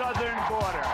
southern 0.00 0.38
border. 0.48 0.86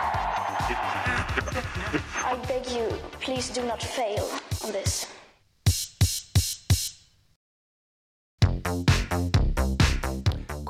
I 2.25 2.37
beg 2.45 2.69
you, 2.69 2.89
please 3.21 3.49
do 3.49 3.63
not 3.63 3.81
fail 3.81 4.29
on 4.65 4.73
this. 4.73 5.16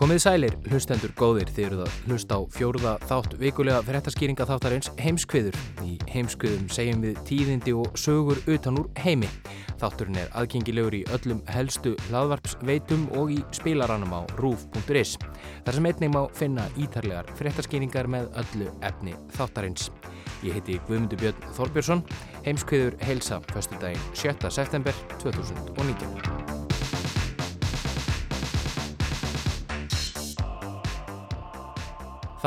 Komið 0.08 0.22
sælir, 0.24 0.54
hlustendur 0.72 1.12
góðir, 1.20 1.50
þið 1.52 1.66
eruð 1.66 1.80
að 1.84 1.96
hlusta 2.08 2.36
á 2.40 2.42
fjórða 2.56 2.92
þátt 3.10 3.34
vikulega 3.42 3.82
fréttaskýringa 3.84 4.46
þáttarins 4.48 4.88
heimskviður. 5.04 5.58
Í 5.84 5.98
heimskviðum 6.08 6.70
segjum 6.72 7.02
við 7.04 7.18
tíðindi 7.28 7.74
og 7.76 7.98
sögur 8.00 8.40
utan 8.48 8.80
úr 8.80 8.88
heimi. 9.04 9.28
Þátturinn 9.82 10.22
er 10.22 10.32
aðgengilegur 10.40 10.96
í 10.96 11.02
öllum 11.12 11.42
helstu 11.52 11.92
hlaðvarpsveitum 12.06 13.04
og 13.20 13.34
í 13.36 13.42
spilaranum 13.60 14.16
á 14.16 14.24
rúf.is. 14.40 15.18
Þar 15.68 15.76
sem 15.76 15.90
einnig 15.92 16.14
má 16.16 16.22
finna 16.40 16.70
ítarlegar 16.80 17.28
fréttaskýringar 17.36 18.08
með 18.08 18.30
öllu 18.40 18.72
efni 18.88 19.18
þáttarins. 19.36 19.90
Ég 20.40 20.56
heiti 20.56 20.80
Guðmundur 20.88 21.20
Björn 21.20 21.52
Þorbjörnsson, 21.60 22.06
heimskviður 22.48 22.96
heilsa, 23.04 23.42
förstu 23.52 23.76
daginn 23.84 24.08
7. 24.16 24.40
september 24.56 24.96
2019. 25.20 26.57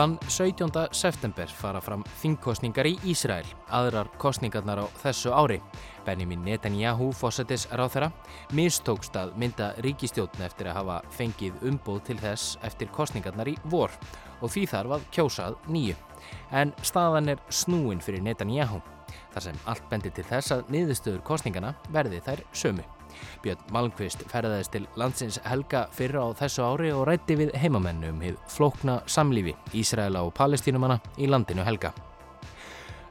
Þann 0.01 0.15
17. 0.33 0.71
september 0.97 1.51
fara 1.53 1.81
fram 1.85 2.01
þingkostningar 2.23 2.87
í 2.89 2.95
Ísrael, 3.13 3.45
aðrar 3.69 4.09
kostningarnar 4.23 4.79
á 4.81 4.87
þessu 5.03 5.29
ári. 5.29 5.59
Benjamin 6.07 6.41
Netanyahu, 6.47 7.11
fósettis 7.13 7.67
ráð 7.69 7.91
þeirra, 7.93 8.09
mistókst 8.57 9.19
að 9.21 9.35
mynda 9.43 9.67
ríkistjótn 9.85 10.41
eftir 10.47 10.71
að 10.71 10.79
hafa 10.79 10.97
fengið 11.19 11.59
umbóð 11.69 11.99
til 12.07 12.17
þess 12.23 12.55
eftir 12.65 12.89
kostningarnar 12.97 13.51
í 13.53 13.59
vor 13.69 13.93
og 14.41 14.55
því 14.55 14.63
þarf 14.71 14.95
að 14.97 15.05
kjósað 15.19 15.59
nýju. 15.69 15.99
En 16.49 16.73
staðan 16.81 17.35
er 17.35 17.45
snúin 17.53 18.01
fyrir 18.01 18.25
Netanyahu, 18.25 18.81
þar 19.35 19.51
sem 19.51 19.61
allt 19.69 19.85
bendir 19.93 20.17
til 20.17 20.25
þess 20.33 20.57
að 20.57 20.65
niðurstöður 20.73 21.21
kostningarna 21.29 21.75
verði 21.93 22.23
þær 22.25 22.47
sömu. 22.57 22.89
Björn 23.45 23.65
Malmqvist 23.75 24.25
ferðaðist 24.31 24.75
til 24.75 24.87
landsins 25.01 25.41
helga 25.47 25.87
fyrra 25.97 26.27
á 26.27 26.29
þessu 26.43 26.67
ári 26.67 26.93
og 26.95 27.07
rætti 27.09 27.39
við 27.41 27.55
heimamennu 27.61 28.13
um 28.15 28.23
hið 28.25 28.39
flókna 28.51 29.01
samlífi 29.07 29.57
Ísraela 29.77 30.25
og 30.27 30.35
palestínumanna 30.39 31.01
í 31.19 31.31
landinu 31.31 31.67
helga. 31.67 31.95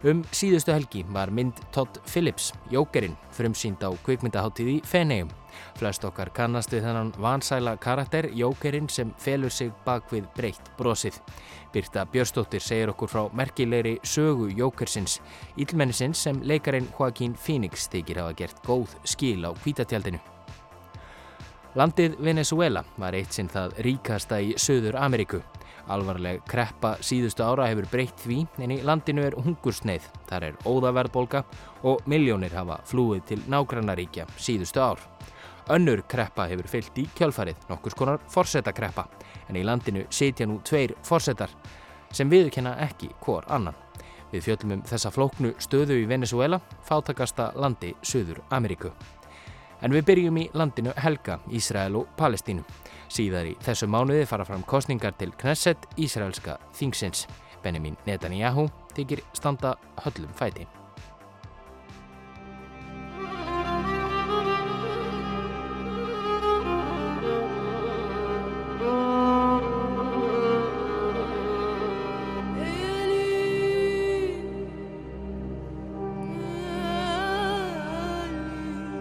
Um 0.04 0.24
síðustu 0.32 0.72
helgi 0.72 1.04
var 1.12 1.32
mynd 1.36 1.60
Todd 1.76 2.00
Phillips, 2.08 2.54
Jókerinn, 2.72 3.18
frumsýnd 3.36 3.84
á 3.84 3.92
kvikmyndaháttíð 4.06 4.76
í 4.78 4.82
Fenegjum. 4.88 5.39
Flest 5.80 6.06
okkar 6.06 6.32
kannast 6.36 6.74
við 6.74 6.88
þennan 6.88 7.14
vansæla 7.20 7.76
karakter, 7.82 8.30
Jókerinn, 8.36 8.90
sem 8.90 9.14
felur 9.18 9.54
sig 9.54 9.72
bak 9.86 10.10
við 10.14 10.28
breytt 10.36 10.72
brosið. 10.78 11.20
Birta 11.74 12.06
Björstóttir 12.10 12.64
segir 12.64 12.90
okkur 12.94 13.12
frá 13.12 13.22
merkilegri 13.34 14.00
sögu 14.04 14.50
Jókersins, 14.58 15.20
ílmennisins 15.58 16.26
sem 16.26 16.42
leikarin 16.42 16.90
Joaquín 16.98 17.38
Phoenix 17.38 17.90
þykir 17.94 18.24
hafa 18.24 18.36
gert 18.42 18.66
góð 18.66 18.98
skil 19.04 19.46
á 19.46 19.54
kvítatjaldinu. 19.54 20.20
Landið 21.78 22.16
Venezuela 22.26 22.82
var 22.98 23.14
eitt 23.14 23.36
sinn 23.36 23.50
það 23.52 23.76
ríkasta 23.86 24.40
í 24.42 24.56
Suður 24.58 24.98
Ameríku. 24.98 25.44
Alvarleg 25.90 26.42
kreppa 26.50 26.96
síðustu 27.06 27.46
ára 27.46 27.68
hefur 27.70 27.88
breytt 27.92 28.24
því 28.26 28.40
en 28.62 28.74
í 28.74 28.80
landinu 28.86 29.24
er 29.26 29.38
hungursneið, 29.38 30.06
þar 30.30 30.48
er 30.50 30.60
óðaverðbolga 30.70 31.44
og 31.90 32.02
miljónir 32.10 32.54
hafa 32.58 32.82
flúið 32.90 33.24
til 33.32 33.40
nágrannaríkja 33.50 34.28
síðustu 34.38 34.82
ár. 34.82 35.02
Önnur 35.70 36.02
kreppa 36.10 36.48
hefur 36.50 36.66
fyllt 36.66 36.96
í 36.98 37.04
kjölfarið, 37.14 37.68
nokkus 37.70 37.94
konar 37.94 38.18
forsetakreppa, 38.34 39.04
en 39.50 39.60
í 39.60 39.62
landinu 39.62 40.08
setja 40.10 40.48
nú 40.50 40.58
tveir 40.66 40.96
forsetar 41.06 41.54
sem 42.10 42.30
viðkenna 42.30 42.74
ekki 42.88 43.12
hvor 43.22 43.46
annan. 43.54 43.78
Við 44.32 44.48
fjöllum 44.48 44.80
um 44.80 44.82
þessa 44.86 45.12
flóknu 45.14 45.54
stöðu 45.62 46.00
í 46.02 46.08
Venezuela, 46.10 46.60
fátakasta 46.86 47.52
landi 47.54 47.94
Suður 48.02 48.42
Ameríku. 48.50 48.90
En 49.82 49.94
við 49.94 50.08
byrjum 50.10 50.42
í 50.42 50.48
landinu 50.58 50.94
Helga, 50.98 51.38
Ísrael 51.54 52.02
og 52.02 52.10
Palestínu. 52.18 52.66
Síðar 53.10 53.52
í 53.54 53.56
þessu 53.62 53.88
mánuði 53.88 54.26
fara 54.30 54.46
fram 54.50 54.66
kostningar 54.66 55.14
til 55.22 55.32
Knesset, 55.38 55.86
Ísraelska 55.98 56.58
þingsins. 56.82 57.28
Benjamin 57.64 57.98
Netanyahu 58.10 58.70
þykir 58.98 59.24
standa 59.38 59.78
höllum 60.04 60.34
fæti. 60.34 60.79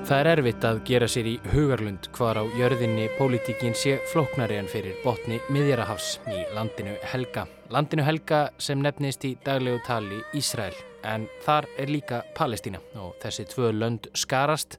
Það 0.08 0.22
er 0.22 0.28
erfitt 0.30 0.64
að 0.64 0.78
gera 0.88 1.06
sér 1.12 1.26
í 1.28 1.32
hugarlund 1.52 2.06
hvar 2.16 2.38
á 2.40 2.44
jörðinni 2.56 3.10
pólitíkin 3.18 3.74
sé 3.76 3.98
flóknari 4.08 4.56
en 4.56 4.70
fyrir 4.72 4.94
botni 5.02 5.36
miðjarahafs 5.52 6.14
í 6.32 6.38
landinu 6.56 6.94
Helga. 7.10 7.42
Landinu 7.68 8.06
Helga 8.06 8.38
sem 8.56 8.80
nefnist 8.80 9.26
í 9.28 9.34
daglegu 9.44 9.82
tali 9.84 10.22
Ísrael 10.32 10.72
en 11.04 11.26
þar 11.44 11.68
er 11.76 11.92
líka 11.92 12.22
Palestína 12.38 12.80
og 13.02 13.18
þessi 13.20 13.44
tvö 13.52 13.68
lönd 13.76 14.08
skarast 14.16 14.78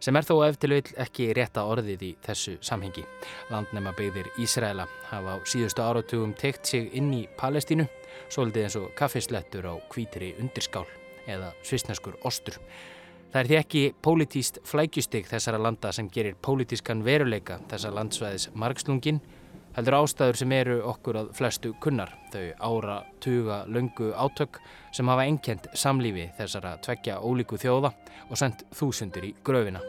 sem 0.00 0.16
er 0.16 0.24
þó 0.24 0.38
eftir 0.48 0.72
vil 0.72 0.96
ekki 1.04 1.28
rétta 1.36 1.66
orðið 1.68 2.08
í 2.08 2.10
þessu 2.24 2.56
samhengi. 2.64 3.04
Landnema 3.52 3.92
byggðir 4.00 4.32
Ísraela 4.40 4.88
hafa 5.10 5.36
á 5.36 5.44
síðustu 5.44 5.84
áratugum 5.84 6.32
tekt 6.40 6.72
sig 6.72 6.88
inn 6.96 7.12
í 7.12 7.26
Palestínu, 7.36 7.84
svolítið 8.32 8.64
eins 8.70 8.80
og 8.80 8.90
kaffislettur 8.96 9.68
á 9.68 9.76
kvítri 9.92 10.32
undirskál 10.40 10.88
eða 11.28 11.52
svisneskur 11.60 12.16
ostur. 12.24 12.56
Það 13.34 13.40
er 13.40 13.48
því 13.50 13.56
ekki 13.58 13.80
pólitíst 14.06 14.58
flækjustig 14.62 15.24
þessara 15.26 15.58
landa 15.58 15.90
sem 15.90 16.06
gerir 16.06 16.36
pólitískan 16.38 17.00
veruleika 17.02 17.56
þessa 17.66 17.90
landsvæðis 17.90 18.44
margslungin, 18.54 19.18
heldur 19.74 19.96
ástæður 19.98 20.38
sem 20.38 20.54
eru 20.54 20.76
okkur 20.92 21.18
að 21.18 21.32
flestu 21.34 21.72
kunnar, 21.82 22.12
þau 22.30 22.44
ára, 22.68 23.00
tuga, 23.18 23.64
löngu 23.66 24.12
átök 24.14 24.60
sem 24.94 25.10
hafa 25.10 25.26
enkjent 25.26 25.66
samlífi 25.74 26.28
þessara 26.38 26.76
tvekja 26.86 27.18
ólíku 27.26 27.58
þjóða 27.58 27.90
og 28.28 28.38
sendt 28.38 28.62
þúsundur 28.70 29.26
í 29.26 29.34
gröfina. 29.42 29.82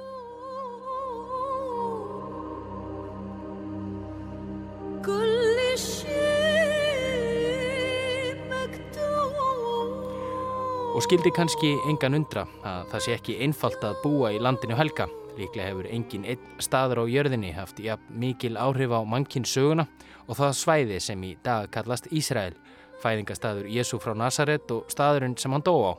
Og 10.95 11.03
skildi 11.03 11.27
kannski 11.35 11.73
engan 11.91 12.15
undra 12.15 12.45
að 12.63 12.85
það 12.93 13.01
sé 13.03 13.13
ekki 13.17 13.33
einfalt 13.43 13.81
að 13.83 13.97
búa 13.99 14.29
í 14.31 14.37
landinu 14.39 14.77
helga. 14.79 15.09
Líklega 15.35 15.65
hefur 15.67 15.89
engin 15.91 16.23
einn 16.23 16.45
staður 16.63 17.01
á 17.03 17.11
jörðinni 17.11 17.49
haft 17.51 17.81
ja, 17.83 17.97
mikil 18.07 18.53
áhrif 18.55 18.93
á 18.95 19.03
mannkinn 19.03 19.43
söguna 19.43 19.83
og 20.23 20.39
það 20.39 20.55
svæði 20.55 21.01
sem 21.03 21.25
í 21.27 21.33
dag 21.43 21.67
kallast 21.75 22.07
Ísrael, 22.15 22.55
fæðingastadur 23.03 23.67
Jésu 23.67 23.99
frá 23.99 24.15
Nazaret 24.15 24.71
og 24.71 24.87
staðurinn 24.87 25.35
sem 25.35 25.51
hann 25.51 25.67
dó 25.67 25.75
á. 25.83 25.93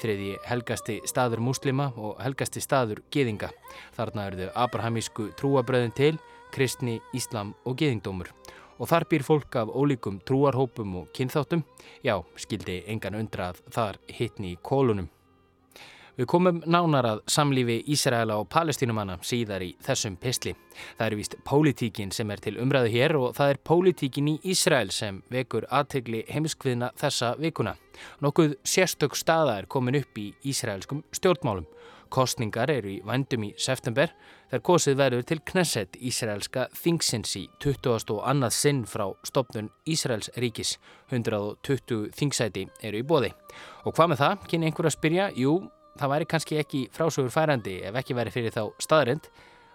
Þriði 0.00 0.38
helgasti 0.48 0.96
staður 1.04 1.44
muslima 1.44 1.90
og 2.00 2.16
helgasti 2.24 2.64
staður 2.64 3.04
geðinga. 3.12 3.52
Þarna 4.00 4.30
eru 4.30 4.46
þau 4.46 4.62
abrahamísku 4.64 5.28
trúabröðin 5.36 5.92
til, 5.92 6.14
kristni, 6.56 7.02
íslam 7.12 7.52
og 7.68 7.76
geðingdómur 7.76 8.32
og 8.78 8.88
þar 8.90 9.08
býr 9.10 9.26
fólk 9.26 9.60
af 9.60 9.70
ólíkum 9.74 10.22
trúarhópum 10.24 10.96
og 11.02 11.12
kynþáttum. 11.14 11.64
Já, 12.06 12.18
skildi 12.38 12.82
engan 12.86 13.18
undra 13.18 13.52
að 13.52 13.62
þar 13.74 14.02
hittni 14.08 14.54
í 14.54 14.58
kólunum. 14.62 15.10
Við 16.18 16.26
komum 16.26 16.56
nánar 16.66 17.06
að 17.06 17.20
samlífi 17.30 17.76
Ísraela 17.94 18.40
og 18.40 18.48
palestínumanna 18.50 19.20
síðar 19.22 19.62
í 19.62 19.68
þessum 19.86 20.16
pistli. 20.18 20.56
Það 20.98 21.04
er 21.06 21.14
vist 21.14 21.36
pólitíkin 21.46 22.10
sem 22.10 22.32
er 22.34 22.42
til 22.42 22.56
umræðu 22.58 22.90
hér 22.90 23.14
og 23.20 23.36
það 23.36 23.52
er 23.52 23.60
pólitíkin 23.70 24.32
í 24.32 24.34
Ísrael 24.50 24.90
sem 24.90 25.20
vekur 25.30 25.68
aðtegli 25.70 26.24
heimskviðna 26.26 26.90
þessa 26.98 27.36
vikuna. 27.38 27.76
Nokkuð 28.18 28.56
sérstök 28.66 29.14
staða 29.14 29.60
er 29.60 29.70
komin 29.70 30.00
upp 30.00 30.18
í 30.18 30.32
Ísraelskum 30.42 31.04
stjórnmálum. 31.14 31.70
Kostningar 32.10 32.72
eru 32.74 32.96
í 32.96 33.00
vandum 33.06 33.46
í 33.46 33.52
september 33.54 34.10
þegar 34.48 34.64
kosið 34.64 34.98
verður 34.98 35.24
til 35.28 35.38
Knesset 35.50 35.98
Ísraelska 36.00 36.66
þingsins 36.76 37.34
í 37.38 37.44
20. 37.62 38.14
og 38.14 38.22
annað 38.28 38.54
sinn 38.56 38.84
frá 38.88 39.06
stopnun 39.28 39.70
Ísraels 39.88 40.30
ríkis. 40.40 40.76
120 41.12 42.08
þingsæti 42.16 42.66
eru 42.84 43.02
í 43.02 43.06
bóði. 43.06 43.32
Og 43.84 43.96
hvað 43.96 44.12
með 44.12 44.22
það, 44.22 44.46
kynni 44.52 44.70
einhver 44.70 44.88
að 44.88 44.96
spyrja? 44.96 45.28
Jú, 45.36 45.58
það 45.98 46.14
væri 46.14 46.30
kannski 46.32 46.60
ekki 46.62 46.86
frásögur 46.94 47.34
færandi 47.34 47.80
ef 47.88 48.00
ekki 48.00 48.16
væri 48.16 48.34
fyrir 48.34 48.54
þá 48.54 48.64
staðrind 48.82 49.28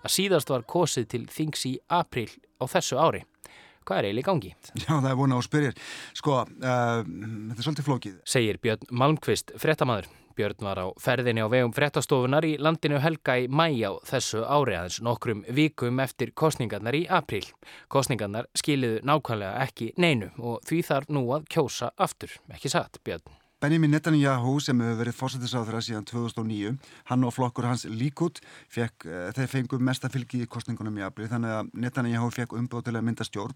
að 0.04 0.16
síðast 0.18 0.52
var 0.52 0.66
kosið 0.68 1.08
til 1.14 1.24
þings 1.32 1.68
í 1.70 1.78
april 1.92 2.30
á 2.60 2.66
þessu 2.68 3.00
ári. 3.00 3.24
Hvað 3.84 4.00
er 4.00 4.08
eiginlega 4.08 4.32
gangi? 4.32 4.52
Já, 4.80 4.92
það 4.94 5.10
er 5.10 5.18
búin 5.20 5.36
á 5.36 5.40
spyrjir. 5.44 5.80
Sko, 6.16 6.42
uh, 6.48 7.00
þetta 7.04 7.60
er 7.60 7.66
svolítið 7.68 7.88
flókið. 7.90 8.20
Segir 8.36 8.60
Björn 8.64 8.92
Malmqvist, 8.96 9.56
frettamæður. 9.60 10.08
Björn 10.38 10.66
var 10.66 10.82
á 10.82 10.88
ferðinni 11.02 11.44
á 11.46 11.48
vegum 11.52 11.74
frettastofunar 11.76 12.46
í 12.48 12.56
landinu 12.62 13.02
Helga 13.04 13.38
í 13.42 13.46
mæja 13.50 13.94
á 13.94 14.02
þessu 14.10 14.42
ári 14.46 14.78
aðeins 14.80 15.02
nokkrum 15.06 15.46
vikum 15.50 16.02
eftir 16.04 16.34
kostningarnar 16.34 16.98
í 16.98 17.06
april. 17.10 17.46
Kostningarnar 17.88 18.50
skiliðu 18.58 19.04
nákvæmlega 19.06 19.68
ekki 19.68 19.94
neinu 19.98 20.34
og 20.40 20.66
því 20.68 20.82
þarf 20.90 21.14
nú 21.14 21.28
að 21.38 21.48
kjósa 21.54 21.94
aftur, 21.98 22.34
ekki 22.54 22.74
satt 22.74 23.02
Björn. 23.06 23.43
Benjamin 23.64 23.94
Netanyahu 23.96 24.58
sem 24.60 24.82
hefur 24.84 24.98
verið 25.00 25.16
fórsættisáþra 25.16 25.80
síðan 25.80 26.04
2009, 26.04 26.74
hann 27.08 27.22
og 27.24 27.32
flokkur 27.32 27.64
hans 27.64 27.86
Líkut, 27.88 28.42
fekk, 28.68 29.06
uh, 29.08 29.30
þeir 29.38 29.48
fengu 29.48 29.78
mesta 29.80 30.10
fylgi 30.12 30.42
í 30.44 30.48
kostningunum 30.52 30.98
í 31.00 31.06
april 31.06 31.30
þannig 31.32 31.54
að 31.56 31.70
Netanyahu 31.80 32.28
fekk 32.36 32.58
umbóð 32.60 32.90
til 32.90 32.94
að 33.00 33.06
mynda 33.08 33.24
stjórn 33.24 33.56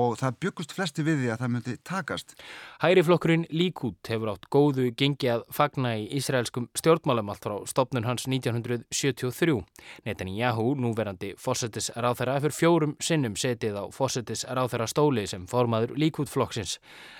og 0.00 0.16
það 0.16 0.38
byggust 0.46 0.72
flesti 0.72 1.04
við 1.04 1.20
því 1.20 1.28
að 1.34 1.42
það 1.42 1.52
myndi 1.58 1.74
takast. 1.84 2.32
Hæri 2.80 3.02
flokkurinn 3.04 3.44
Líkut 3.52 4.08
hefur 4.08 4.30
átt 4.32 4.48
góðu 4.48 4.86
gengi 4.96 5.28
að 5.34 5.44
fagna 5.52 5.92
í 6.00 6.08
Ísraelskum 6.16 6.70
stjórnmálum 6.80 7.34
allt 7.34 7.44
frá 7.44 7.58
stopnun 7.68 8.08
hans 8.08 8.24
1973. 8.24 9.58
Netanyahu, 10.08 10.70
núverandi 10.80 11.34
fórsættisráþara, 11.36 12.38
hefur 12.38 12.56
fjórum 12.62 12.96
sinnum 12.96 13.36
setið 13.36 13.76
á 13.76 13.84
fórsættisráþara 13.92 14.88
stóli 14.88 15.28
sem 15.28 15.44
formaður 15.52 15.98
Líkut 16.00 16.32
flokksins 16.32 16.78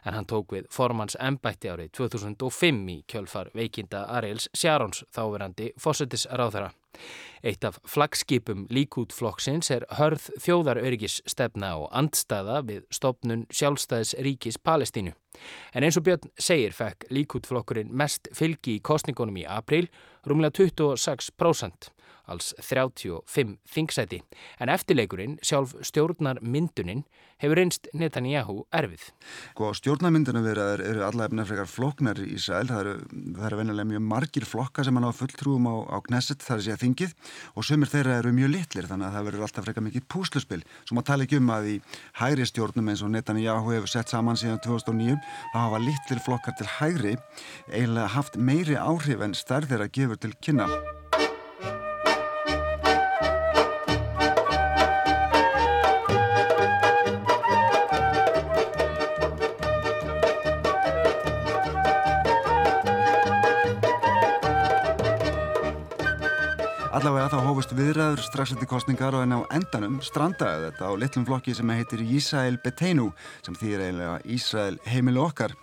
en 0.09 0.17
hann 0.17 0.25
tók 0.25 0.57
við 0.57 0.73
formans 0.73 1.21
embætti 1.21 1.69
árið 1.69 1.93
2000 1.93 2.14
2005 2.15 2.91
í 2.93 3.01
kjölfar 3.11 3.51
veikinda 3.57 4.05
Ariels 4.15 4.47
Sjarons 4.55 5.03
þáverandi 5.15 5.73
fósettisráðara. 5.81 6.71
Eitt 7.45 7.65
af 7.67 7.81
flagskipum 7.91 8.69
líkútflokksins 8.71 9.73
er 9.75 9.85
hörð 9.99 10.29
þjóðaröryggis 10.41 11.19
stefna 11.29 11.73
og 11.83 11.89
andstaða 11.91 12.61
við 12.69 12.85
stopnun 12.95 13.45
sjálfstæðis 13.51 14.15
ríkis 14.25 14.61
Palestínu. 14.63 15.13
En 15.75 15.83
eins 15.83 15.99
og 15.99 16.07
Björn 16.07 16.31
segir 16.39 16.77
fekk 16.77 17.09
líkútflokkurinn 17.11 17.91
mest 17.91 18.31
fylgi 18.33 18.79
í 18.79 18.85
kostningunum 18.85 19.43
í 19.43 19.49
april, 19.51 19.89
rúmlega 20.25 20.55
26% 20.63 21.91
alls 22.31 22.55
35 22.63 23.59
þingsæti, 23.69 24.23
en 24.61 24.73
eftirleikurinn, 24.73 25.39
sjálf 25.45 25.75
stjórnar 25.85 26.41
mynduninn, 26.43 27.05
hefur 27.43 27.61
einst 27.61 27.89
Netanyahu 27.97 28.63
erfið. 28.75 29.09
Sko, 29.53 29.71
stjórnarmyndunum 29.79 30.45
verður 30.47 30.83
eru 30.85 31.05
allavega 31.07 31.47
frekar 31.49 31.71
floknar 31.71 32.21
í 32.23 32.31
Ísrael, 32.37 32.69
það 32.71 32.83
eru, 32.83 32.95
eru 33.49 33.61
venilega 33.61 33.91
mjög 33.91 34.05
margir 34.13 34.47
flokka 34.49 34.85
sem 34.87 34.97
hann 34.97 35.09
á 35.09 35.13
fulltrúum 35.15 35.69
á, 35.69 35.75
á 35.93 35.99
Knesset, 36.07 36.45
það 36.45 36.61
er 36.61 36.65
sér 36.69 36.83
þingið, 36.85 37.15
og 37.55 37.69
sömur 37.69 37.93
þeirra 37.93 38.19
eru 38.23 38.35
mjög 38.37 38.53
litlir, 38.55 38.89
þannig 38.91 39.09
að 39.11 39.19
það 39.19 39.29
verður 39.31 39.47
alltaf 39.49 39.69
frekar 39.69 39.87
mikið 39.89 40.09
púsluspil, 40.15 40.63
sem 40.89 41.03
að 41.03 41.09
tala 41.11 41.29
ekki 41.29 41.41
um 41.43 41.55
að 41.55 41.71
í 41.75 41.77
hægri 42.23 42.49
stjórnum 42.49 42.93
eins 42.93 43.05
og 43.05 43.15
Netanyahu 43.15 43.75
hefur 43.75 43.95
sett 43.97 44.15
saman 44.15 44.41
síðan 44.41 44.63
2009, 44.65 45.19
þá 45.53 45.59
hafa 45.61 45.83
litlir 45.85 46.25
flokkar 46.25 46.59
til 46.59 46.71
hægri 46.79 47.17
eiginlega 47.73 48.13
haft 48.15 48.39
meiri 48.39 48.79
áhrif 48.79 49.25
en 49.25 49.37
stærðir 49.37 49.85
að 49.85 49.97
gefur 49.99 50.23
til 50.23 50.37
kynna. 50.41 50.71
Allavega 66.95 67.27
þá 67.33 67.41
hófust 67.43 67.73
viðræður 67.75 68.21
strax 68.23 68.53
eftir 68.55 68.69
kostningar 68.71 69.17
og 69.19 69.25
en 69.25 69.35
á 69.35 69.41
endanum 69.57 69.97
strandaði 70.07 70.69
þetta 70.69 70.87
á 70.87 70.93
litlum 71.03 71.25
flokki 71.27 71.55
sem 71.59 71.73
heitir 71.75 72.05
Ísrael 72.07 72.59
Beteinu 72.63 73.09
sem 73.43 73.57
þýðir 73.59 73.83
eiginlega 73.83 74.21
Ísrael 74.31 74.77
heimilu 74.87 75.25
okkar. 75.25 75.57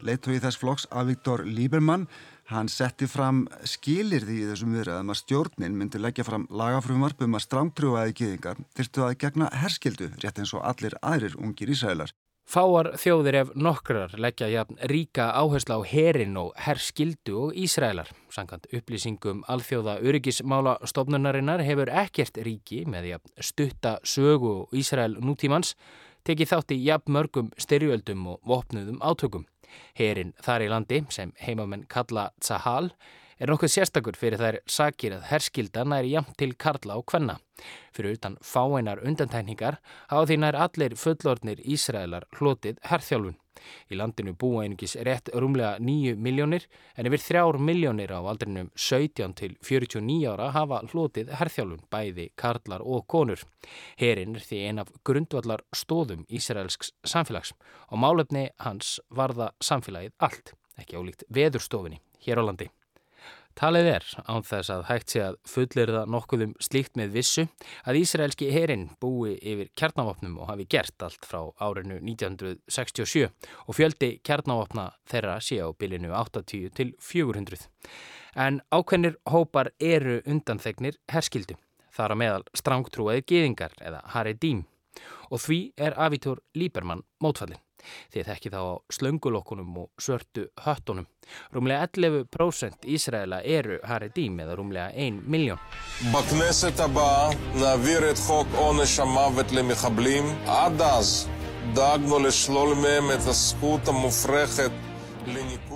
Leittói 0.00 0.38
þess 0.40 0.56
flokks 0.56 0.86
Avigdor 0.88 1.42
Liebermann, 1.44 2.06
hann 2.48 2.72
setti 2.72 3.04
fram 3.04 3.42
skilirði 3.68 4.38
í 4.38 4.46
þessum 4.48 4.78
viðræðum 4.78 5.12
að 5.12 5.20
stjórnin 5.20 5.76
myndi 5.76 6.00
leggja 6.00 6.24
fram 6.24 6.48
lagafrumvarp 6.48 7.20
um 7.26 7.36
að 7.36 7.44
strámtrúaði 7.44 8.16
geðingar 8.22 8.64
þyrstu 8.78 9.04
að 9.04 9.18
gegna 9.26 9.50
herskildu 9.60 10.08
rétt 10.24 10.40
eins 10.40 10.56
og 10.56 10.64
allir 10.72 10.96
aðrir 11.04 11.36
ungir 11.36 11.68
Ísraelar. 11.76 12.16
Fáar 12.48 12.94
þjóðir 12.96 13.36
ef 13.42 13.48
nokkrar 13.60 14.14
leggja 14.16 14.46
jafn 14.48 14.78
ríka 14.88 15.26
áhersla 15.36 15.76
á 15.76 15.80
herin 15.84 16.38
og 16.40 16.54
herskildu 16.56 17.34
og 17.42 17.58
Ísraelar. 17.60 18.08
Sankant 18.32 18.64
upplýsingum 18.72 19.42
alþjóða 19.52 19.98
öryggismála 20.00 20.78
stofnunarinnar 20.88 21.60
hefur 21.60 21.92
ekkert 21.92 22.40
ríki 22.40 22.86
með 22.88 23.10
jafn 23.10 23.44
stutta 23.50 23.92
sögu 24.00 24.54
og 24.62 24.72
Ísrael 24.72 25.18
nútímans 25.20 25.74
tekið 26.24 26.52
þátt 26.54 26.72
í 26.72 26.80
jafn 26.86 27.16
mörgum 27.18 27.52
styrjöldum 27.60 28.24
og 28.32 28.40
vopnuðum 28.48 29.04
átökum. 29.04 29.44
Herin 29.92 30.32
þar 30.40 30.64
í 30.64 30.72
landi 30.72 31.04
sem 31.12 31.36
heimamenn 31.44 31.84
kalla 31.84 32.30
Tzahal 32.40 32.94
er 33.38 33.50
nokkuð 33.52 33.72
sérstakur 33.72 34.18
fyrir 34.18 34.40
þær 34.40 34.60
sakir 34.66 35.14
að 35.16 35.26
herskildan 35.30 35.94
er 35.94 36.08
jafn 36.10 36.34
til 36.38 36.54
karla 36.58 36.98
og 36.98 37.06
kvenna. 37.10 37.38
Fyrir 37.94 38.18
utan 38.18 38.38
fáeinar 38.42 39.02
undantækningar 39.06 39.78
hafa 40.10 40.24
því 40.26 40.38
nær 40.42 40.58
allir 40.66 40.96
fullornir 40.98 41.62
Ísraelar 41.62 42.26
hlotið 42.38 42.80
herþjálfun. 42.90 43.38
Í 43.90 43.98
landinu 43.98 44.34
búa 44.38 44.62
einungis 44.62 44.94
rétt 45.06 45.30
rúmlega 45.34 45.78
9 45.82 46.14
miljónir 46.22 46.68
en 46.94 47.08
yfir 47.10 47.24
3 47.24 47.58
miljónir 47.62 48.12
á 48.14 48.20
aldrinum 48.22 48.70
17 48.76 49.34
til 49.40 49.56
49 49.58 50.30
ára 50.30 50.52
hafa 50.54 50.80
hlotið 50.92 51.34
herþjálfun 51.40 51.84
bæði 51.90 52.28
karlar 52.38 52.84
og 52.86 53.06
konur. 53.10 53.42
Herin 53.98 54.38
er 54.38 54.46
því 54.46 54.62
ein 54.68 54.82
af 54.84 54.94
grundvallar 55.02 55.66
stóðum 55.74 56.26
Ísraelsks 56.30 56.94
samfélags 57.02 57.54
og 57.90 58.02
málefni 58.02 58.48
hans 58.62 58.98
varða 59.10 59.52
samfélagið 59.58 60.14
allt, 60.18 60.54
ekki 60.78 60.98
álíkt 60.98 61.26
veðurstofinni 61.28 62.02
hér 62.24 62.42
á 62.42 62.46
landi. 62.46 62.70
Talið 63.58 63.88
er 63.90 64.04
án 64.30 64.44
þess 64.46 64.70
að 64.70 64.84
hægt 64.86 65.12
sé 65.12 65.22
að 65.24 65.36
fullirða 65.50 66.04
nokkuðum 66.06 66.52
slíkt 66.62 66.94
með 66.98 67.16
vissu 67.16 67.44
að 67.90 67.98
Ísraelski 68.04 68.52
herin 68.54 68.84
búi 69.02 69.32
yfir 69.34 69.72
kjarnavopnum 69.74 70.36
og 70.38 70.52
hafi 70.52 70.68
gert 70.70 71.02
allt 71.02 71.26
frá 71.26 71.40
árinu 71.58 71.98
1967 71.98 73.26
og 73.26 73.74
fjöldi 73.74 74.12
kjarnavopna 74.22 74.92
þeirra 75.10 75.40
sé 75.42 75.58
á 75.58 75.74
bilinu 75.74 76.14
80 76.14 76.70
til 76.78 76.94
400. 77.02 77.66
En 78.38 78.62
ákveðnir 78.70 79.18
hópar 79.26 79.72
eru 79.82 80.20
undanþegnir 80.22 81.00
herskildu, 81.10 81.58
þar 81.90 82.14
að 82.14 82.22
meðal 82.22 82.44
strángtrúaði 82.62 83.26
geðingar 83.26 83.74
eða 83.82 84.04
haridím 84.14 84.68
og 85.34 85.42
því 85.42 85.64
er 85.74 85.98
Avitur 85.98 86.44
Líbermann 86.54 87.02
mótfallin. 87.18 87.58
Þið 88.14 88.30
þekki 88.30 88.52
þá 88.54 88.60
slöngulokkunum 88.98 89.78
og 89.84 90.02
svörtu 90.02 90.48
höttunum. 90.64 91.06
Rúmlega 91.52 91.86
11% 91.86 92.88
Ísraela 92.88 93.40
eru 93.44 93.78
Haredim 93.84 94.38
eða 94.44 94.56
rúmlega 94.58 94.92
1 94.94 95.24
miljón. 95.28 95.60
Bakneset 96.12 96.80
abba 96.80 97.32
navir 97.58 98.06
et 98.08 98.22
hokk 98.28 98.60
ónes 98.62 98.96
að 99.02 99.12
mavet 99.14 99.52
le 99.56 99.66
mikhablim. 99.70 100.30
Adaz 100.48 101.26
dagnu 101.76 102.22
le 102.24 102.32
slólmem 102.32 103.12
et 103.14 103.26
að 103.28 103.36
skúta 103.36 103.92
múfrekhet. 103.92 104.84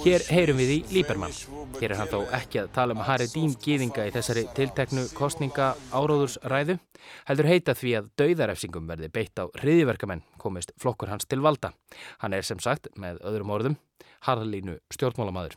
Hér 0.03 0.25
heyrum 0.33 0.57
við 0.63 0.79
í 0.79 0.81
Líbermann. 0.97 1.35
Hér 1.81 1.93
er 1.95 1.99
hann 1.99 2.11
þó 2.11 2.21
ekki 2.37 2.61
að 2.63 2.71
tala 2.77 2.95
um 2.97 3.03
Haredim 3.07 3.55
gýðinga 3.63 4.05
í 4.09 4.13
þessari 4.15 4.45
tilteknu 4.57 5.05
kostninga 5.17 5.73
áróðursræðu. 5.95 6.77
Heldur 7.29 7.49
heita 7.49 7.75
því 7.79 7.95
að 7.99 8.11
dauðarefsingum 8.21 8.91
verði 8.91 9.09
beitt 9.15 9.41
á 9.41 9.49
hriðiverkamenn 9.63 10.25
komist 10.43 10.75
flokkur 10.83 11.13
hans 11.13 11.27
til 11.27 11.41
valda. 11.45 11.73
Hann 12.23 12.37
er 12.37 12.47
sem 12.47 12.61
sagt, 12.63 12.91
með 12.99 13.23
öðrum 13.27 13.55
orðum, 13.57 13.79
harðalínu 14.27 14.79
stjórnmálamadur. 14.95 15.57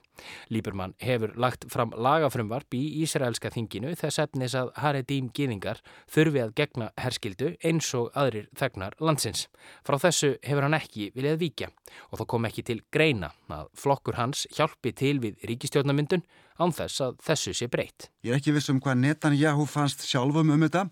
Líbermann 0.49 0.95
hefur 1.03 1.33
lagt 1.39 1.67
fram 1.71 1.93
lagafrumvarp 1.95 2.75
í 2.77 2.81
Ísraelska 3.03 3.51
þinginu 3.53 3.93
þess 3.99 4.21
efnis 4.23 4.55
að 4.57 4.71
Haredim 4.79 5.29
gýðingar 5.35 5.81
þurfi 6.11 6.43
að 6.43 6.55
gegna 6.59 6.91
herskildu 7.01 7.53
eins 7.65 7.91
og 7.97 8.11
aðrir 8.17 8.47
þegnar 8.57 8.95
landsins. 8.99 9.47
Frá 9.85 9.99
þessu 10.01 10.35
hefur 10.45 10.67
hann 10.67 10.79
ekki 10.79 11.11
viljað 11.15 11.41
víkja 11.43 11.71
og 12.11 12.21
þá 12.21 12.25
kom 12.33 12.49
ekki 12.49 12.65
til 12.65 12.79
greina 12.93 13.33
að 13.51 13.69
flokkur 13.77 14.19
hans 14.19 14.47
hjálpi 14.55 14.95
til 14.95 15.19
við 15.23 15.39
ríkistjórnamyndun 15.45 16.25
án 16.59 16.73
þess 16.75 17.03
að 17.05 17.15
þessu 17.27 17.53
sé 17.57 17.69
breytt. 17.71 18.09
Ég 18.25 18.33
er 18.33 18.39
ekki 18.39 18.55
viss 18.55 18.71
um 18.71 18.81
hvað 18.83 18.99
Netanyahu 19.03 19.67
fannst 19.69 20.05
sjálfum 20.07 20.53
um 20.55 20.65
þetta 20.67 20.85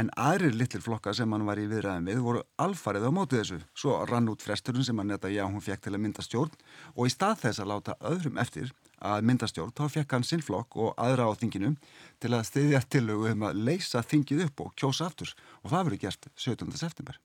en 0.00 0.10
aðrir 0.16 0.56
litlir 0.56 0.84
flokka 0.84 1.14
sem 1.16 1.32
hann 1.34 1.46
var 1.48 1.60
í 1.60 1.68
viðræðin 1.70 2.10
við 2.10 2.24
voru 2.24 2.44
alfarið 2.62 3.08
á 3.08 3.10
mótið 3.14 3.42
þessu. 3.42 3.62
Svo 3.74 4.02
rann 4.08 4.30
út 4.30 4.44
fresturinn 4.44 4.86
sem 4.86 4.98
að 4.98 5.12
Netanyahu 5.12 5.62
fekk 5.64 5.86
til 5.86 5.94
að 5.94 6.04
mynda 6.04 6.26
stjórn 6.26 6.54
og 6.94 7.08
í 7.08 7.14
stað 7.14 7.42
þess 7.46 7.64
að 7.64 7.72
láta 7.72 7.98
öðrum 8.12 8.38
eftir 8.42 8.74
að 9.04 9.26
myndastjórn, 9.28 9.74
þá 9.74 9.84
fekk 9.94 10.14
hann 10.16 10.26
sinn 10.26 10.42
flokk 10.42 10.76
og 10.78 10.94
aðra 11.00 11.28
á 11.30 11.32
þinginu 11.38 11.74
til 12.22 12.32
að 12.34 12.46
stiðja 12.48 12.82
tilögu 12.90 13.32
um 13.32 13.46
að 13.48 13.62
leysa 13.68 14.02
þingið 14.02 14.44
upp 14.48 14.64
og 14.64 14.74
kjósa 14.78 15.08
aftur 15.08 15.34
og 15.62 15.72
það 15.72 15.88
verið 15.90 16.04
gert 16.06 16.30
17. 16.34 16.74
september. 16.80 17.20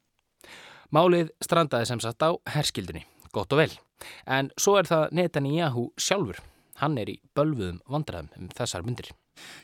Málið 0.93 1.33
strandaði 1.41 1.89
sem 1.89 2.03
sagt 2.03 2.21
á 2.21 2.37
herskildinni, 2.53 3.05
gott 3.33 3.53
og 3.55 3.63
vel. 3.63 3.71
En 4.29 4.51
svo 4.59 4.77
er 4.77 4.89
það 4.89 5.15
Netanyahu 5.17 5.89
sjálfur. 5.97 6.41
Hann 6.81 6.97
er 6.97 7.11
í 7.13 7.19
bölvuðum 7.37 7.83
vandræðum 7.89 8.31
um 8.39 8.49
þessar 8.57 8.85
myndir. 8.85 9.11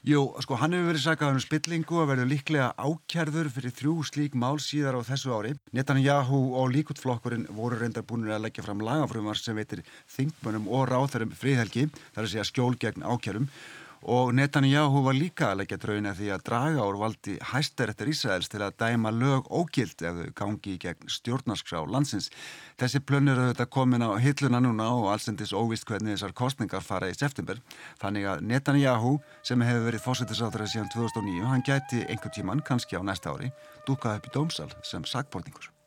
Jú, 0.09 0.21
sko, 0.41 0.57
hann 0.57 0.73
hefur 0.73 0.89
verið 0.89 1.03
sagað 1.03 1.35
um 1.35 1.41
spillingu 1.43 1.99
og 2.01 2.07
verður 2.09 2.29
líklega 2.31 2.69
ákjærður 2.77 3.49
fyrir 3.53 3.75
þrjú 3.77 3.95
slík 4.09 4.37
mál 4.43 4.57
síðar 4.63 4.97
á 4.97 5.01
þessu 5.05 5.33
ári. 5.35 5.51
Netanyahu 5.77 6.39
og 6.57 6.71
líkutflokkurinn 6.73 7.45
voru 7.53 7.77
reyndar 7.77 8.07
búin 8.09 8.25
að 8.29 8.47
leggja 8.47 8.65
fram 8.65 8.81
lagafrumar 8.85 9.37
sem 9.37 9.57
veitir 9.59 9.83
þingmönum 10.15 10.65
og 10.73 10.87
ráþarum 10.89 11.35
fríðhelgi, 11.37 11.89
þar 12.15 12.25
að 12.25 12.33
segja 12.33 12.49
skjól 12.49 12.73
gegn 12.81 13.05
ákjærum 13.05 13.49
og 14.03 14.33
Netanyahu 14.35 15.01
var 15.03 15.17
líka 15.17 15.49
að 15.51 15.61
leggja 15.61 15.77
drauna 15.81 16.13
því 16.15 16.29
að 16.33 16.43
draga 16.47 16.85
úr 16.87 16.99
valdi 17.01 17.35
hæstarettar 17.51 18.11
Ísraels 18.11 18.51
til 18.51 18.61
að 18.63 18.77
dæma 18.79 19.11
lög 19.11 19.49
ógild 19.51 20.03
ef 20.05 20.19
þau 20.19 20.35
gangi 20.41 20.75
í 20.75 20.79
gegn 20.79 21.11
stjórnarskrá 21.11 21.81
landsins. 21.87 22.29
Þessi 22.79 23.01
plönur 23.03 23.41
auðvitað 23.41 23.71
komin 23.75 24.05
á 24.05 24.15
hilluna 24.21 24.61
núna 24.63 24.91
og 24.95 25.09
allsendis 25.13 25.51
óvist 25.53 25.87
hvernig 25.89 26.15
þessar 26.15 26.35
kostningar 26.37 26.85
fara 26.85 27.09
í 27.11 27.17
september. 27.17 27.59
Þannig 27.99 28.29
að 28.33 28.45
Netanyahu 28.51 29.17
sem 29.43 29.65
hefur 29.65 29.89
verið 29.89 30.05
fósættisáþræði 30.05 30.75
síðan 30.75 30.93
2009, 30.95 31.49
hann 31.51 31.67
gæti 31.67 32.05
einhver 32.07 32.35
tíman, 32.35 32.63
kannski 32.63 32.95
á 32.95 33.03
næsta 33.03 33.35
ári, 33.35 33.51
dúkað 33.87 34.21
upp 34.21 34.31
í 34.31 34.35
dómsal 34.37 34.71
sem 34.83 35.03
sagbortningur. 35.03 35.78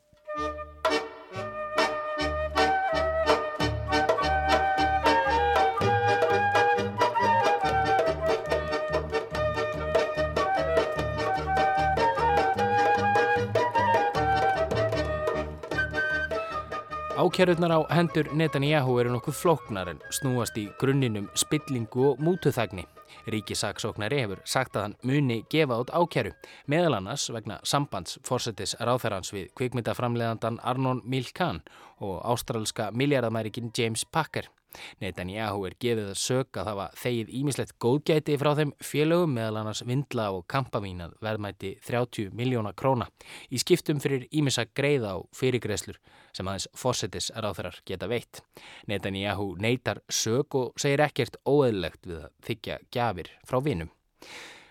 Ákjærurnar 17.22 17.70
á 17.70 17.80
hendur 17.94 18.26
Netanyahu 18.34 18.96
eru 18.98 19.12
nokkuð 19.14 19.36
flóknar 19.38 19.86
en 19.92 20.00
snúast 20.10 20.56
í 20.58 20.64
grunninum 20.80 21.28
spillingu 21.38 22.08
og 22.08 22.22
mútuþagni. 22.24 22.82
Ríkisaksóknari 23.30 24.24
hefur 24.24 24.40
sagt 24.42 24.74
að 24.74 24.82
hann 24.88 24.96
muni 25.06 25.36
gefa 25.52 25.76
át 25.78 25.92
ákjæru, 25.94 26.32
meðal 26.66 26.96
annars 26.98 27.28
vegna 27.30 27.60
sambands 27.62 28.18
fórsetis 28.26 28.74
ráþærans 28.80 29.30
við 29.36 29.52
kvikmyndaframleðandan 29.54 30.58
Arnon 30.66 31.04
Milkan 31.04 31.62
og 32.00 32.18
ástralska 32.26 32.90
miljardamærikin 32.90 33.70
James 33.70 34.02
Packer. 34.02 34.50
Netanyahu 35.02 35.66
er 35.68 35.76
gefið 35.80 36.12
að 36.12 36.20
sög 36.20 36.60
að 36.60 36.70
hafa 36.70 36.86
þegið 37.02 37.32
ímislegt 37.40 37.74
góðgæti 37.82 38.38
frá 38.40 38.52
þeim 38.58 38.72
félögum 38.82 39.34
meðal 39.36 39.60
annars 39.62 39.82
vindla 39.88 40.28
og 40.36 40.46
kampavínað 40.52 41.16
verðmæti 41.24 41.74
30 41.86 42.32
miljóna 42.38 42.74
króna 42.76 43.08
í 43.50 43.60
skiptum 43.62 44.00
fyrir 44.02 44.28
ímissa 44.30 44.66
greiða 44.72 45.16
á 45.16 45.18
fyrirgreslur 45.36 46.00
sem 46.32 46.48
aðeins 46.48 46.68
fósettis 46.78 47.30
ráþarar 47.36 47.82
geta 47.88 48.08
veitt. 48.08 48.40
Netanyahu 48.88 49.52
neytar 49.60 50.00
sög 50.08 50.56
og 50.56 50.80
segir 50.80 51.04
ekkert 51.04 51.36
óeðlegt 51.44 52.08
við 52.08 52.24
að 52.24 52.32
þykja 52.48 52.80
gjafir 52.92 53.32
frá 53.48 53.60
vinum. 53.64 53.92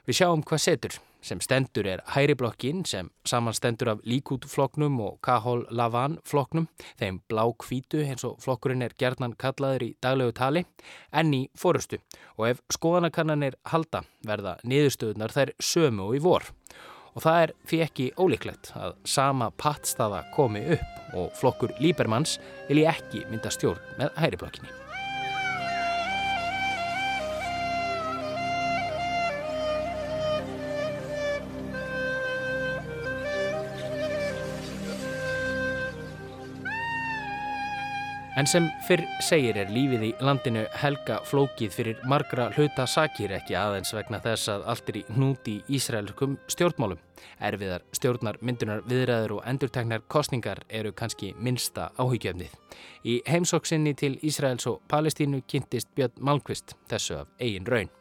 Við 0.07 0.21
sjáum 0.21 0.41
hvað 0.41 0.63
setur 0.65 1.01
sem 1.21 1.41
stendur 1.41 1.87
er 1.87 2.01
hæriblokkin 2.15 2.83
sem 2.89 3.09
samanstendur 3.27 3.93
af 3.93 4.03
líkútfloknum 4.07 4.99
og 5.05 5.19
Kahol 5.25 5.65
Lavan 5.69 6.17
floknum, 6.27 6.67
þeim 6.99 7.21
blá 7.29 7.43
kvítu 7.61 8.01
eins 8.05 8.25
og 8.27 8.39
flokkurinn 8.43 8.83
er 8.85 8.95
gerðnan 8.97 9.37
kallaður 9.39 9.87
í 9.87 9.91
daglegu 10.03 10.35
tali, 10.37 10.65
enn 11.13 11.33
í 11.37 11.43
fórustu 11.57 12.01
og 12.37 12.47
ef 12.51 12.63
skoðanakannanir 12.73 13.59
halda 13.71 14.03
verða 14.27 14.57
niðurstöðunar 14.65 15.35
þær 15.35 15.55
sömu 15.61 16.09
og 16.09 16.17
í 16.17 16.23
vor. 16.25 16.49
Og 17.11 17.25
það 17.25 17.41
er 17.43 17.55
því 17.67 17.81
ekki 17.85 18.11
ólíklegt 18.15 18.71
að 18.79 18.95
sama 19.03 19.49
pattstaða 19.59 20.23
komi 20.35 20.63
upp 20.77 21.17
og 21.17 21.33
flokkur 21.39 21.75
Líbermanns 21.83 22.37
vilji 22.69 22.87
ekki 22.87 23.25
mynda 23.31 23.51
stjórn 23.51 23.99
með 23.99 24.15
hæriblokkinni. 24.21 24.71
En 38.41 38.47
sem 38.49 38.65
fyrr 38.87 39.03
segir 39.21 39.53
er 39.61 39.69
lífið 39.69 40.03
í 40.07 40.07
landinu 40.25 40.63
helga 40.81 41.19
flókið 41.29 41.75
fyrir 41.75 41.99
margra 42.09 42.47
hluta 42.55 42.87
sakir 42.89 43.35
ekki 43.35 43.53
aðeins 43.53 43.93
vegna 43.93 44.17
þess 44.23 44.49
að 44.49 44.65
allt 44.73 44.89
er 44.89 44.97
í 44.97 45.03
núti 45.13 45.53
í 45.59 45.77
Ísraelskum 45.77 46.39
stjórnmálum. 46.49 46.97
Erfiðar 47.37 47.85
stjórnar, 47.93 48.41
myndunar, 48.41 48.81
viðræður 48.89 49.35
og 49.37 49.45
endurtegnar 49.53 50.01
kostningar 50.09 50.63
eru 50.73 50.89
kannski 50.89 51.35
minsta 51.37 51.91
áhugjöfnið. 52.01 52.57
Í 53.05 53.21
heimsóksinni 53.29 53.93
til 53.93 54.15
Ísraels 54.25 54.65
og 54.73 54.81
Palestínu 54.89 55.45
kynntist 55.45 55.93
Björn 55.93 56.17
Malmqvist 56.17 56.73
þessu 56.89 57.21
af 57.21 57.35
eigin 57.37 57.69
raun. 57.69 57.93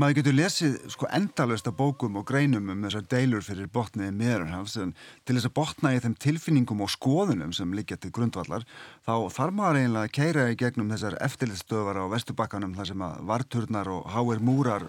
Maður 0.00 0.18
getur 0.18 0.36
lesið 0.38 0.76
sko 0.92 1.08
endalösta 1.14 1.72
bókum 1.74 2.18
og 2.20 2.26
greinum 2.28 2.70
um 2.72 2.86
þessar 2.86 3.06
deilur 3.12 3.44
fyrir 3.46 3.70
botniði 3.72 4.14
meðurhafs 4.16 4.76
en 4.82 4.94
til 5.24 5.36
þess 5.36 5.50
að 5.50 5.56
botna 5.58 5.94
í 5.94 6.02
þeim 6.04 6.16
tilfinningum 6.24 6.82
og 6.84 6.92
skoðunum 6.94 7.54
sem 7.56 7.76
liggja 7.76 8.00
til 8.00 8.12
grundvallar 8.14 8.66
þá 9.06 9.14
þarf 9.36 9.56
maður 9.58 9.80
eiginlega 9.80 10.08
að 10.08 10.16
keira 10.18 10.50
í 10.50 10.58
gegnum 10.60 10.92
þessar 10.94 11.18
eftirlitstöðar 11.28 12.02
á 12.02 12.12
vestubakkanum 12.14 12.76
þar 12.78 12.90
sem 12.92 13.06
að 13.06 13.24
varturnar 13.30 13.92
og 13.92 14.06
háir 14.14 14.44
múrar 14.44 14.86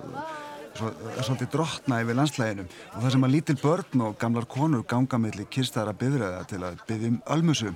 svo, 0.76 0.92
svolítið 1.22 1.52
drottna 1.56 2.02
yfir 2.04 2.20
landslæginum 2.20 2.70
og 2.70 3.04
þar 3.04 3.16
sem 3.16 3.28
að 3.28 3.36
lítil 3.36 3.58
börn 3.62 4.06
og 4.08 4.18
gamlar 4.22 4.48
konur 4.50 4.86
ganga 4.90 5.20
melli 5.22 5.48
kirstaðara 5.52 5.96
byðræða 6.00 6.42
til 6.52 6.64
að 6.64 6.82
byðjum 6.90 7.22
ölmusu. 7.36 7.76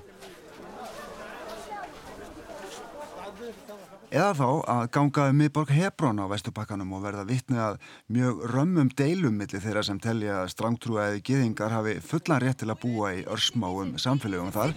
Eða 4.10 4.30
þá 4.34 4.46
að 4.74 4.88
ganga 4.96 5.24
um 5.30 5.36
miðborg 5.38 5.70
Hebrón 5.70 6.18
á 6.18 6.26
vestupakkanum 6.32 6.96
og 6.98 7.04
verða 7.04 7.28
vittni 7.30 7.60
að 7.62 7.76
mjög 8.10 8.40
römmum 8.50 8.88
deilum 8.98 9.36
millir 9.38 9.62
þeirra 9.62 9.84
sem 9.86 10.00
telja 10.02 10.40
að 10.42 10.48
strangtrúaði 10.56 11.22
giðingar 11.28 11.76
hafi 11.76 12.00
fullan 12.02 12.42
rétt 12.42 12.58
til 12.64 12.72
að 12.74 12.80
búa 12.82 13.12
í 13.14 13.22
örsmáum 13.30 14.00
samfélögum 14.02 14.50
þar. 14.56 14.74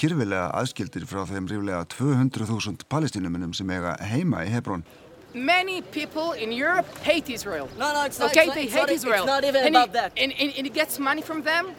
Kyrfilega 0.00 0.46
aðskildir 0.56 1.04
frá 1.10 1.26
þeim 1.28 1.50
ríflega 1.52 1.84
200.000 1.92 2.88
palestinumunum 2.88 3.52
sem 3.52 3.76
eiga 3.76 3.98
heima 4.00 4.46
í 4.46 4.54
Hebrón. 4.56 4.86
Many 5.34 5.82
people 5.82 6.32
in 6.32 6.48
Europe 6.48 6.88
hate 7.04 7.28
Israel. 7.28 7.68
No, 7.76 7.92
no, 7.92 8.06
it's 8.06 8.18
not, 8.18 8.30
okay, 8.30 8.46
it's 8.46 8.48
not, 8.48 8.54
they 8.54 8.64
it's 8.64 8.72
hate 8.72 8.88
not, 8.88 8.90
Israel. 8.90 9.24
It's 9.24 9.26
not 9.26 9.44
even 9.44 9.66
and 9.66 9.76
about 9.76 9.88
he, 9.88 9.92
that. 9.92 10.12
And, 10.16 10.32
and, 10.32 10.54
and 10.56 10.64
he 10.64 10.72
gets 10.72 10.98
money 10.98 11.20
from 11.20 11.42
them 11.42 11.76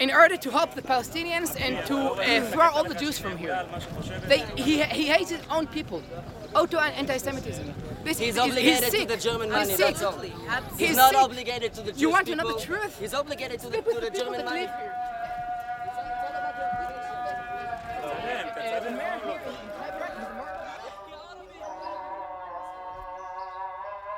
in 0.00 0.10
order 0.10 0.36
to 0.36 0.50
help 0.50 0.74
the 0.74 0.82
Palestinians 0.82 1.58
and 1.60 1.84
to 1.86 1.96
uh, 1.96 2.50
throw 2.50 2.68
all 2.70 2.84
the 2.84 2.94
Jews 2.94 3.18
from 3.18 3.36
here. 3.36 3.66
They, 4.26 4.38
he, 4.56 4.82
he 4.82 5.06
hates 5.06 5.30
his 5.30 5.40
own 5.50 5.66
people. 5.66 6.02
Auto 6.54 6.78
anti-Semitism. 6.78 7.74
This, 8.04 8.18
He's 8.18 8.38
obligated 8.38 8.90
to 8.90 9.04
the 9.06 9.16
German 9.16 9.50
money, 9.50 9.68
He's 9.70 9.78
that's 9.78 9.98
sick. 9.98 10.06
all. 10.08 10.18
He's 10.20 10.88
He's 10.88 10.96
not 10.96 11.10
sick. 11.10 11.18
obligated 11.20 11.74
to 11.74 11.80
the 11.82 11.90
Jewish 11.92 12.00
You 12.00 12.10
want 12.10 12.26
to 12.26 12.32
people. 12.32 12.48
know 12.50 12.56
the 12.58 12.64
truth? 12.64 12.98
He's 12.98 13.12
obligated 13.12 13.60
to 13.60 13.68
the, 13.68 13.82
to 13.82 14.00
the 14.00 14.10
German 14.10 14.44
money. 14.44 14.66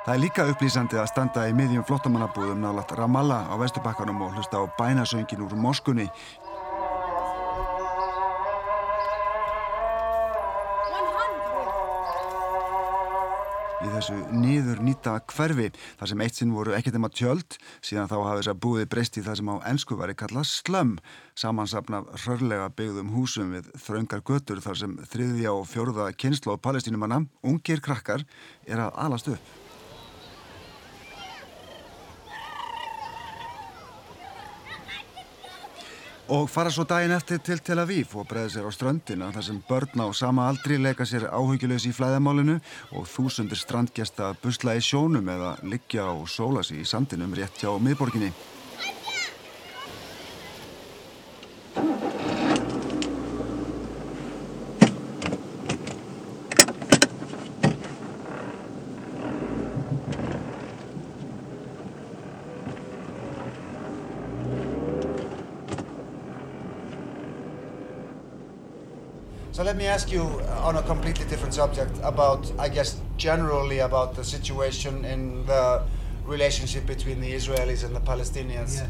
Það 0.01 0.15
er 0.15 0.21
líka 0.23 0.43
upplýsandi 0.49 0.97
að 0.97 1.11
standa 1.11 1.43
í 1.45 1.51
miðjum 1.53 1.83
flottamannabúðum 1.85 2.63
nálat 2.63 2.89
Ramallah 2.97 3.51
á 3.53 3.55
vestubakkanum 3.61 4.23
og 4.25 4.31
hlusta 4.33 4.57
á 4.57 4.65
bænasöngin 4.79 5.43
úr 5.45 5.53
moskunni. 5.53 6.07
Í 13.81 13.91
þessu 13.93 14.17
niður 14.33 14.81
nýta 14.81 15.19
hverfi 15.29 15.69
þar 15.69 16.09
sem 16.09 16.25
eitt 16.25 16.41
sinn 16.41 16.57
voru 16.57 16.73
ekkert 16.73 16.97
um 16.97 17.05
að 17.05 17.15
tjöld 17.21 17.61
síðan 17.85 18.09
þá 18.09 18.17
hafi 18.17 18.41
þess 18.41 18.53
að 18.55 18.61
búið 18.65 18.89
breyst 18.89 19.21
í 19.21 19.25
það 19.29 19.37
sem 19.37 19.53
á 19.53 19.55
ennsku 19.69 20.01
var 20.01 20.17
kallað 20.17 20.49
slömm 20.49 20.97
samansapna 21.37 22.03
rörlega 22.25 22.73
byggðum 22.73 23.13
húsum 23.13 23.53
við 23.53 23.69
þraungar 23.85 24.25
götur 24.25 24.65
þar 24.65 24.81
sem 24.81 25.01
þriðja 25.13 25.53
og 25.53 25.67
fjórða 25.69 26.09
kynslu 26.17 26.57
á 26.57 26.63
palestínumanna, 26.65 27.27
ungir 27.45 27.85
krakkar, 27.85 28.25
er 28.65 28.81
að 28.89 28.97
alast 28.97 29.35
upp. 29.37 29.60
Og 36.31 36.47
fara 36.47 36.71
svo 36.71 36.85
daginn 36.87 37.11
eftir 37.11 37.41
til 37.43 37.59
Tel 37.59 37.81
Aviv 37.81 38.13
og 38.15 38.29
bregða 38.29 38.53
sér 38.53 38.67
á 38.67 38.71
ströndina 38.71 39.27
þar 39.35 39.43
sem 39.43 39.57
börn 39.67 39.99
á 39.99 40.07
sama 40.15 40.45
aldri 40.47 40.77
leika 40.79 41.03
sér 41.03 41.25
áhyggjulegs 41.27 41.89
í 41.89 41.91
flæðamálinu 41.97 42.55
og 42.95 43.09
þúsundir 43.11 43.59
strandgjasta 43.59 44.31
busla 44.39 44.77
í 44.79 44.85
sjónum 44.85 45.27
eða 45.27 45.57
liggja 45.67 46.07
og 46.07 46.29
sóla 46.31 46.63
sig 46.63 46.85
í 46.85 46.87
sandinum 46.87 47.35
rétt 47.35 47.59
hjá 47.59 47.75
miðborginni. 47.75 48.31
So 69.51 69.63
let 69.63 69.75
me 69.75 69.85
ask 69.85 70.09
you 70.09 70.23
on 70.63 70.77
a 70.77 70.81
completely 70.83 71.25
different 71.25 71.53
subject 71.53 71.91
about, 72.03 72.49
I 72.57 72.69
guess, 72.69 72.95
generally 73.17 73.79
about 73.79 74.15
the 74.15 74.23
situation 74.23 75.03
in 75.03 75.45
the 75.45 75.83
relationship 76.25 76.85
between 76.85 77.19
the 77.19 77.33
Israelis 77.33 77.83
and 77.83 77.93
the 77.93 77.99
Palestinians. 77.99 78.77
Yeah. 78.77 78.87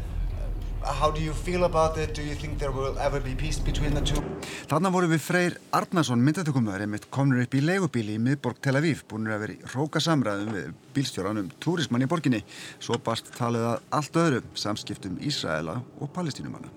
Uh, 0.84 0.92
how 0.92 1.10
do 1.10 1.20
you 1.20 1.32
feel 1.32 1.64
about 1.64 1.98
it? 1.98 2.14
Do 2.14 2.22
you 2.22 2.36
think 2.36 2.60
there 2.60 2.70
will 2.70 2.96
ever 2.98 3.18
be 3.18 3.34
peace 3.34 3.58
between 3.58 3.94
the 3.94 4.02
two? 4.02 4.22
Þarna 4.70 4.92
voru 4.94 5.10
við 5.10 5.24
Freyr 5.24 5.58
Arnason 5.74 6.22
myndatökumöður 6.22 6.86
einmitt 6.86 7.10
komnur 7.10 7.42
upp 7.42 7.58
í 7.58 7.64
leigubíli 7.64 8.14
í 8.14 8.22
miðborg 8.22 8.62
Tel 8.62 8.78
Aviv 8.78 9.02
búinur 9.10 9.34
að 9.34 9.44
vera 9.46 9.58
í 9.58 9.74
róka 9.74 10.02
samræðum 10.02 10.54
við 10.54 10.70
bílstjóranum 10.94 11.50
túrismann 11.62 12.06
í 12.06 12.10
borginni 12.10 12.44
svo 12.78 13.02
bast 13.02 13.34
talið 13.34 13.66
að 13.72 13.84
allt 13.98 14.22
öðru 14.26 14.46
samskiptum 14.54 15.18
Ísraela 15.18 15.80
og 15.98 16.14
palestínumanna 16.14 16.70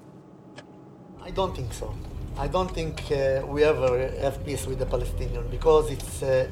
I 1.25 1.31
don't 1.31 1.53
think 1.53 1.73
so 1.73 1.93
I 2.37 2.47
don't 2.47 2.71
think 2.71 2.95
uh, 3.11 3.45
we 3.47 3.63
ever 3.63 4.09
have 4.21 4.43
peace 4.45 4.67
with 4.67 4.79
the 4.79 4.85
Palestinians 4.85 5.49
because 5.49 5.89
it's 5.89 6.21
uh, 6.23 6.47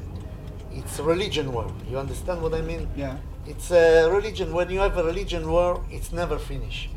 it's 0.72 0.98
religion 1.00 1.52
war 1.52 1.68
you 1.90 1.98
understand 1.98 2.42
what 2.42 2.54
I 2.54 2.62
mean? 2.62 2.88
Yeah 2.96 3.16
It's 3.46 3.70
a 3.70 4.08
religion 4.08 4.54
when 4.54 4.70
you 4.70 4.80
have 4.80 4.96
a 4.96 5.04
religion 5.04 5.42
war 5.54 5.84
it's 5.90 6.10
never 6.12 6.38
finished 6.38 6.88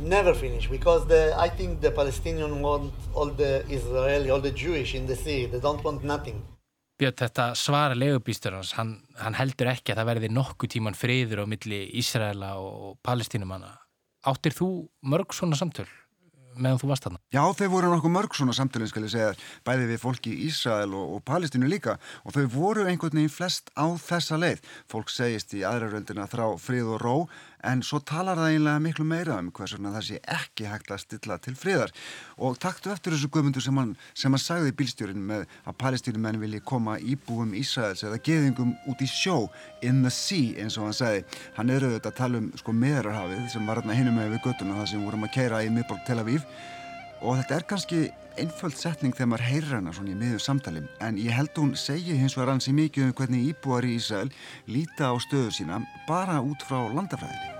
never 0.00 0.34
finish 0.34 0.68
because 0.68 1.06
the, 1.06 1.34
I 1.36 1.48
think 1.48 1.80
the 1.80 1.90
Palestinians 1.90 2.60
want 2.60 2.92
all 3.14 3.30
the 3.30 3.64
Israeli, 3.68 4.30
all 4.30 4.40
the 4.40 4.50
Jewish 4.50 4.94
in 4.94 5.06
the 5.06 5.16
sea. 5.16 5.46
They 5.46 5.60
don't 5.60 5.82
want 5.84 6.02
nothing. 6.04 6.42
Björn, 6.98 7.14
þetta 7.18 7.52
svara 7.58 7.96
legubýsturans, 7.98 8.74
hann, 8.78 8.92
hann 9.18 9.34
heldur 9.34 9.72
ekki 9.72 9.94
að 9.94 10.02
það 10.02 10.08
verði 10.10 10.28
nokkuð 10.36 10.72
tíman 10.74 10.98
friður 10.98 11.42
á 11.42 11.44
milli 11.50 11.80
Ísraela 11.98 12.52
og 12.62 12.98
Palestínumanna. 13.06 13.72
Áttir 14.28 14.54
þú 14.54 14.68
mörg 15.10 15.34
svona 15.34 15.58
samtöl 15.58 15.88
meðan 16.56 16.80
þú 16.82 16.90
varst 16.90 17.06
þarna? 17.06 17.20
Já, 17.34 17.42
þau 17.58 17.68
voru 17.72 17.92
nokkuð 17.92 18.14
mörg 18.16 18.36
svona 18.36 18.56
samtölinn, 18.56 18.90
skal 18.90 19.04
ég 19.06 19.12
segja, 19.14 19.32
bæði 19.66 19.88
við 19.92 20.02
fólki 20.02 20.32
í 20.34 20.48
Ísrael 20.48 20.90
og, 20.90 21.16
og 21.16 21.24
Palestínu 21.28 21.70
líka 21.70 21.98
og 22.22 22.36
þau 22.36 22.44
voru 22.52 22.86
einhvern 22.88 23.20
veginn 23.20 23.32
flest 23.32 23.72
á 23.78 23.86
þessa 23.96 24.40
leið. 24.40 24.62
Fólk 24.90 25.12
segist 25.12 25.54
í 25.56 25.64
aðraröldina 25.68 26.28
þrá 26.30 26.46
frið 26.60 26.94
og 26.96 27.02
ró 27.02 27.16
en 27.68 27.82
svo 27.86 28.00
talar 28.02 28.40
það 28.40 28.56
einlega 28.56 28.82
miklu 28.82 29.06
meira 29.06 29.38
um 29.40 29.50
hvers 29.54 29.74
vegna 29.76 29.92
það 29.94 30.06
sé 30.08 30.20
ekki 30.36 30.66
hægt 30.70 30.92
að 30.92 31.02
stilla 31.04 31.38
til 31.42 31.54
friðar. 31.58 31.94
Og 32.42 32.58
taktu 32.62 32.92
eftir 32.92 33.14
þessu 33.14 33.30
guðmundur 33.32 33.64
sem 33.64 33.78
hann, 33.78 33.94
sem 34.14 34.34
hann 34.34 34.42
sagði 34.42 34.72
í 34.72 34.76
bílstjórin 34.80 35.24
með 35.30 35.46
að 35.64 35.78
palestínumenn 35.84 36.40
vilji 36.42 36.62
koma 36.66 36.98
íbúum 36.98 37.54
Ísraels 37.58 38.04
eða 38.06 38.20
geðingum 38.26 38.74
út 38.90 39.02
í 39.02 39.08
sjó 39.10 39.46
in 39.82 40.02
the 40.02 40.12
sea 40.12 40.58
eins 40.62 40.78
og 40.78 40.90
hann 40.90 41.00
sagði. 41.00 41.24
Hann 41.56 41.72
er 41.72 41.86
auðvitað 41.86 42.12
að 42.12 42.20
tala 42.20 42.42
um 42.42 42.52
sko 42.58 42.76
meðrarhafið 42.76 43.48
sem 43.54 43.66
var 43.66 43.82
hérna 43.82 43.98
hinum 43.98 44.20
með 44.20 44.36
við 44.36 44.46
göttuna 44.48 44.78
það 44.82 44.94
sem 44.94 45.08
vorum 45.08 45.26
að 45.28 45.34
keira 45.38 45.64
í 45.64 45.72
miðborg 45.72 46.06
Tel 46.08 46.22
Aviv 46.22 46.46
og 47.22 47.38
þetta 47.38 47.56
er 47.56 47.66
kannski 47.70 48.02
einföld 48.40 48.76
setning 48.78 49.14
þegar 49.14 49.30
maður 49.32 49.46
heyrir 49.46 49.74
hana 49.76 49.94
svona 49.94 50.12
í 50.12 50.18
miður 50.18 50.42
samtali 50.42 50.82
en 51.04 51.18
ég 51.20 51.34
held 51.36 51.54
hún 51.60 51.74
segi 51.78 52.16
hins 52.18 52.36
vegar 52.38 52.54
hansi 52.54 52.74
mikið 52.74 53.08
um 53.08 53.16
hvernig 53.18 53.48
íbúar 53.52 53.86
í 53.86 53.96
Ísrael 53.98 54.30
líta 54.66 55.12
á 55.12 55.14
stöðu 55.22 55.52
sína 55.54 55.82
bara 56.08 56.40
út 56.42 56.64
frá 56.66 56.80
landafræðinni. 56.90 57.58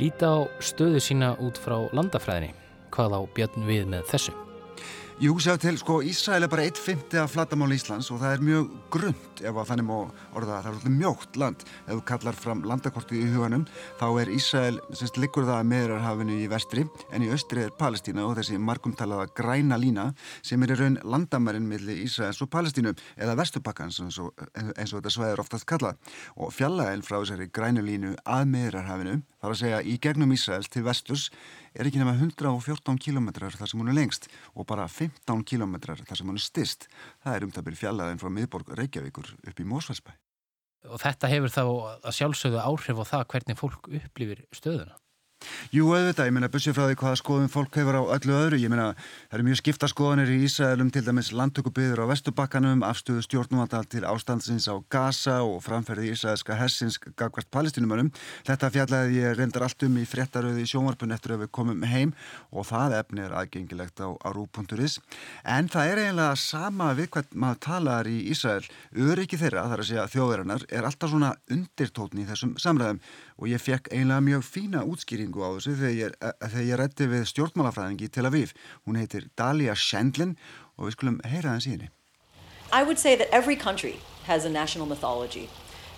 Líta 0.00 0.32
á 0.32 0.38
stöðu 0.64 1.02
sína 1.04 1.34
út 1.44 1.60
frá 1.60 1.76
landafræðinni. 1.92 2.54
Hvað 2.94 3.18
á 3.18 3.20
Björn 3.36 3.66
við 3.68 3.90
með 3.92 4.08
þessu? 4.14 4.49
Jú, 5.20 5.34
séu 5.36 5.58
til, 5.60 5.76
sko, 5.76 5.98
Ísrael 6.00 6.46
er 6.46 6.48
bara 6.48 6.62
1.50 6.64 7.18
af 7.20 7.34
flatamál 7.34 7.74
Íslands 7.76 8.06
og 8.08 8.22
það 8.22 8.38
er 8.38 8.44
mjög 8.46 8.68
grund 8.94 9.42
ef 9.44 9.58
að 9.60 9.66
þannig 9.68 9.86
má 9.90 9.96
orða 9.98 10.54
það. 10.54 10.62
Það 10.62 10.68
er 10.68 10.70
alltaf 10.70 10.94
mjótt 10.94 11.34
land. 11.42 11.64
Ef 11.84 11.90
þú 11.90 12.04
kallar 12.08 12.38
fram 12.38 12.62
landakortið 12.64 13.18
í 13.20 13.28
huganum, 13.34 13.66
þá 14.00 14.06
er 14.22 14.30
Ísrael, 14.32 14.78
semst, 14.96 15.18
liggur 15.20 15.44
það 15.44 15.58
að 15.58 15.68
meðrarhafinu 15.74 16.38
í 16.40 16.46
vestri, 16.48 16.86
en 17.12 17.26
í 17.26 17.28
östri 17.36 17.66
er 17.66 17.74
Palestína 17.76 18.24
og 18.24 18.38
þessi 18.38 18.56
markumtalaða 18.64 19.28
græna 19.36 19.76
lína 19.80 20.06
sem 20.40 20.64
er 20.64 20.72
í 20.72 20.78
raun 20.80 20.96
landamærin 21.04 21.68
millir 21.68 22.00
Ísraels 22.06 22.40
og 22.40 22.48
Palestínu, 22.56 22.94
eða 23.20 23.36
vestubakkans 23.42 24.00
eins 24.06 24.20
og, 24.24 24.32
eins 24.56 24.94
og 24.94 25.02
þetta 25.02 25.12
svæðir 25.18 25.44
oftast 25.44 25.68
kallað. 25.68 26.00
Og 26.40 26.48
fjallaðil 26.56 27.04
frá 27.04 27.18
þessari 27.18 27.50
grænu 27.52 27.84
línu 27.84 28.16
að 28.24 28.48
meðrarhafinu, 28.56 29.20
þar 29.40 29.54
að 29.54 29.60
segja 29.62 29.80
í 29.82 29.96
gegnum 30.02 30.34
Ísraels 30.36 30.70
til 30.70 30.84
vesturs, 30.86 31.28
er 31.74 31.88
ekki 31.88 32.00
nema 32.00 32.14
114 32.18 33.00
kilometrar 33.00 33.56
þar 33.56 33.72
sem 33.72 33.82
hún 33.82 33.92
er 33.92 33.98
lengst 33.98 34.28
og 34.54 34.68
bara 34.70 34.88
15 34.88 35.44
kilometrar 35.48 36.02
þar 36.04 36.20
sem 36.20 36.30
hún 36.30 36.40
er 36.40 36.44
stist. 36.44 36.88
Það 37.24 37.36
er 37.36 37.46
umtabir 37.48 37.78
fjallaðin 37.78 38.20
frá 38.22 38.30
miðborg 38.32 38.74
Reykjavíkur 38.78 39.34
upp 39.40 39.60
í 39.60 39.68
Mósfælsbæ. 39.68 40.12
Og 40.88 41.00
þetta 41.02 41.28
hefur 41.28 41.52
þá 41.52 41.64
að 42.08 42.16
sjálfsögðu 42.16 42.60
áhrif 42.64 43.00
á 43.00 43.04
það 43.12 43.26
hvernig 43.34 43.58
fólk 43.60 43.88
upplifir 44.00 44.44
stöðuna? 44.56 44.96
Jú, 45.72 45.86
auðvitað, 45.94 46.28
ég 46.28 46.34
meina, 46.36 46.48
bussið 46.52 46.74
frá 46.76 46.84
því 46.84 46.96
hvaða 47.00 47.18
skoðum 47.20 47.50
fólk 47.50 47.76
hefur 47.78 47.96
á 47.96 48.02
öllu 48.16 48.34
öðru, 48.36 48.58
ég 48.60 48.72
meina, 48.72 48.90
það 49.30 49.36
eru 49.38 49.46
mjög 49.46 49.58
skipta 49.60 49.88
skoðanir 49.88 50.32
í 50.34 50.38
Ísraelum, 50.44 50.90
til 50.92 51.02
dæmis 51.06 51.30
landtökubiður 51.32 52.02
á 52.04 52.10
Vestubakkanum, 52.10 52.84
afstöðu 52.84 53.24
stjórnumvandal 53.24 53.86
til 53.88 54.02
ástandsins 54.04 54.68
á 54.68 54.76
Gaza 54.92 55.38
og 55.46 55.62
framferði 55.64 56.10
Ísraelska 56.12 56.58
hessins 56.60 56.98
gagvart 57.00 57.48
palestinumönum. 57.54 58.10
Þetta 58.48 58.70
fjallaði 58.74 59.22
ég 59.22 59.38
reyndar 59.38 59.64
allt 59.64 59.86
um 59.86 59.96
í 59.96 60.04
frettaröði 60.10 60.66
í 60.66 60.70
sjónvarpun 60.70 61.16
eftir 61.16 61.36
að 61.36 61.46
við 61.46 61.52
komum 61.56 61.86
heim 61.88 62.12
og 62.50 62.68
það 62.68 62.98
efni 63.00 63.24
er 63.24 63.36
aðgengilegt 63.40 64.04
á, 64.04 64.12
rú.is. 64.34 64.98
En 65.46 65.72
það 65.72 65.94
er 65.94 66.02
eiginlega 66.04 66.36
sama 66.42 66.90
við 66.98 67.10
hvað 67.16 67.32
maður 67.32 67.62
talar 67.64 68.10
í 68.10 68.18
Ísrael. 68.34 68.68
Öryggi 68.92 69.40
þeirra, 69.40 69.68
þar 69.72 69.84
að 69.84 69.90
segja 69.92 70.08
þjóðverðarnar, 70.12 70.68
er 70.68 70.90
alltaf 70.90 71.14
svona 71.14 71.32
undirtótni 71.48 72.26
í 72.26 72.28
þessum 72.28 72.56
samræðum 72.60 73.00
og 73.40 73.48
ég 73.48 73.60
fekk 73.60 73.88
mjög 74.20 74.44
fína 74.44 74.84
útskýringu 74.84 75.40
á 75.40 75.56
þessu 75.56 75.72
þegar 75.80 75.96
ég, 75.96 76.12
eh, 76.20 76.60
ég 76.68 76.76
rætti 76.76 77.06
við 77.08 77.24
stjórnmálafræðingi 77.32 78.04
í 78.04 78.12
Tel 78.12 78.26
Aviv. 78.26 78.52
Hún 78.86 78.96
heitir 79.00 79.30
Dalia 79.36 79.74
Shendlin 79.74 80.36
og 80.76 80.86
við 80.86 80.92
skulum 80.92 81.20
heyra 81.24 81.56
það 81.56 81.64
síðan. 81.64 81.88
I 82.72 82.82
would 82.82 82.98
say 82.98 83.16
that 83.16 83.28
every 83.32 83.56
country 83.56 83.98
has 84.26 84.44
a 84.44 84.50
national 84.50 84.86
mythology 84.86 85.48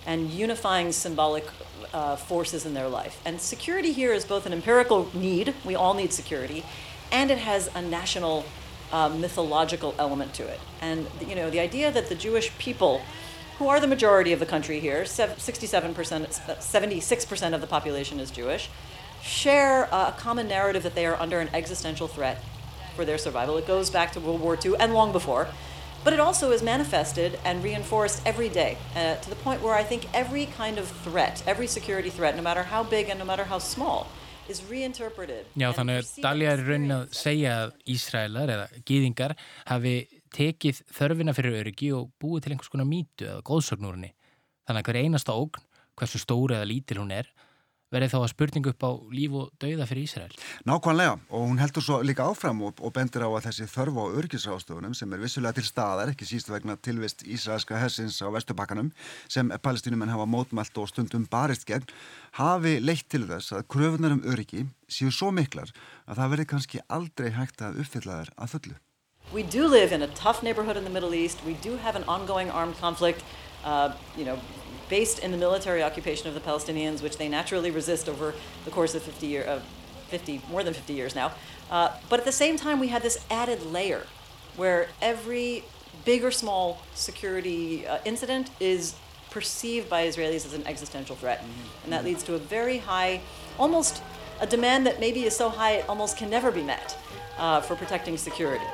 and 0.05 0.31
unifying 0.31 0.91
symbolic 0.91 1.45
uh, 1.93 2.15
forces 2.15 2.65
in 2.65 2.73
their 2.73 2.87
life. 2.87 3.21
And 3.25 3.39
security 3.39 3.91
here 3.91 4.13
is 4.13 4.25
both 4.25 4.45
an 4.45 4.53
empirical 4.53 5.07
need, 5.13 5.53
we 5.65 5.75
all 5.75 5.93
need 5.93 6.11
security, 6.11 6.63
and 7.11 7.29
it 7.29 7.37
has 7.37 7.69
a 7.75 7.81
national 7.81 8.43
uh, 8.91 9.09
mythological 9.09 9.93
element 9.99 10.33
to 10.35 10.47
it. 10.47 10.59
And 10.81 11.07
you 11.27 11.35
know, 11.35 11.49
the 11.49 11.59
idea 11.59 11.91
that 11.91 12.09
the 12.09 12.15
Jewish 12.15 12.57
people 12.57 13.01
who 13.57 13.67
are 13.67 13.79
the 13.79 13.87
majority 13.87 14.33
of 14.33 14.39
the 14.39 14.45
country 14.45 14.79
here, 14.79 15.03
67%, 15.03 15.93
76% 15.93 17.53
of 17.53 17.61
the 17.61 17.67
population 17.67 18.19
is 18.19 18.31
Jewish, 18.31 18.69
share 19.21 19.83
a 19.91 20.13
common 20.17 20.47
narrative 20.47 20.83
that 20.83 20.95
they 20.95 21.05
are 21.05 21.15
under 21.15 21.39
an 21.39 21.49
existential 21.53 22.07
threat 22.07 22.43
for 22.95 23.05
their 23.05 23.17
survival. 23.17 23.57
It 23.57 23.67
goes 23.67 23.89
back 23.89 24.11
to 24.13 24.19
World 24.19 24.41
War 24.41 24.57
II 24.63 24.75
and 24.79 24.93
long 24.93 25.11
before. 25.11 25.47
But 26.03 26.11
it 26.11 26.19
also 26.19 26.51
is 26.51 26.61
manifested 26.61 27.39
and 27.45 27.63
reinforced 27.63 28.21
every 28.25 28.49
day 28.49 28.77
uh, 28.93 29.15
to 29.15 29.29
the 29.29 29.37
point 29.37 29.61
where 29.61 29.73
I 29.73 29.83
think 29.83 30.05
every 30.13 30.47
kind 30.47 30.77
of 30.77 30.87
threat, 30.87 31.41
every 31.47 31.65
security 31.65 32.09
threat, 32.09 32.35
no 32.35 32.41
matter 32.41 32.63
how 32.63 32.83
big 32.83 33.07
and 33.07 33.17
no 33.17 33.23
matter 33.23 33.45
how 33.45 33.57
small, 33.57 34.07
is 34.49 34.61
reinterpreted. 34.69 35.45
Já, 35.55 35.71
þannig 35.71 36.01
að 36.01 36.09
Dalja 36.25 36.49
er 36.57 36.63
raunin 36.67 36.91
að 36.91 37.13
segja 37.15 37.53
að 37.61 37.71
Ísraelar 37.93 38.51
eða 38.51 38.81
gýðingar 38.83 39.35
hafi 39.69 39.95
tekið 40.33 40.83
þörfina 40.93 41.35
fyrir 41.37 41.59
öryggi 41.61 41.93
og 41.95 42.11
búið 42.21 42.45
til 42.45 42.55
einhvers 42.55 42.73
konar 42.73 42.89
mýtu 42.89 43.29
eða 43.29 43.45
góðsögnúrinni. 43.47 44.13
Þannig 44.67 44.83
að 44.83 44.89
hver 44.89 45.01
einasta 45.03 45.37
ógn, 45.37 45.65
hversu 45.99 46.21
stóri 46.21 46.57
eða 46.57 46.69
lítil 46.69 47.01
hún 47.01 47.13
er, 47.13 47.29
verði 47.93 48.09
þá 48.09 48.17
að 48.19 48.31
spurningu 48.31 48.71
upp 48.73 48.85
á 48.85 48.91
líf 49.13 49.35
og 49.37 49.49
dauða 49.61 49.85
fyrir 49.89 50.07
Ísrael. 50.07 50.37
Nákvæmlega 50.65 51.13
og 51.29 51.43
hún 51.45 51.59
heldur 51.61 51.85
svo 51.85 51.99
líka 52.05 52.25
áfram 52.25 52.63
og, 52.65 52.79
og 52.81 52.93
bendir 52.95 53.25
á 53.25 53.29
að 53.29 53.47
þessi 53.47 53.67
þörf 53.69 53.99
á 54.01 54.05
örgisrástöfunum 54.19 54.95
sem 54.97 55.13
er 55.13 55.21
vissulega 55.21 55.59
til 55.59 55.67
staðar, 55.67 56.13
ekki 56.13 56.27
síst 56.27 56.49
vegna 56.49 56.75
tilvist 56.81 57.25
Ísraelska 57.27 57.77
hessins 57.81 58.17
á 58.25 58.27
Vestubakkanum 58.33 58.89
sem 59.27 59.51
palestinumenn 59.61 60.13
hafa 60.13 60.25
mótmælt 60.29 60.79
og 60.81 60.89
stundum 60.89 61.27
barist 61.29 61.67
gegn, 61.69 61.85
hafi 62.39 62.79
leitt 62.81 63.05
til 63.13 63.27
þess 63.29 63.53
að 63.53 63.67
kröfunar 63.75 64.17
um 64.17 64.25
öryggi 64.25 64.65
séu 64.89 65.13
svo 65.13 65.29
miklar 65.35 65.69
að 66.07 66.17
það 66.17 66.33
verði 66.33 66.49
kannski 66.49 66.83
aldrei 66.89 67.29
hægt 67.37 67.61
að 67.61 67.83
uppfylla 67.85 68.23
þær 68.23 68.33
að 68.37 68.55
fullu. 68.55 68.79
We 69.31 69.43
do 69.43 69.67
live 69.67 69.91
in 69.91 70.01
a 70.01 70.07
tough 70.07 70.43
neighborhood 70.43 70.77
in 70.77 70.83
the 70.83 70.89
Middle 70.89 71.13
East. 71.13 71.43
We 71.45 71.53
do 71.53 71.77
have 71.77 71.95
an 71.95 72.03
ongoing 72.03 72.51
armed 72.51 72.77
conflict, 72.77 73.23
uh, 73.63 73.93
you 74.15 74.25
know, 74.25 74.39
based 74.89 75.19
in 75.19 75.31
the 75.31 75.37
military 75.37 75.81
occupation 75.81 76.27
of 76.27 76.33
the 76.33 76.39
Palestinians, 76.39 77.01
which 77.01 77.17
they 77.17 77.27
naturally 77.27 77.71
resist 77.71 78.07
over 78.07 78.35
the 78.65 78.71
course 78.71 78.93
of 78.93 79.01
50 79.01 79.25
years, 79.25 79.47
uh, 79.47 79.61
50, 80.09 80.41
more 80.51 80.63
than 80.63 80.73
50 80.73 80.93
years 80.93 81.15
now. 81.15 81.31
Uh, 81.71 81.89
but 82.09 82.19
at 82.19 82.25
the 82.25 82.31
same 82.31 82.57
time, 82.57 82.79
we 82.79 82.89
had 82.89 83.01
this 83.01 83.25
added 83.31 83.63
layer 83.63 84.05
where 84.55 84.87
every 85.01 85.63
big 86.05 86.23
or 86.23 86.29
small 86.29 86.79
security 86.93 87.87
uh, 87.87 87.97
incident 88.05 88.51
is 88.59 88.95
perceived 89.31 89.89
by 89.89 90.05
Israelis 90.05 90.45
as 90.45 90.53
an 90.53 90.67
existential 90.67 91.15
threat. 91.15 91.39
Mm-hmm. 91.39 91.83
And 91.85 91.93
that 91.93 92.03
leads 92.03 92.21
to 92.23 92.35
a 92.35 92.37
very 92.37 92.77
high, 92.77 93.21
almost 93.57 94.03
a 94.39 94.45
demand 94.45 94.85
that 94.85 94.99
maybe 94.99 95.23
is 95.23 95.35
so 95.35 95.49
high 95.49 95.71
it 95.71 95.89
almost 95.89 96.17
can 96.17 96.29
never 96.29 96.51
be 96.51 96.61
met 96.61 96.97
uh, 97.39 97.61
for 97.61 97.75
protecting 97.75 98.17
security. 98.17 98.65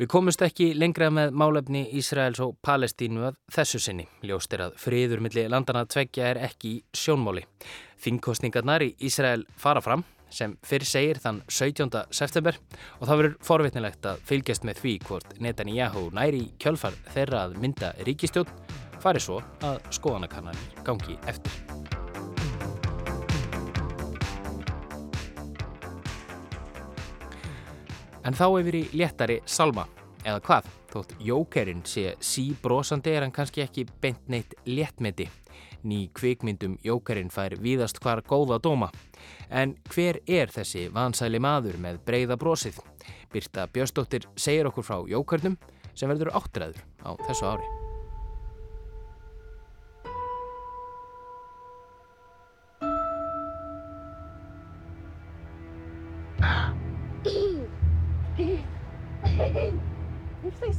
Við 0.00 0.08
komumst 0.08 0.40
ekki 0.40 0.70
lengra 0.80 1.10
með 1.12 1.34
málefni 1.36 1.82
Ísraels 2.00 2.38
og 2.40 2.54
Palestínu 2.64 3.26
að 3.28 3.34
þessu 3.52 3.82
sinni. 3.84 4.06
Ljóst 4.24 4.54
er 4.56 4.62
að 4.64 4.78
friður 4.80 5.20
millir 5.20 5.50
landana 5.52 5.82
tveggja 5.84 6.30
er 6.30 6.40
ekki 6.46 6.70
í 6.78 6.80
sjónmáli. 6.96 7.42
Þingkostningarnar 8.00 8.86
í 8.86 8.94
Ísrael 9.04 9.44
fara 9.60 9.82
fram 9.84 10.06
sem 10.32 10.54
fyrir 10.64 10.88
segir 10.88 11.20
þann 11.20 11.42
17. 11.50 11.90
september 12.16 12.56
og 12.96 13.04
það 13.10 13.20
verður 13.20 13.36
forvitnilegt 13.44 14.08
að 14.08 14.22
fylgjast 14.30 14.64
með 14.64 14.80
því 14.80 14.94
hvort 15.04 15.34
Netanyahu 15.42 16.06
næri 16.16 16.46
kjölfar 16.62 16.96
þeirra 17.12 17.44
að 17.44 17.58
mynda 17.60 17.92
ríkistjón 18.06 18.48
fari 19.00 19.22
svo 19.22 19.40
að 19.66 19.80
skoðanakannar 19.96 20.58
gangi 20.86 21.16
eftir. 21.30 21.52
En 28.20 28.36
þá 28.36 28.46
yfir 28.60 28.76
í 28.76 28.84
léttari 29.00 29.40
salma, 29.48 29.86
eða 30.22 30.42
hvað? 30.44 30.68
Þótt 30.90 31.12
jókerinn 31.22 31.84
sé 31.86 32.16
síbrósandi 32.18 33.12
er 33.14 33.24
hann 33.24 33.32
kannski 33.34 33.62
ekki 33.64 33.86
beint 34.02 34.26
neitt 34.28 34.56
léttmeti. 34.66 35.28
Ný 35.86 36.10
kvikmyndum 36.12 36.76
jókerinn 36.84 37.30
fær 37.32 37.54
víðast 37.62 38.02
hvar 38.02 38.20
góða 38.26 38.58
dóma. 38.60 38.90
En 39.48 39.76
hver 39.94 40.20
er 40.28 40.52
þessi 40.52 40.88
vansæli 40.92 41.40
maður 41.40 41.78
með 41.80 42.02
breyða 42.04 42.36
brósið? 42.40 42.82
Birta 43.32 43.68
Björnsdóttir 43.72 44.28
segir 44.36 44.68
okkur 44.68 44.86
frá 44.86 44.98
jókernum 45.08 45.56
sem 45.94 46.10
verður 46.10 46.34
áttræður 46.36 46.82
á 47.06 47.10
þessu 47.28 47.54
ári. 47.54 47.79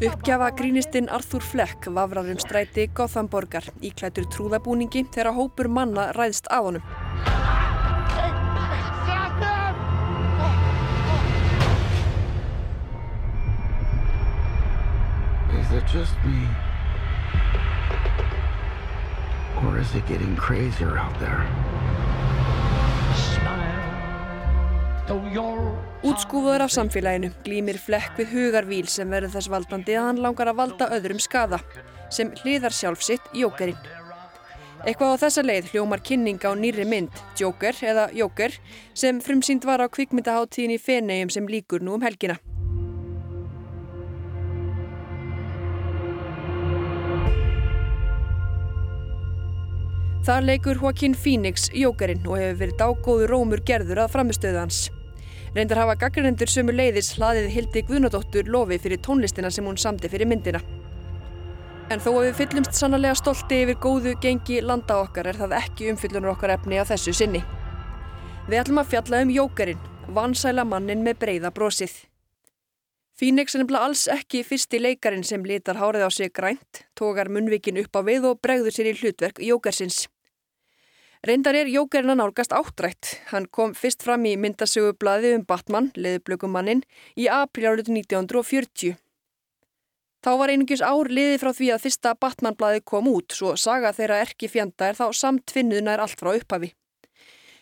Uppgjafa 0.01 0.49
grínistinn 0.57 1.09
Arthur 1.09 1.41
Fleck 1.41 1.87
vafrar 1.95 2.25
um 2.31 2.39
stræti 2.39 2.87
Gothamborgar 2.97 3.67
íklætur 3.83 4.25
trúðabúningi 4.33 5.03
þegar 5.13 5.35
hópur 5.37 5.69
manna 5.69 6.11
ræðst 6.17 6.47
af 6.49 6.65
honum. 6.65 6.85
Or 19.61 19.77
is 19.77 19.93
it 19.95 20.05
getting 20.07 20.35
crazier 20.35 20.97
out 20.97 21.19
there? 21.19 21.45
Útskúfaður 25.11 26.63
af 26.65 26.71
samfélaginu 26.71 27.29
glýmir 27.45 27.79
flekk 27.81 28.19
við 28.19 28.29
hugarvíl 28.31 28.85
sem 28.87 29.09
verður 29.11 29.33
þess 29.33 29.51
valdandi 29.51 29.95
að 29.99 30.05
hann 30.07 30.21
langar 30.23 30.51
að 30.51 30.59
valda 30.61 30.87
öðrum 30.95 31.19
skada, 31.19 31.59
sem 32.09 32.31
hliðar 32.41 32.71
sjálf 32.75 33.03
sitt 33.03 33.25
Jókerinn. 33.35 33.79
Eitthvað 34.81 35.11
á 35.13 35.21
þessa 35.25 35.43
leið 35.45 35.67
hljómar 35.73 36.01
kynning 36.01 36.39
á 36.41 36.51
nýri 36.57 36.87
mynd, 36.89 37.11
Joker 37.37 37.75
eða 37.85 38.07
Joker, 38.17 38.55
sem 38.97 39.19
frumsýnd 39.21 39.67
var 39.67 39.83
á 39.83 39.91
kvikmyndaháttíðin 39.91 40.73
í 40.73 40.79
Fenegjum 40.81 41.33
sem 41.35 41.49
líkur 41.51 41.83
nú 41.85 41.99
um 41.99 42.07
helgina. 42.07 42.39
Þar 50.21 50.43
leikur 50.45 50.77
Joaquin 50.77 51.15
Phoenix 51.17 51.69
Jókerinn 51.73 52.25
og 52.29 52.37
hefur 52.37 52.59
verið 52.59 52.81
dágóður 52.81 53.31
rómur 53.35 53.61
gerður 53.65 54.03
að 54.03 54.11
framistöðu 54.15 54.59
hans. 54.63 54.81
Reyndar 55.51 55.81
hafa 55.81 55.97
gaggrinendur 55.99 56.47
sömu 56.47 56.71
leiðis 56.71 57.09
hlaðið 57.17 57.49
Hildi 57.51 57.81
Guðnadóttur 57.83 58.47
lofi 58.47 58.77
fyrir 58.79 59.01
tónlistina 59.03 59.49
sem 59.51 59.65
hún 59.67 59.75
samti 59.75 60.07
fyrir 60.07 60.29
myndina. 60.31 60.61
En 61.91 61.99
þó 61.99 62.13
að 62.13 62.27
við 62.29 62.37
fyllumst 62.37 62.77
sannlega 62.79 63.17
stolti 63.19 63.57
yfir 63.65 63.75
góðu 63.83 64.13
gengi 64.23 64.61
landa 64.63 65.01
okkar 65.03 65.27
er 65.27 65.39
það 65.41 65.57
ekki 65.57 65.89
umfyllunar 65.91 66.31
okkar 66.37 66.53
efni 66.55 66.79
á 66.79 66.87
þessu 66.87 67.11
sinni. 67.19 67.41
Við 68.47 68.61
ætlum 68.61 68.79
að 68.79 68.93
fjalla 68.93 69.19
um 69.25 69.33
Jókerinn, 69.35 69.83
vansæla 70.15 70.63
mannin 70.63 71.03
með 71.03 71.19
breyða 71.25 71.51
brosið. 71.51 71.97
Phoenix 73.19 73.51
er 73.51 73.65
nefnilega 73.65 73.89
alls 73.89 74.05
ekki 74.07 74.45
fyrsti 74.47 74.79
leikarin 74.79 75.27
sem 75.27 75.43
litar 75.43 75.81
hárið 75.83 76.07
á 76.07 76.09
sig 76.15 76.31
grænt, 76.31 76.85
tókar 76.95 77.27
munnvikin 77.27 77.83
upp 77.83 77.99
á 77.99 78.01
við 78.07 78.31
og 78.31 78.39
bregður 78.39 78.71
sér 78.71 78.93
í 78.93 78.95
hlutverk 79.01 79.43
Jókersins. 79.43 80.05
Reyndar 81.21 81.53
er 81.53 81.67
Jókerinn 81.69 82.09
að 82.09 82.17
nálgast 82.17 82.53
áttrætt. 82.57 83.11
Hann 83.29 83.45
kom 83.53 83.75
fyrst 83.77 84.01
fram 84.01 84.23
í 84.25 84.31
myndasögublaði 84.41 85.35
um 85.37 85.43
Batman, 85.45 85.91
leðublökumannin, 85.93 86.81
í 87.13 87.27
april 87.29 87.67
árið 87.69 87.91
1940. 87.93 88.95
Þá 90.25 90.31
var 90.39 90.53
einungis 90.53 90.81
ár 90.81 91.11
liði 91.13 91.37
frá 91.41 91.51
því 91.53 91.69
að 91.75 91.83
fyrsta 91.85 92.15
Batman-blaði 92.17 92.81
kom 92.89 93.09
út, 93.09 93.37
svo 93.37 93.53
saga 93.53 93.93
þeirra 93.93 94.17
erki 94.25 94.49
fjanda 94.49 94.89
er 94.89 94.97
þá 94.97 95.13
samtvinnuðna 95.21 95.93
er 95.93 96.03
allt 96.07 96.17
frá 96.17 96.33
upphafi. 96.33 96.73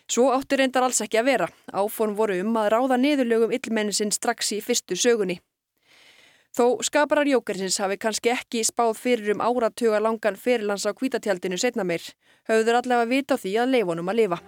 Svo 0.08 0.30
átti 0.32 0.56
reyndar 0.56 0.88
alls 0.88 1.04
ekki 1.04 1.20
að 1.20 1.28
vera. 1.28 1.52
Áform 1.68 2.16
voru 2.16 2.40
um 2.40 2.56
að 2.56 2.72
ráða 2.74 2.96
niðurlögum 3.04 3.52
illmennisinn 3.60 4.16
strax 4.16 4.54
í 4.56 4.62
fyrstu 4.64 4.96
sögunni. 4.96 5.36
Þó 6.50 6.80
skaparar 6.82 7.28
Jókersins 7.30 7.76
hafi 7.78 7.94
kannski 8.02 8.32
ekki 8.32 8.64
spáð 8.66 8.96
fyrir 8.98 9.36
um 9.36 9.42
áratuga 9.44 10.00
langan 10.02 10.34
fyrirlands 10.34 10.82
á 10.82 10.90
kvítatjaldinu 10.90 11.54
setna 11.62 11.84
meir, 11.86 12.02
höfður 12.50 12.80
allavega 12.80 13.10
vita 13.12 13.36
því 13.38 13.52
að 13.62 13.70
leifonum 13.76 14.10
að 14.10 14.18
lifa. 14.18 14.38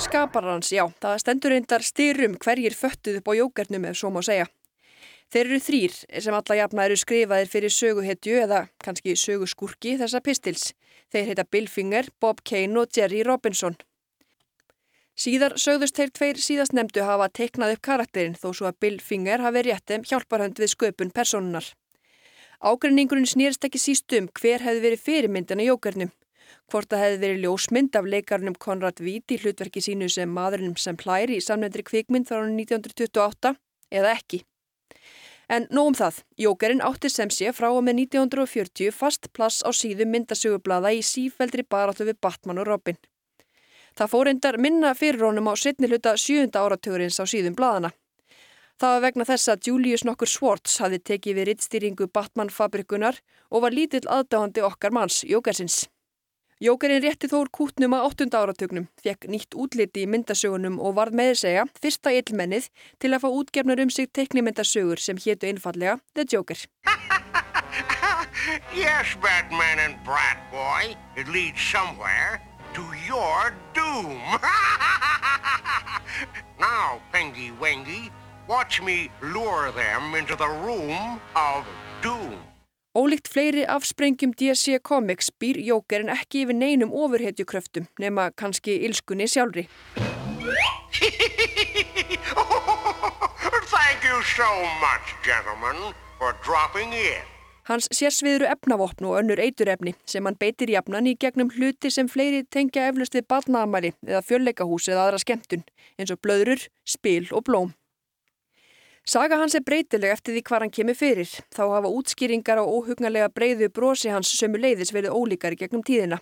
Skaparar 0.00 0.54
hans, 0.54 0.72
já, 0.72 0.86
það 1.04 1.20
stendur 1.20 1.52
reyndar 1.52 1.84
styrum 1.84 2.40
hverjir 2.40 2.72
föttuð 2.80 3.20
upp 3.20 3.28
á 3.28 3.32
Jókernum 3.36 3.84
ef 3.92 4.00
svo 4.00 4.08
má 4.08 4.22
segja. 4.24 4.48
Þeir 5.28 5.44
eru 5.44 5.60
þrýr 5.60 6.00
sem 6.22 6.34
alla 6.40 6.58
jafna 6.62 6.88
eru 6.88 6.96
skrifaðir 6.96 7.52
fyrir 7.52 7.76
söguhetju 7.76 8.40
eða 8.46 8.64
kannski 8.80 9.18
söguskurki 9.20 9.98
þessa 10.00 10.24
pistils. 10.24 10.70
Þeir 11.12 11.28
heita 11.30 11.44
Bill 11.50 11.68
Finger, 11.70 12.08
Bob 12.20 12.42
Kane 12.44 12.80
og 12.80 12.90
Jerry 12.96 13.22
Robinson. 13.26 13.76
Síðar 15.16 15.54
sögðust 15.56 15.96
þeir 15.96 16.10
tveir 16.12 16.38
síðast 16.44 16.74
nefndu 16.76 17.04
hafa 17.06 17.30
teiknað 17.32 17.76
upp 17.76 17.82
karakterinn 17.88 18.36
þó 18.36 18.50
svo 18.52 18.66
að 18.68 18.80
Bill 18.84 18.98
Finger 19.00 19.40
hafi 19.40 19.62
réttum 19.64 20.04
hjálparhönd 20.04 20.60
við 20.60 20.74
sköpun 20.74 21.12
personunar. 21.16 21.70
Ágreiningurinn 22.60 23.28
snýrst 23.28 23.64
ekki 23.64 23.80
síst 23.80 24.12
um 24.18 24.28
hver 24.40 24.64
hefði 24.64 24.82
verið 24.84 25.04
fyrirmyndin 25.06 25.62
á 25.64 25.68
jókernum. 25.68 26.12
Hvort 26.68 26.90
það 26.90 27.02
hefði 27.04 27.22
verið 27.22 27.42
ljósmynd 27.44 27.96
af 27.96 28.10
leikarnum 28.12 28.58
Konrad 28.60 29.00
Víti 29.00 29.36
í 29.36 29.40
hlutverki 29.40 29.80
sínu 29.84 30.10
sem 30.12 30.28
maðurinn 30.28 30.76
sem 30.80 30.98
plæri 31.00 31.38
í 31.38 31.44
samnefndri 31.44 31.86
kvikmynd 31.86 32.28
frá 32.28 32.42
1928 32.42 33.54
eða 33.96 34.12
ekki. 34.18 34.42
En 35.48 35.68
nóg 35.70 35.92
um 35.92 35.94
það, 35.94 36.16
Jókerinn 36.42 36.82
átti 36.82 37.08
sem 37.12 37.30
sé 37.30 37.52
frá 37.54 37.68
og 37.70 37.84
með 37.86 38.00
1940 38.06 38.90
fast 38.90 39.28
plass 39.32 39.62
á 39.62 39.70
síðu 39.70 40.08
myndasögublada 40.10 40.90
í 40.90 41.04
sífældri 41.06 41.62
baráttu 41.62 42.06
við 42.08 42.18
Batman 42.20 42.58
og 42.64 42.66
Robin. 42.66 42.98
Það 43.96 44.10
fór 44.12 44.30
endar 44.32 44.58
minna 44.58 44.90
fyrir 44.98 45.22
honum 45.28 45.46
á 45.46 45.54
setni 45.54 45.86
hluta 45.86 46.16
sjönda 46.18 46.64
áratugurins 46.66 47.20
á 47.22 47.24
síðum 47.24 47.54
bladana. 47.54 47.92
Það 48.76 48.92
var 48.92 49.04
vegna 49.06 49.24
þess 49.24 49.48
að 49.48 49.68
Julius 49.70 50.02
nokkur 50.04 50.28
Swartz 50.28 50.80
hafi 50.82 50.98
tekið 51.00 51.38
við 51.38 51.46
rittstýringu 51.48 52.10
Batman-fabrikunar 52.12 53.22
og 53.48 53.62
var 53.64 53.72
lítill 53.72 54.04
aðdáhandi 54.04 54.66
okkar 54.66 54.92
manns, 54.92 55.22
Jókersins. 55.24 55.86
Jókerinn 56.56 57.02
rétti 57.04 57.28
þór 57.28 57.50
kútnum 57.52 57.92
að 57.92 58.06
8. 58.24 58.32
áratugnum, 58.32 58.86
fekk 59.04 59.26
nýtt 59.28 59.52
útliti 59.60 60.06
í 60.06 60.08
myndasögunum 60.08 60.78
og 60.80 60.94
varð 60.96 61.12
með 61.18 61.34
segja 61.42 61.66
fyrsta 61.76 62.14
illmennið 62.16 62.70
til 62.96 63.10
að 63.12 63.26
fá 63.26 63.28
útgefnar 63.28 63.82
um 63.84 63.92
sig 63.92 64.08
teknimyndasögur 64.16 64.96
sem 64.96 65.20
hétu 65.20 65.50
einfallega 65.50 65.98
The 66.16 66.24
Joker. 66.24 66.56
yes, 68.72 69.12
Batman 69.20 69.84
and 69.84 70.00
Bratboy, 70.00 70.96
it 71.20 71.28
leads 71.28 71.60
somewhere 71.60 72.40
to 72.72 72.88
your 73.04 73.52
doom. 73.76 74.16
now, 76.58 77.04
Pengy 77.12 77.52
Wengy, 77.60 78.08
watch 78.48 78.80
me 78.80 79.10
lure 79.20 79.72
them 79.76 80.14
into 80.14 80.34
the 80.34 80.48
room 80.64 81.20
of 81.36 81.68
doom. 82.00 82.55
Ólíkt 82.96 83.28
fleiri 83.28 83.64
afsprengjum 83.68 84.30
DC 84.32 84.78
Comics 84.80 85.26
býr 85.40 85.58
Jókerinn 85.60 86.08
ekki 86.08 86.46
yfir 86.46 86.56
neinum 86.56 86.94
ofurhetjukröftum 86.96 87.84
nema 88.00 88.30
kannski 88.32 88.78
ilskunni 88.88 89.26
sjálfri. 89.28 89.66
Thank 93.74 94.00
you 94.08 94.16
so 94.32 94.48
much, 94.80 95.12
gentlemen, 95.28 95.92
for 96.18 96.32
dropping 96.46 96.96
in. 96.96 97.20
Hans 97.68 97.92
sérsviðru 97.92 98.48
efnavopn 98.48 99.10
og 99.10 99.20
önnur 99.20 99.44
eiturefni 99.44 99.92
sem 100.08 100.24
hann 100.24 100.40
beitir 100.40 100.72
jafnan 100.72 101.10
í 101.10 101.18
gegnum 101.20 101.52
hluti 101.52 101.92
sem 101.92 102.08
fleiri 102.08 102.46
tengja 102.48 102.88
eflust 102.88 103.18
við 103.18 103.28
badnaamæli 103.28 103.92
eða 104.08 104.24
fjölleikahús 104.24 104.88
eða 104.88 105.10
aðra 105.10 105.20
skemmtun 105.20 105.68
eins 106.00 106.14
og 106.14 106.22
blöðrur, 106.24 106.70
spil 106.88 107.26
og 107.28 107.44
blóm. 107.44 107.76
Saga 109.06 109.36
hans 109.38 109.54
er 109.54 109.62
breytileg 109.62 110.10
eftir 110.10 110.34
því 110.34 110.40
hvað 110.48 110.62
hann 110.64 110.72
kemur 110.74 110.96
fyrir. 110.98 111.28
Þá 111.54 111.62
hafa 111.76 111.90
útskýringar 111.94 112.58
á 112.58 112.66
óhugnarlega 112.66 113.28
breyðu 113.30 113.68
brosi 113.70 114.10
hans 114.10 114.32
sömu 114.34 114.58
leiðis 114.58 114.90
verið 114.90 115.14
ólíkar 115.14 115.54
í 115.54 115.60
gegnum 115.60 115.84
tíðina. 115.86 116.18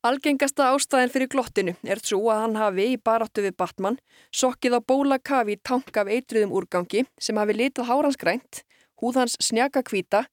Algengasta 0.00 0.70
ástæðin 0.72 1.12
fyrir 1.12 1.28
glottinu 1.28 1.74
er 1.84 2.00
svo 2.00 2.22
að 2.32 2.40
hann 2.46 2.56
hafi 2.56 2.86
í 2.94 2.96
baráttu 2.96 3.44
við 3.44 3.58
Batman 3.60 4.00
sokkið 4.32 4.78
á 4.78 4.80
bóla 4.80 5.20
kafi 5.20 5.58
tank 5.60 5.92
af 5.92 6.08
eitruðum 6.08 6.56
úrgangi 6.56 7.04
sem 7.20 7.36
hafi 7.36 7.58
litað 7.58 7.90
háransgrænt, 7.92 8.62
húð 8.96 9.20
hans 9.20 9.36
snjaka 9.36 9.84
kvíta 9.84 10.24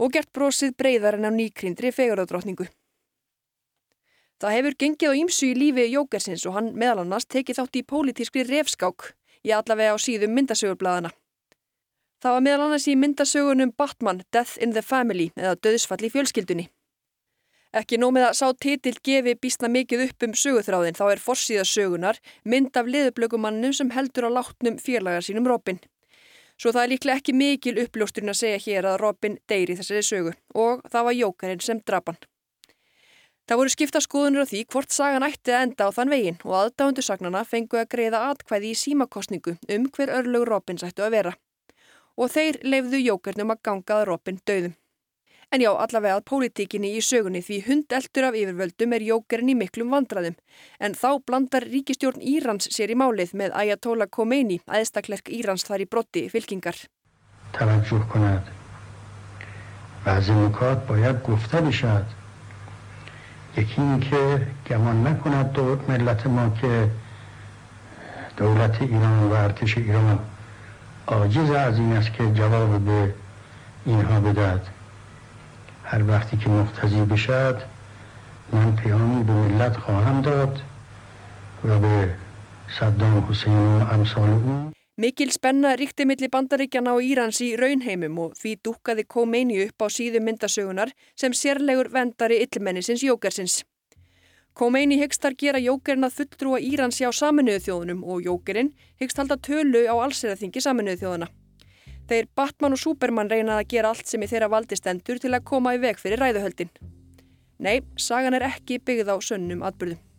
og 0.00 0.16
gert 0.16 0.32
brosið 0.32 0.72
breyðar 0.80 1.20
en 1.20 1.28
á 1.28 1.32
nýkrindri 1.36 1.92
feguradrottningu. 1.92 2.64
Það 4.40 4.56
hefur 4.56 4.80
gengið 4.80 5.12
á 5.12 5.18
ýmsu 5.20 5.52
í 5.52 5.56
lífi 5.66 5.90
Jókersins 5.92 6.48
og 6.48 6.56
hann 6.56 6.72
meðal 6.72 7.04
annars 7.04 7.28
tekið 7.28 7.60
þátt 7.60 7.76
í 7.76 7.88
pólitískri 7.92 8.48
refskák 8.48 9.12
í 9.46 9.52
allavega 9.56 9.94
á 9.94 9.98
síðum 10.00 10.34
myndasögurbladana. 10.36 11.12
Það 12.20 12.36
var 12.36 12.44
meðal 12.44 12.66
annars 12.66 12.88
í 12.90 12.96
myndasögunum 13.00 13.72
Batman 13.76 14.22
Death 14.32 14.58
in 14.60 14.74
the 14.76 14.82
Family 14.84 15.30
eða 15.36 15.56
Döðsfall 15.64 16.04
í 16.04 16.12
fjölskyldunni. 16.12 16.66
Ekki 17.70 18.00
nómið 18.02 18.26
að 18.26 18.34
sá 18.34 18.46
titil 18.58 18.96
gefi 19.06 19.36
býstna 19.38 19.70
mikið 19.70 20.08
upp 20.08 20.26
um 20.26 20.34
söguþráðin 20.34 20.98
þá 20.98 21.04
er 21.06 21.22
forsíða 21.22 21.64
sögunar 21.70 22.18
mynd 22.42 22.74
af 22.76 22.90
liðublökumannum 22.90 23.72
sem 23.76 23.92
heldur 23.94 24.26
á 24.26 24.30
látnum 24.40 24.76
félagar 24.82 25.22
sínum 25.22 25.46
Robin. 25.46 25.78
Svo 26.60 26.74
það 26.74 26.82
er 26.82 26.92
líklega 26.92 27.22
ekki 27.22 27.32
mikil 27.32 27.78
uppljósturinn 27.84 28.34
að 28.34 28.40
segja 28.42 28.58
hér 28.66 28.90
að 28.90 28.98
Robin 29.04 29.38
deyri 29.48 29.78
þessari 29.78 30.02
sögu 30.04 30.34
og 30.58 30.82
það 30.90 31.06
var 31.06 31.16
Jókarinn 31.20 31.62
sem 31.64 31.80
drapan. 31.86 32.18
Það 33.50 33.58
voru 33.58 33.70
skipta 33.72 33.98
skoðunir 33.98 34.44
á 34.46 34.46
því 34.46 34.58
hvort 34.70 34.94
sagan 34.94 35.24
ætti 35.26 35.50
að 35.50 35.64
enda 35.64 35.82
á 35.82 35.90
þann 35.90 36.12
veginn 36.12 36.36
og 36.46 36.52
aðdáðundu 36.54 37.02
sagnana 37.02 37.40
fengu 37.42 37.80
að 37.80 37.88
greiða 37.90 38.18
atkvæði 38.30 38.68
í 38.70 38.76
símakostningu 38.78 39.56
um 39.74 39.88
hver 39.90 40.12
örlög 40.20 40.44
Robins 40.46 40.84
ættu 40.86 41.02
að 41.02 41.16
vera. 41.16 41.32
Og 42.14 42.30
þeir 42.30 42.60
leifðu 42.62 43.00
jókernum 43.02 43.50
að 43.50 43.58
gangaða 43.66 44.04
Robin 44.06 44.38
döðum. 44.46 44.76
En 45.50 45.64
já, 45.64 45.70
allavega 45.74 46.20
að 46.20 46.28
pólitíkinni 46.30 46.92
í 46.94 47.00
sögunni 47.02 47.42
því 47.42 47.58
hundeltur 47.64 48.28
af 48.28 48.38
yfirvöldum 48.38 48.94
er 48.94 49.02
jókerinn 49.08 49.50
í 49.50 49.58
miklum 49.58 49.90
vandraðum. 49.90 50.38
En 50.78 50.94
þá 50.94 51.18
blandar 51.26 51.66
ríkistjórn 51.66 52.22
Írans 52.22 52.70
sér 52.70 52.94
í 52.94 52.98
málið 53.02 53.34
með 53.34 53.58
Ayatollah 53.64 54.06
Khomeini, 54.14 54.60
aðstaklerk 54.70 55.26
Írans 55.26 55.66
þar 55.66 55.82
í 55.82 55.90
brotti 55.90 56.30
fylkingar. 56.30 56.78
Það 57.50 57.66
er 57.66 57.74
að 57.74 57.82
fjókona 57.90 58.30
að. 61.98 62.19
یکی 63.56 63.80
این 63.80 64.00
که 64.00 64.46
گمان 64.70 65.06
نکند 65.06 65.52
دو 65.52 65.78
ملت 65.88 66.26
ما 66.26 66.50
که 66.60 66.90
دولت 68.36 68.82
ایران 68.82 69.18
و 69.18 69.32
ارتش 69.32 69.78
ایران 69.78 70.18
عاجز 71.06 71.50
از 71.50 71.78
این 71.78 71.96
است 71.96 72.12
که 72.12 72.32
جواب 72.32 72.84
به 72.84 73.14
اینها 73.86 74.20
بدهد. 74.20 74.66
هر 75.84 76.10
وقتی 76.10 76.36
که 76.36 76.50
مقتضی 76.50 77.00
بشد 77.00 77.62
من 78.52 78.76
پیامی 78.76 79.22
به 79.22 79.32
ملت 79.32 79.76
خواهم 79.76 80.20
داد 80.20 80.62
و 81.64 81.78
به 81.78 82.14
صدام 82.80 83.26
حسین 83.30 83.58
و 83.58 83.86
امثال 83.92 84.30
او 84.30 84.72
Mikil 85.00 85.30
spenna 85.32 85.70
ríkti 85.80 86.04
milli 86.04 86.28
bandaríkjana 86.28 86.92
og 86.92 87.00
Írans 87.00 87.38
í 87.40 87.54
raunheimum 87.56 88.18
og 88.20 88.32
því 88.36 88.50
dúkkaði 88.66 89.06
Khomeini 89.08 89.54
upp 89.64 89.80
á 89.80 89.88
síðu 89.88 90.20
myndasögunar 90.20 90.90
sem 91.16 91.32
sérlegur 91.32 91.88
vendari 91.94 92.36
illmennisins 92.44 93.00
Jókersins. 93.06 93.54
Khomeini 94.52 94.98
hyggst 95.00 95.22
þar 95.24 95.38
gera 95.40 95.62
Jókerinn 95.64 96.04
að 96.04 96.18
fulltrúa 96.18 96.60
Írans 96.60 97.00
hjá 97.00 97.08
saminuðu 97.16 97.62
þjóðunum 97.64 98.02
og 98.04 98.28
Jókerinn 98.28 98.74
hyggst 99.00 99.22
halda 99.22 99.40
tölu 99.40 99.86
á 99.88 99.94
allseraþingi 99.94 100.60
saminuðu 100.66 101.00
þjóðuna. 101.06 101.30
Þeir 102.12 102.28
Batman 102.36 102.76
og 102.76 102.84
Superman 102.84 103.32
reynað 103.32 103.62
að 103.62 103.70
gera 103.72 103.94
allt 103.94 104.12
sem 104.12 104.20
í 104.20 104.28
þeirra 104.28 104.52
valdi 104.52 104.76
stendur 104.76 105.22
til 105.22 105.32
að 105.32 105.46
koma 105.48 105.78
í 105.78 105.80
veg 105.80 105.96
fyrir 105.96 106.20
ræðuhöldin. 106.20 106.76
Nei, 107.56 107.80
sagan 107.96 108.36
er 108.36 108.50
ekki 108.52 108.82
byggð 108.84 109.14
á 109.14 109.16
sönnum 109.24 109.64
atbyrðum. 109.64 110.09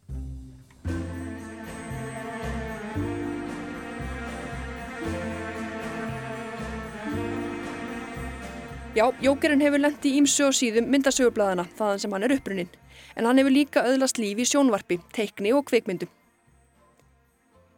Já, 8.91 9.07
Jókerinn 9.23 9.61
hefur 9.63 9.79
lendi 9.79 10.09
ímsu 10.19 10.49
og 10.49 10.55
síðum 10.57 10.89
myndasögurbladana 10.91 11.63
þaðan 11.77 12.01
sem 12.03 12.11
hann 12.11 12.25
er 12.27 12.33
upprunnin, 12.35 12.67
en 13.15 13.29
hann 13.29 13.39
hefur 13.39 13.53
líka 13.55 13.83
öðlast 13.87 14.19
lífi 14.19 14.43
í 14.43 14.49
sjónvarpi, 14.49 14.97
teikni 15.15 15.53
og 15.55 15.63
kvikmyndum. 15.69 16.09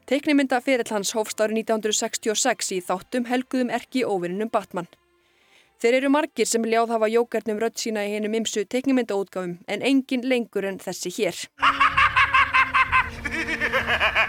Teiknimyndaferill 0.10 0.90
hans 0.90 1.14
hófst 1.14 1.38
árið 1.38 1.60
1966 1.62 2.74
í 2.74 2.82
þáttum 2.90 3.30
helguðum 3.30 3.70
erki 3.78 4.02
óvinnum 4.02 4.50
Batman. 4.50 4.90
Þeir 5.78 6.00
eru 6.00 6.10
margir 6.16 6.50
sem 6.50 6.66
ljáð 6.66 6.96
hafa 6.96 7.12
Jókernum 7.14 7.62
rödd 7.62 7.78
sína 7.78 8.08
í 8.10 8.16
hennum 8.16 8.40
ymsu 8.42 8.66
teiknimyndaútgáfum 8.66 9.60
en 9.70 9.86
engin 9.86 10.26
lengur 10.26 10.66
en 10.66 10.82
þessi 10.82 11.14
hér. 11.20 11.46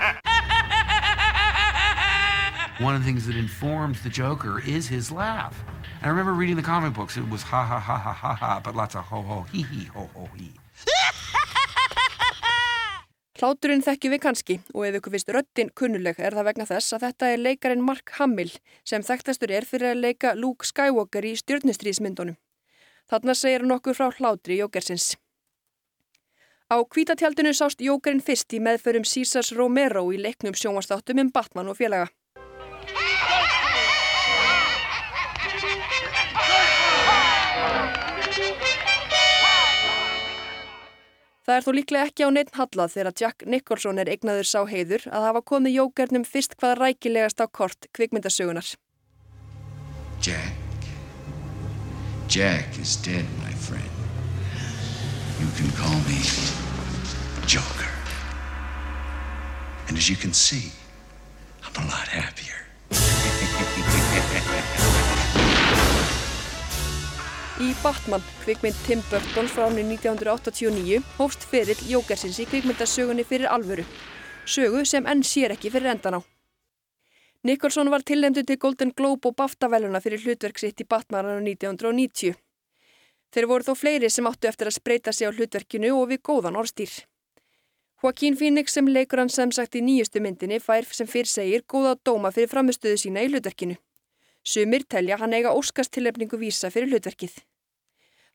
One 2.84 2.94
of 2.94 3.00
the 3.00 3.06
things 3.06 3.26
that 3.26 3.34
informs 3.34 4.02
the 4.02 4.10
Joker 4.10 4.60
is 4.60 4.86
his 4.86 5.10
laugh. 5.10 5.64
And 6.02 6.04
I 6.04 6.08
remember 6.08 6.34
reading 6.34 6.56
the 6.56 6.62
comic 6.62 6.92
books, 6.92 7.16
it 7.16 7.26
was 7.30 7.42
ha 7.42 7.64
ha 7.64 7.80
ha 7.80 7.96
ha 7.96 8.12
ha 8.12 8.34
ha, 8.34 8.60
but 8.62 8.76
lots 8.76 8.94
of 8.94 9.04
ho 9.04 9.22
ho 9.22 9.46
hee 9.50 9.62
hee 9.62 9.84
ho 9.84 10.10
ho 10.14 10.28
hee. 10.36 10.52
Hláturinn 13.40 13.80
þekkjum 13.86 14.12
við 14.12 14.20
kannski 14.20 14.56
og 14.74 14.84
ef 14.84 14.98
ykkur 14.98 15.14
finnst 15.14 15.32
röddinn 15.32 15.70
kunnuleg 15.80 16.20
er 16.20 16.36
það 16.36 16.48
vegna 16.50 16.66
þess 16.68 16.92
að 16.92 17.06
þetta 17.06 17.30
er 17.32 17.40
leikarin 17.46 17.86
Mark 17.86 18.12
Hamill 18.18 18.52
sem 18.84 19.06
þekktastur 19.06 19.54
er 19.56 19.64
fyrir 19.70 19.94
að 19.94 20.02
leika 20.02 20.34
Luke 20.36 20.68
Skywalker 20.68 21.24
í 21.24 21.32
stjórnustríðsmyndunum. 21.40 22.36
Þarna 23.08 23.32
segir 23.32 23.64
hann 23.64 23.72
okkur 23.78 23.96
frá 23.96 24.12
hlátri 24.18 24.58
Jókersins. 24.60 25.16
Á 26.68 26.84
kvítatjaldinu 26.84 27.56
sást 27.56 27.80
Jókerinn 27.80 28.20
fyrst 28.20 28.52
í 28.52 28.60
meðförum 28.60 29.08
Césars 29.08 29.56
Romero 29.56 30.04
í 30.12 30.20
leiknum 30.20 30.52
sjónvastáttum 30.52 31.24
um 31.24 31.32
Batman 31.32 31.72
og 31.72 31.80
félaga. 31.80 32.12
Það 41.44 41.58
er 41.58 41.64
þó 41.64 41.72
líklega 41.76 42.08
ekki 42.08 42.24
á 42.24 42.30
neitt 42.32 42.54
hallað 42.56 42.92
þegar 42.94 43.16
Jack 43.20 43.44
Nicholson 43.44 44.00
er 44.00 44.08
eignaður 44.08 44.48
sá 44.48 44.60
heiður 44.64 45.02
að 45.12 45.26
hafa 45.28 45.42
komið 45.44 45.76
jókernum 45.76 46.24
fyrst 46.24 46.56
hvað 46.56 46.78
rækilegast 46.80 47.42
á 47.44 47.46
kort 47.52 47.88
kvikmyndasögunar. 47.92 48.70
Jack. 50.24 50.56
Jack 52.32 52.78
is 52.80 52.96
dead, 52.96 53.26
my 53.44 53.52
friend. 53.52 53.84
You 55.38 55.48
can 55.58 55.68
call 55.76 56.00
me 56.08 56.24
Joker. 57.46 57.92
And 59.88 59.98
as 59.98 60.08
you 60.08 60.16
can 60.16 60.32
see, 60.32 60.72
I'm 61.62 61.84
a 61.84 61.86
lot 61.86 62.08
happier. 62.08 62.64
Í 67.62 67.68
Batman, 67.84 68.22
kvikmynd 68.42 68.78
Tim 68.82 69.02
Burton 69.06 69.46
frá 69.46 69.68
ánni 69.68 69.84
1989, 69.86 70.96
hófst 71.20 71.44
ferill 71.46 71.84
Jókersins 71.86 72.40
í 72.42 72.48
kvikmyndasögunni 72.50 73.22
fyrir 73.22 73.46
alvöru. 73.46 73.84
Sögu 74.42 74.80
sem 74.82 75.06
enn 75.06 75.22
sér 75.22 75.54
ekki 75.54 75.70
fyrir 75.70 75.92
endan 75.92 76.18
á. 76.18 76.20
Nicholson 77.46 77.92
var 77.94 78.02
tillendu 78.02 78.42
til 78.42 78.58
Golden 78.58 78.90
Globe 78.90 79.30
og 79.30 79.38
BAFTA-veluna 79.38 80.02
fyrir 80.02 80.24
hlutverk 80.26 80.58
sitt 80.58 80.82
í 80.82 80.88
Batman 80.88 81.30
á 81.30 81.38
1990. 81.38 82.34
Þeir 83.30 83.46
voru 83.46 83.70
þó 83.70 83.78
fleiri 83.78 84.10
sem 84.10 84.26
áttu 84.26 84.50
eftir 84.50 84.72
að 84.72 84.78
spreita 84.80 85.14
sig 85.14 85.30
á 85.30 85.30
hlutverkinu 85.30 85.94
og 85.94 86.10
við 86.10 86.24
góðan 86.26 86.58
orðstýr. 86.58 87.04
Joaquín 88.02 88.34
Phoenix 88.34 88.74
sem 88.74 88.90
leikur 88.90 89.22
hann 89.22 89.30
sem 89.30 89.54
sagt 89.54 89.78
í 89.78 89.84
nýjustu 89.84 90.18
myndinni 90.18 90.58
fær 90.58 90.90
sem 90.90 91.06
fyrr 91.06 91.30
segir 91.30 91.62
góða 91.62 91.94
dóma 92.02 92.34
fyrir 92.34 92.50
framistöðu 92.50 92.98
sína 92.98 93.22
í 93.22 93.30
hlutverkinu. 93.30 93.78
Sumir 94.44 94.84
telja 94.84 95.16
hann 95.20 95.32
eiga 95.32 95.54
óskastilefningu 95.56 96.36
vísa 96.36 96.68
fyrir 96.70 96.92
hlutverkið. 96.92 97.38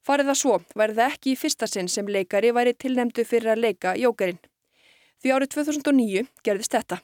Farið 0.02 0.32
það 0.32 0.40
svo 0.40 0.56
væri 0.80 0.96
það 0.98 1.12
ekki 1.14 1.34
í 1.34 1.38
fyrsta 1.38 1.68
sinn 1.70 1.90
sem 1.92 2.08
leikari 2.10 2.50
væri 2.56 2.74
tilnemdu 2.74 3.26
fyrir 3.28 3.54
að 3.54 3.62
leika 3.68 3.94
Jókerinn. 4.00 4.40
Því 5.22 5.36
árið 5.36 5.54
2009 5.54 6.26
gerðist 6.42 6.74
þetta. 6.74 7.02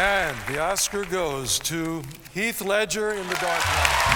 And 0.00 0.36
the 0.46 0.58
Oscar 0.62 1.04
goes 1.04 1.58
to 1.70 2.02
Heath 2.34 2.62
Ledger 2.62 3.10
in 3.14 3.26
The 3.30 3.38
Dark 3.42 3.64
Knight. 3.70 4.10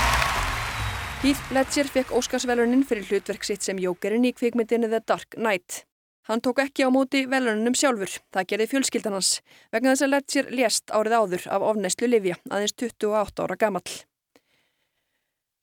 Heath 1.22 1.54
Ledger 1.54 1.88
fekk 1.90 2.14
Óskarsvelunin 2.14 2.82
fyrir 2.86 3.06
hlutverk 3.08 3.46
sitt 3.46 3.62
sem 3.62 3.78
Jókerinn 3.78 4.26
í 4.26 4.34
kvikmyndinu 4.34 4.90
The 4.90 5.02
Dark 5.06 5.38
Knight. 5.38 5.84
Hann 6.24 6.40
tók 6.40 6.58
ekki 6.62 6.86
á 6.86 6.88
móti 6.88 7.26
velunum 7.28 7.74
sjálfur, 7.76 8.08
það 8.32 8.46
gerði 8.48 8.66
fjölskyldan 8.70 9.12
hans, 9.18 9.30
vegna 9.74 9.92
þess 9.92 10.04
að 10.06 10.12
Ledger 10.14 10.46
lést 10.56 10.92
árið 10.96 11.16
áður 11.20 11.46
af 11.52 11.66
ofnæslu 11.68 12.08
Livja, 12.08 12.38
aðeins 12.48 12.72
28 12.80 13.44
ára 13.44 13.56
gamall. 13.60 13.98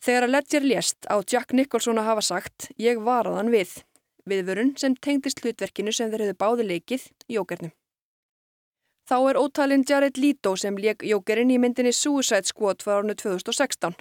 Þegar 0.06 0.28
að 0.28 0.34
Ledger 0.36 0.68
lést 0.70 1.10
á 1.10 1.18
Jack 1.26 1.58
Nicholson 1.58 1.98
að 1.98 2.12
hafa 2.12 2.26
sagt, 2.30 2.70
ég 2.78 3.02
varaðan 3.02 3.50
við, 3.50 3.74
viðvörun 4.30 4.76
sem 4.78 4.94
tengdist 4.94 5.42
hlutverkinu 5.42 5.94
sem 5.94 6.14
þeir 6.14 6.28
hefðu 6.28 6.38
báði 6.46 6.70
leikið, 6.70 7.10
Jókernum. 7.26 7.74
Þá 9.10 9.18
er 9.32 9.42
ótalinn 9.42 9.86
Jared 9.90 10.22
Leto 10.22 10.54
sem 10.56 10.78
leik 10.78 11.02
Jókerinn 11.02 11.50
í 11.52 11.58
myndinni 11.58 11.92
Suicide 11.92 12.46
Squad 12.46 12.86
var 12.86 13.02
árnu 13.02 13.18
2016. 13.18 13.98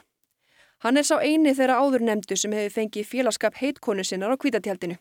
Hann 0.85 1.01
er 1.01 1.09
sá 1.09 1.17
eini 1.25 1.57
þeirra 1.57 1.81
áður 1.81 2.05
nefndu 2.05 2.37
sem 2.37 2.53
hefur 2.53 2.77
fengið 2.77 3.09
félagskap 3.09 3.57
heitkonu 3.61 4.05
sinnar 4.05 4.33
á 4.33 4.41
kvítatjaldinu. 4.41 5.01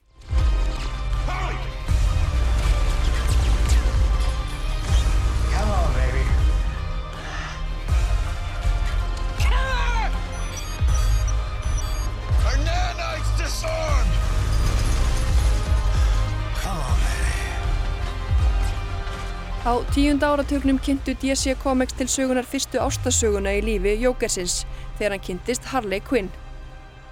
Á 19.69 19.77
tíunda 19.93 20.33
áratugnum 20.33 20.79
kynntu 20.81 21.13
DC 21.21 21.53
Comics 21.61 21.93
til 21.93 22.07
sögunar 22.09 22.45
fyrstu 22.51 22.79
ástasöguna 22.81 23.51
í 23.53 23.59
lífi 23.61 23.91
Jókersins 24.01 24.63
þegar 24.97 25.13
hann 25.13 25.21
kynntist 25.27 25.67
Harley 25.69 26.01
Quinn. 26.01 26.31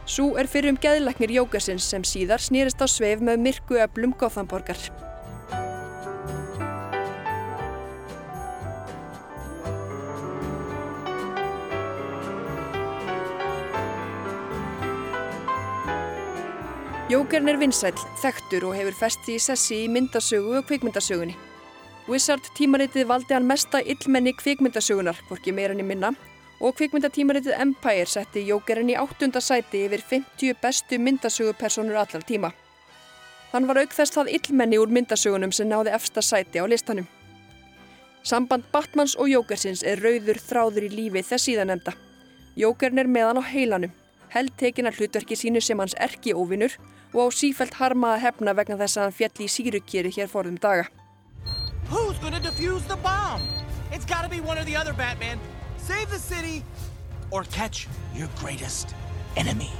Sú 0.10 0.26
er 0.42 0.50
fyrir 0.50 0.74
um 0.74 0.80
geðlæknir 0.82 1.36
Jókersins 1.36 1.86
sem 1.86 2.02
síðar 2.02 2.42
snýrist 2.42 2.82
á 2.82 2.90
sveif 2.90 3.22
með 3.22 3.44
myrku 3.46 3.78
öflum 3.78 4.16
Gothamborgar. 4.18 4.80
Jókerinn 17.14 17.54
er 17.54 17.62
vinsæll, 17.62 17.94
þekktur 18.24 18.72
og 18.72 18.80
hefur 18.80 18.98
festi 19.06 19.38
í 19.38 19.46
sessi 19.46 19.84
í 19.84 19.94
myndasögu 19.94 20.58
og 20.58 20.66
kvikmyndasögunni. 20.72 21.38
Wizard 22.08 22.46
tímaritið 22.56 23.04
valdi 23.10 23.36
hann 23.36 23.44
mesta 23.44 23.82
illmenni 23.84 24.32
kvikmyndasögunar, 24.40 25.18
hvorki 25.28 25.52
meirinni 25.52 25.84
minna, 25.84 26.14
og 26.64 26.78
kvikmyndatímaritið 26.80 27.58
Empire 27.60 28.08
setti 28.08 28.46
Jókerinn 28.48 28.94
í 28.94 28.96
áttunda 28.96 29.42
sæti 29.44 29.82
yfir 29.90 30.04
50 30.14 30.56
bestu 30.62 31.00
myndasögupersonur 31.04 31.98
allar 32.00 32.24
tíma. 32.24 32.54
Hann 33.52 33.68
var 33.68 33.82
auk 33.82 33.92
þess 33.92 34.16
það 34.16 34.32
illmenni 34.38 34.80
úr 34.80 34.92
myndasögunum 34.96 35.52
sem 35.52 35.68
náði 35.68 35.92
efsta 35.98 36.24
sæti 36.24 36.64
á 36.64 36.66
listanum. 36.72 37.10
Samband 38.24 38.64
Batmans 38.72 39.16
og 39.20 39.28
Jókersins 39.28 39.84
er 39.84 40.00
rauður 40.00 40.40
þráður 40.40 40.88
í 40.88 40.92
lífi 40.94 41.24
þess 41.28 41.50
síðanemda. 41.50 41.92
Jókerinn 42.56 43.04
er 43.04 43.12
meðan 43.12 43.40
á 43.40 43.52
heilanum, 43.52 43.92
held 44.32 44.56
tekin 44.56 44.88
að 44.88 45.02
hlutverki 45.02 45.36
sínu 45.36 45.60
sem 45.60 45.80
hans 45.80 45.96
erki 46.00 46.32
óvinnur 46.32 46.80
og 47.12 47.28
á 47.28 47.36
sífælt 47.36 47.76
harma 47.82 48.16
að 48.16 48.24
hefna 48.30 48.56
vegna 48.56 48.80
þess 48.80 48.96
að 48.96 49.06
hann 49.10 49.18
fjall 49.20 49.44
í 49.44 49.50
sírukýri 49.52 50.14
hér 50.16 50.32
forðum 50.32 50.56
daga. 50.64 50.88
Who's 51.90 52.18
gonna 52.20 52.40
defuse 52.40 52.86
the 52.88 52.98
bomb? 52.98 53.42
It's 53.92 54.06
gotta 54.06 54.28
be 54.30 54.42
one 54.42 54.58
or 54.58 54.64
the 54.66 54.76
other, 54.76 54.94
Batman. 54.94 55.40
Save 55.78 56.10
the 56.10 56.20
city 56.20 56.64
or 57.32 57.44
catch 57.46 57.88
your 58.14 58.28
greatest 58.40 58.94
enemy. 59.36 59.72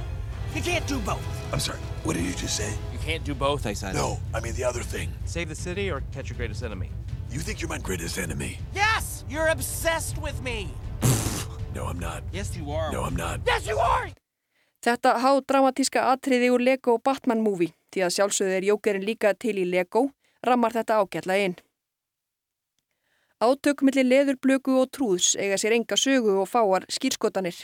You 0.54 0.62
can't 0.62 0.86
do 0.86 0.98
both. 1.00 1.22
I'm 1.52 1.60
sorry, 1.60 1.78
what 2.04 2.16
did 2.16 2.24
you 2.24 2.32
just 2.32 2.56
say? 2.56 2.72
You 2.92 2.98
can't 2.98 3.24
do 3.24 3.34
both, 3.34 3.66
I 3.66 3.74
said. 3.74 3.94
No, 3.94 4.18
I 4.32 4.40
mean 4.40 4.54
the 4.54 4.64
other 4.64 4.80
thing. 4.80 5.12
Save 5.26 5.50
the 5.50 5.54
city 5.54 5.90
or 5.90 6.02
catch 6.12 6.30
your 6.30 6.36
greatest 6.38 6.62
enemy. 6.62 6.90
You 7.30 7.40
think 7.40 7.60
you're 7.60 7.68
my 7.68 7.78
greatest 7.78 8.18
enemy? 8.18 8.58
Yes! 8.74 9.24
You're 9.28 9.48
obsessed 9.48 10.18
with 10.18 10.42
me! 10.42 10.68
No, 11.74 11.84
I'm 11.84 11.98
not. 11.98 12.22
Yes, 12.32 12.56
you 12.56 12.72
are. 12.72 12.90
No, 12.90 13.04
I'm 13.04 13.14
not. 13.14 13.40
Yes, 13.46 13.68
you 13.68 13.76
are! 13.78 14.08
Þetta 14.82 15.12
hádramatíska 15.20 16.00
atriði 16.10 16.48
úr 16.50 16.62
Lego 16.64 16.96
Batman 16.98 17.42
Movie, 17.44 17.74
því 17.92 18.06
að 18.06 18.14
sjálfsögðu 18.16 18.54
er 18.56 18.66
Jókerinn 18.70 19.04
líka 19.04 19.34
til 19.36 19.58
í 19.60 19.66
Lego, 19.68 20.08
rammar 20.42 20.72
þetta 20.74 20.96
ágætla 21.02 21.36
inn. 21.44 21.54
Átök 23.38 23.84
millir 23.86 24.02
leðurblöku 24.02 24.72
og 24.80 24.88
trúðs 24.90 25.36
eiga 25.38 25.54
sér 25.62 25.76
enga 25.76 25.94
sögu 25.94 26.40
og 26.42 26.48
fáar 26.50 26.86
skýrskotanir. 26.90 27.60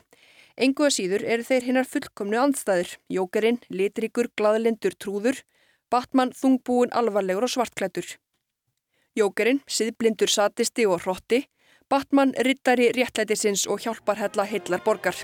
Engu 0.55 0.87
að 0.87 0.95
síður 0.95 1.25
eru 1.27 1.43
þeir 1.43 1.67
hinnar 1.67 1.89
fullkomnu 1.91 2.39
andstæður, 2.39 2.93
Jókerinn, 3.11 3.59
litrikur, 3.75 4.29
gladlindur 4.39 4.95
trúður, 4.95 5.41
Batman 5.91 6.31
þungbúin 6.31 6.95
alvarlegur 6.95 7.49
og 7.49 7.55
svartklættur. 7.57 8.07
Jókerinn, 9.19 9.65
siðblindur 9.67 10.31
satisti 10.31 10.87
og 10.87 11.03
hrotti, 11.03 11.43
Batman 11.91 12.37
rittari 12.47 12.93
réttlætisins 12.95 13.67
og 13.67 13.83
hjálpar 13.83 14.23
hella 14.23 14.47
heillar 14.47 14.83
borgar. 14.87 15.19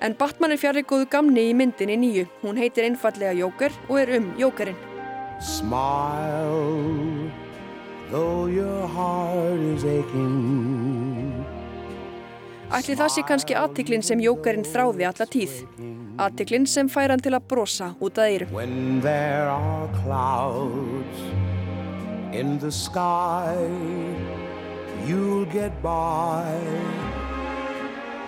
En 0.00 0.16
Batman 0.16 0.56
er 0.56 0.60
fjarrir 0.64 0.88
góðu 0.88 1.10
gamni 1.12 1.50
í 1.50 1.54
myndinni 1.56 2.00
nýju. 2.00 2.26
Hún 2.40 2.56
heitir 2.56 2.88
einfallega 2.88 3.36
Jóker 3.36 3.72
og 3.88 4.00
er 4.00 4.16
um 4.16 4.32
Jókerinn. 4.40 4.80
Smile, 5.44 7.28
though 8.10 8.46
your 8.46 8.86
heart 8.86 9.60
is 9.60 9.84
aching. 9.84 11.44
Ætli 12.66 12.96
það 12.98 13.10
sé 13.14 13.22
kannski 13.22 13.54
aðtiklinn 13.54 14.02
sem 14.02 14.18
Jókerinn 14.18 14.66
þráði 14.66 15.06
alla 15.06 15.26
tíð. 15.30 15.52
Aðtiklinn 16.18 16.66
sem 16.66 16.88
fær 16.90 17.12
hann 17.14 17.22
til 17.22 17.34
að 17.36 17.46
brosa 17.46 17.92
út 18.02 18.18
að 18.18 18.32
eyru. 18.32 18.48
When 18.50 19.00
there 19.00 19.46
are 19.46 19.86
clouds 20.02 21.20
in 22.34 22.58
the 22.58 22.72
sky, 22.72 23.54
you'll 25.06 25.46
get 25.46 25.80
by. 25.82 26.58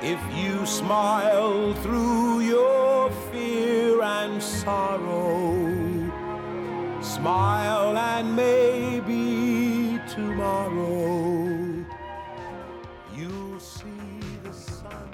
If 0.02 0.22
you 0.38 0.64
smile 0.64 1.74
through 1.82 2.40
your 2.46 3.10
fear 3.32 4.00
and 4.02 4.40
sorrow, 4.40 5.77
smile 7.02 7.96
and 7.96 8.34
maybe 8.34 10.00
tomorrow 10.08 11.84
you'll 13.16 13.61
see 13.61 13.88
the 14.42 14.52
sun. 14.52 15.08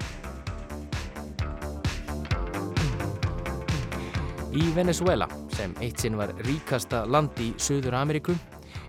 Í 4.55 4.71
Venezuela, 4.73 5.27
sem 5.53 5.75
eitt 5.83 5.99
sinn 5.99 6.17
var 6.17 6.33
ríkasta 6.47 7.03
land 7.05 7.37
í 7.43 7.51
Suður 7.59 7.97
Ameríku, 7.99 8.35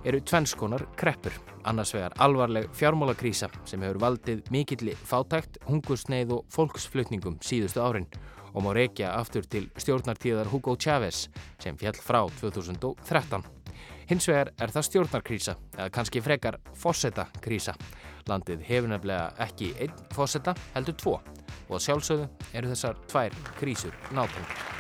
eru 0.06 0.20
tvennskonar 0.22 0.87
kreppur. 0.96 1.35
Annars 1.66 1.90
vegar 1.94 2.14
alvarleg 2.22 2.68
fjármálakrísa 2.78 3.50
sem 3.66 3.82
hefur 3.82 3.98
valdið 4.04 4.46
mikilli 4.54 4.94
fátækt, 4.94 5.59
hungusneið 5.66 6.37
og 6.38 6.46
fólksflutningum 6.54 7.40
síðustu 7.42 7.82
árin 7.82 8.06
og 8.56 8.64
má 8.64 8.72
reykja 8.72 9.12
aftur 9.12 9.44
til 9.44 9.68
stjórnartíðar 9.76 10.48
Hugo 10.48 10.76
Chávez 10.80 11.26
sem 11.60 11.76
fjall 11.76 11.98
frá 12.00 12.22
2013. 12.40 13.44
Hins 14.08 14.28
vegar 14.30 14.52
er 14.62 14.72
það 14.72 14.86
stjórnarkrísa, 14.88 15.56
eða 15.76 15.90
kannski 15.92 16.22
frekar 16.24 16.60
fósettakrísa. 16.78 17.74
Landið 18.30 18.64
hefur 18.68 18.90
nefnilega 18.94 19.34
ekki 19.48 19.74
einn 19.82 20.06
fósetta, 20.14 20.56
heldur 20.74 20.96
tvo 21.02 21.18
og 21.66 21.82
sjálfsögðu 21.82 22.30
eru 22.54 22.72
þessar 22.72 23.04
tvær 23.10 23.38
krísur 23.60 23.94
nátengt. 24.14 24.75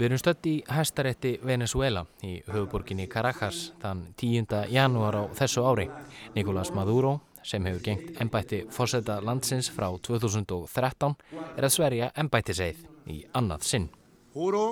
Við 0.00 0.06
erum 0.06 0.18
stött 0.22 0.46
í 0.48 0.52
hæstarétti 0.64 1.30
Venezuela 1.44 2.06
í 2.24 2.38
höfuborginni 2.46 3.04
Caracas 3.12 3.74
þann 3.82 3.98
10. 4.16 4.54
janúar 4.72 5.12
á 5.12 5.22
þessu 5.36 5.60
ári. 5.68 5.84
Nicolás 6.32 6.70
Maduro, 6.72 7.18
sem 7.44 7.68
hefur 7.68 7.82
gengt 7.84 8.16
ennbætti 8.16 8.62
fórseta 8.72 9.18
landsins 9.20 9.68
frá 9.68 9.90
2013, 9.92 11.12
er 11.52 11.68
að 11.68 11.74
sverja 11.74 12.08
ennbættiseið 12.16 12.80
í 13.12 13.18
annað 13.36 13.68
sinn. 13.68 13.90
Juro 14.32 14.64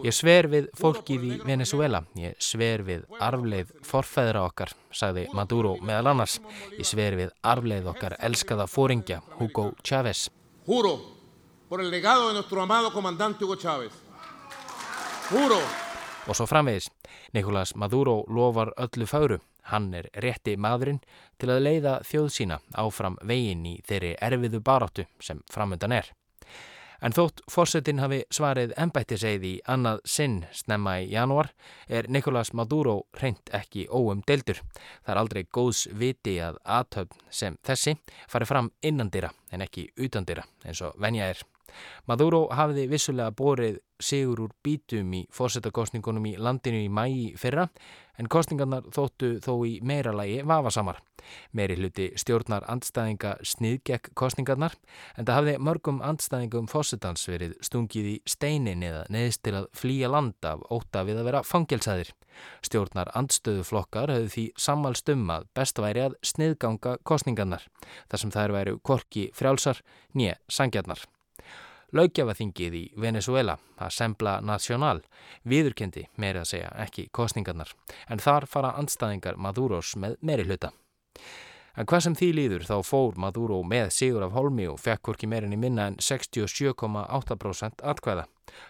Ég 0.04 0.14
sver 0.14 0.48
við 0.52 0.68
fólkið 0.78 1.24
í 1.26 1.32
Venezuela, 1.42 2.04
ég 2.14 2.36
sver 2.38 2.84
við 2.86 3.08
arfleið 3.18 3.72
forfæðra 3.90 4.44
okkar, 4.46 4.76
sagði 4.94 5.24
Maduro 5.34 5.72
meðal 5.82 6.12
annars. 6.14 6.38
Ég 6.78 6.86
sver 6.86 7.18
við 7.18 7.34
arfleið 7.42 7.90
okkar 7.90 8.14
elskaða 8.22 8.70
fóringja, 8.70 9.24
Hugo 9.40 9.72
Chávez. 9.82 10.28
Juro 10.68 11.00
por 11.70 11.82
el 11.82 11.90
legado 11.90 12.28
de 12.28 12.34
nuestro 12.36 12.62
amado 12.62 12.94
comandante 12.94 13.44
Hugo 13.44 13.56
Chávez. 13.56 13.94
Juro 15.32 15.58
Og 16.30 16.36
svo 16.36 16.46
framvegis, 16.46 16.92
Nicolás 17.34 17.74
Maduro 17.76 18.24
lofar 18.28 18.70
öllu 18.78 19.08
fáru. 19.10 19.40
Hann 19.72 19.94
er 19.94 20.12
rétti 20.14 20.58
maðurinn 20.58 21.02
til 21.42 21.50
að 21.50 21.64
leiða 21.66 21.96
þjóð 22.06 22.30
sína 22.36 22.60
áfram 22.78 23.18
veginn 23.26 23.66
í 23.66 23.76
þeirri 23.82 24.16
erfiðu 24.22 24.62
baráttu 24.62 25.06
sem 25.22 25.42
framöndan 25.50 25.98
er. 25.98 26.14
En 27.02 27.14
þótt 27.16 27.44
fórsetin 27.48 28.02
hafi 28.04 28.24
svarið 28.34 28.74
ennbættiseið 28.76 29.46
í 29.48 29.54
annað 29.72 30.02
sinn 30.04 30.42
snemma 30.52 30.98
í 31.00 31.06
janúar 31.14 31.52
er 31.88 32.10
Nicolás 32.12 32.52
Maduro 32.54 32.98
reynd 33.22 33.54
ekki 33.56 33.86
óum 33.88 34.24
deildur. 34.28 34.60
Það 35.06 35.14
er 35.14 35.22
aldrei 35.22 35.44
góðs 35.48 35.86
viti 35.96 36.36
að 36.44 36.60
aðtöfn 36.80 37.24
sem 37.30 37.56
þessi 37.64 37.96
fari 38.28 38.50
fram 38.50 38.74
innandira 38.84 39.32
en 39.52 39.64
ekki 39.64 39.88
utandira 39.96 40.44
eins 40.66 40.84
og 40.84 41.00
venja 41.00 41.32
er. 41.32 41.46
Maduro 42.08 42.48
hafiði 42.56 42.88
vissulega 42.92 43.36
borið 43.36 43.80
sigur 44.00 44.46
úr 44.46 44.54
bítum 44.64 45.12
í 45.14 45.26
fórsetakostningunum 45.36 46.30
í 46.30 46.38
landinu 46.40 46.86
í 46.86 46.92
mægi 46.92 47.34
fyrra 47.40 47.68
en 48.20 48.28
kostningarnar 48.32 48.88
þóttu 48.96 49.38
þó 49.44 49.54
í 49.68 49.78
meira 49.84 50.12
lagi 50.16 50.42
vafasamar. 50.48 51.00
Meiri 51.56 51.76
hluti 51.80 52.10
stjórnar 52.20 52.66
andstæðinga 52.72 53.36
sniðgekk 53.48 54.12
kostningarnar 54.20 54.76
en 55.16 55.28
það 55.28 55.38
hafði 55.38 55.56
mörgum 55.68 56.02
andstæðingum 56.06 56.70
fórsetans 56.72 57.28
verið 57.30 57.58
stungið 57.66 58.10
í 58.14 58.16
steinin 58.28 58.84
eða 58.88 59.06
neðist 59.12 59.44
til 59.44 59.56
að 59.60 59.70
flýja 59.76 60.12
land 60.12 60.48
af 60.48 60.64
óta 60.72 61.04
við 61.08 61.22
að 61.22 61.30
vera 61.32 61.44
fangelsaðir. 61.48 62.12
Stjórnar 62.64 63.12
andstöðuflokkar 63.20 64.16
höfðu 64.16 64.34
því 64.36 64.48
sammálstum 64.68 65.28
að 65.36 65.48
best 65.60 65.80
væri 65.84 66.08
að 66.08 66.20
sniðganga 66.32 66.98
kostningarnar 67.04 67.68
þar 68.08 68.24
sem 68.24 68.36
þær 68.36 68.56
væru 68.56 68.80
korki 68.84 69.30
frjálsar 69.36 69.84
nýja 70.16 70.40
sangjarnar. 70.52 71.04
Laugjafaþingið 71.96 72.76
í 72.78 72.84
Venezuela, 73.02 73.58
Assembla 73.82 74.40
Nacional, 74.46 75.02
viðurkendi 75.44 76.06
meiri 76.22 76.44
að 76.44 76.52
segja 76.54 76.72
ekki 76.86 77.08
kostningarnar 77.12 77.74
en 78.08 78.22
þar 78.22 78.46
fara 78.50 78.76
andstæðingar 78.78 79.40
Maduros 79.42 79.96
með 79.98 80.20
meiri 80.22 80.46
hluta. 80.46 80.74
En 81.80 81.88
hvað 81.88 82.02
sem 82.04 82.16
því 82.18 82.28
líður 82.36 82.66
þá 82.68 82.76
fór 82.84 83.18
Maduro 83.24 83.62
með 83.64 83.94
sigur 83.96 84.26
af 84.26 84.34
holmi 84.36 84.66
og 84.68 84.82
fekk 84.84 85.06
hvorki 85.08 85.30
meirinni 85.32 85.56
minna 85.56 85.86
en 85.88 85.96
67,8% 86.04 87.86
atkvæða. 87.94 88.26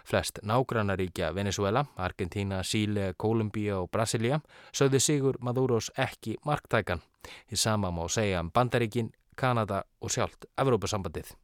Flest 0.06 0.38
nágrannaríkja 0.46 1.32
Venezuela, 1.34 1.84
Argentina, 1.96 2.62
Síle, 2.62 3.14
Kolumbíja 3.18 3.80
og 3.80 3.90
Brasilia 3.90 4.40
sögðu 4.70 5.02
sigur 5.02 5.40
Maduros 5.40 5.90
ekki 5.98 6.36
marktækan. 6.46 7.02
Því 7.50 7.58
sama 7.58 7.90
má 7.90 8.06
segja 8.08 8.44
um 8.44 8.52
Bandaríkin, 8.54 9.12
Kanada 9.34 9.82
og 10.00 10.12
sjálft 10.12 10.46
Evrópusambandið. 10.56 11.34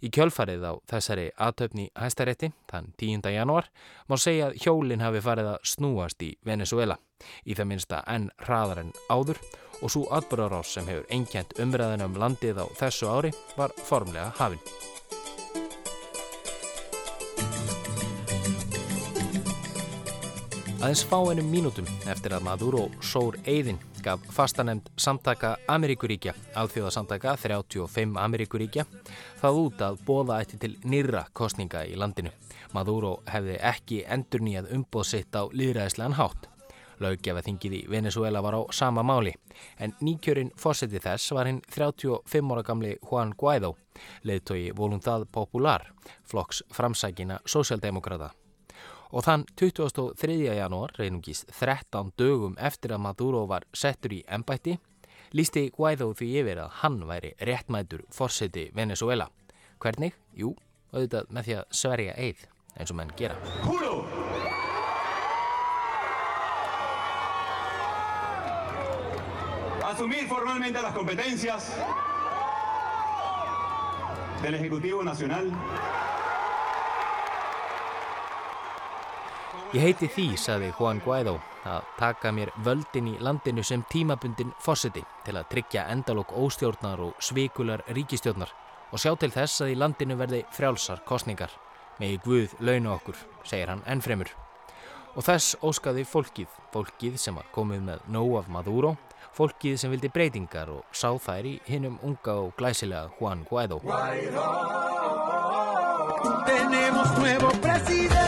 Í 0.00 0.08
kjölfarið 0.08 0.62
á 0.64 0.72
þessari 0.88 1.26
aðtöfni 1.36 1.90
hæstarétti, 1.92 2.48
þann 2.70 2.86
10. 2.96 3.26
januar, 3.34 3.66
má 4.08 4.16
segja 4.16 4.46
að 4.48 4.56
hjólinn 4.64 5.04
hafi 5.04 5.20
farið 5.24 5.50
að 5.52 5.66
snúast 5.74 6.24
í 6.24 6.30
Venezuela, 6.46 6.96
í 7.44 7.56
það 7.58 7.68
minnsta 7.72 8.00
enn 8.08 8.30
hraðar 8.46 8.80
en 8.86 8.94
áður 9.12 9.42
og 9.80 9.92
svo 9.92 10.06
atbyrgarás 10.16 10.72
sem 10.72 10.88
hefur 10.88 11.04
einkjent 11.12 11.52
umræðin 11.60 12.06
um 12.06 12.16
landið 12.20 12.64
á 12.64 12.66
þessu 12.80 13.12
ári 13.12 13.34
var 13.60 13.76
formlega 13.76 14.32
hafinn. 14.40 14.99
Aðeins 20.80 21.02
fá 21.04 21.18
ennum 21.28 21.50
mínútum 21.52 21.84
eftir 22.08 22.32
að 22.32 22.46
Maduro 22.46 22.86
sór 23.04 23.34
eigðin 23.44 23.76
gaf 24.00 24.22
fastanemnd 24.32 24.86
samtaka 24.96 25.50
Ameríkuríkja, 25.68 26.32
alþjóðasamtaka 26.56 27.34
35 27.42 28.16
Ameríkuríkja, 28.16 28.86
það 29.42 29.60
út 29.60 29.84
að 29.84 30.00
bóða 30.08 30.38
eftir 30.40 30.62
til 30.62 30.72
nýra 30.88 31.26
kostninga 31.36 31.84
í 31.84 32.00
landinu. 32.00 32.32
Maduro 32.72 33.18
hefði 33.28 33.58
ekki 33.74 34.00
endur 34.08 34.46
nýjað 34.46 34.72
umbóð 34.78 35.06
sitt 35.10 35.36
á 35.36 35.44
líðræðislegan 35.52 36.16
hátt. 36.16 36.48
Laugjafaþingið 37.04 37.76
í 37.76 37.84
Venezuela 37.92 38.40
var 38.40 38.56
á 38.56 38.62
sama 38.72 39.04
máli, 39.04 39.36
en 39.76 39.92
nýkjörinn 40.00 40.56
fósetti 40.56 40.96
þess 40.96 41.36
var 41.36 41.52
hinn 41.52 41.60
35 41.68 42.56
ára 42.56 42.64
gamli 42.64 42.96
Juan 43.04 43.36
Guaidó, 43.36 43.74
leðtogi 44.24 44.72
Voluntad 44.72 45.28
Popular, 45.28 45.90
flokks 46.24 46.64
framsækina 46.72 47.42
sósjaldemokrata 47.44 48.32
og 49.10 49.24
þann 49.26 49.44
23. 49.58 50.36
janúar, 50.54 50.94
reynungis 50.98 51.44
13 51.50 52.12
dögum 52.18 52.56
eftir 52.58 52.94
að 52.94 53.04
Maduro 53.06 53.44
var 53.50 53.66
settur 53.74 54.14
í 54.14 54.22
ennbætti, 54.30 54.76
lísti 55.34 55.68
Guaidó 55.74 56.10
því 56.14 56.30
yfir 56.42 56.62
að 56.64 56.76
hann 56.82 57.00
væri 57.08 57.34
réttmætur 57.46 58.06
fórseti 58.14 58.70
Venezuela. 58.74 59.28
Hvernig? 59.82 60.14
Jú, 60.36 60.54
auðvitað 60.92 61.30
með 61.30 61.48
því 61.48 61.58
að 61.58 61.76
sverja 61.82 62.16
eið, 62.18 62.46
eins 62.76 62.92
og 62.92 63.00
menn 63.00 63.14
gera. 63.18 63.38
Húru! 63.66 63.94
Asumir 69.90 70.28
formalmente 70.28 70.82
las 70.82 70.94
competencias 70.94 71.72
del 74.42 74.54
Ejecutivo 74.54 75.02
Nacional 75.02 75.50
Ég 79.70 79.84
heiti 79.84 80.08
því, 80.10 80.24
saði 80.34 80.68
Juan 80.74 80.98
Guaidó, 81.04 81.36
að 81.62 81.84
taka 81.94 82.32
mér 82.34 82.50
völdin 82.66 83.12
í 83.12 83.18
landinu 83.22 83.62
sem 83.62 83.84
tímabundin 83.86 84.50
fósiti 84.58 85.04
til 85.22 85.36
að 85.38 85.46
tryggja 85.52 85.84
endalók 85.92 86.32
óstjórnar 86.34 86.98
og 87.04 87.20
svikular 87.22 87.84
ríkistjórnar 87.94 88.50
og 88.90 88.98
sjá 88.98 89.12
til 89.14 89.30
þess 89.30 89.62
að 89.62 89.70
í 89.70 89.76
landinu 89.78 90.16
verði 90.18 90.40
frjálsar 90.56 91.04
kostningar. 91.06 91.54
Megi 92.02 92.18
Guð 92.24 92.56
launa 92.58 92.96
okkur, 92.96 93.14
segir 93.46 93.70
hann 93.70 93.84
ennfremur. 93.86 94.32
Og 95.14 95.22
þess 95.22 95.54
óskaði 95.62 96.02
fólkið, 96.02 96.50
fólkið 96.74 97.20
sem 97.22 97.38
var 97.38 97.46
komið 97.54 97.86
með 97.92 98.02
nóg 98.10 98.40
af 98.40 98.50
Maduro, 98.50 98.96
fólkið 99.38 99.78
sem 99.78 99.94
vildi 99.94 100.10
breytingar 100.10 100.72
og 100.74 100.82
sá 100.90 101.14
þær 101.14 101.46
í 101.46 101.60
hinnum 101.70 102.00
unga 102.02 102.40
og 102.42 102.56
glæsilega 102.58 103.14
Juan 103.20 103.46
Guaidó. 103.46 103.78
Guaidó. 103.86 104.48
Tenemos 106.44 107.18
nuevo 107.18 107.48
presidente 107.62 108.19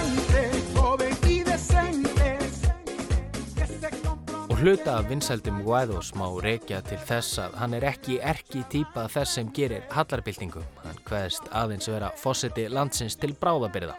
hluta 4.63 4.99
af 4.99 5.09
vinsældum 5.11 5.63
Guaidos 5.65 6.13
má 6.15 6.29
reykja 6.43 6.79
til 6.87 6.99
þess 7.03 7.41
að 7.43 7.55
hann 7.59 7.73
er 7.75 7.83
ekki 7.89 8.21
erki 8.23 8.61
týpa 8.71 9.09
þess 9.11 9.35
sem 9.35 9.49
gerir 9.51 9.83
hallarbyltingu. 9.91 10.63
Hann 10.85 11.01
hveðst 11.09 11.49
aðeins 11.51 11.89
vera 11.91 12.13
fósiti 12.21 12.69
landsins 12.71 13.17
til 13.19 13.35
bráðabyrða. 13.43 13.97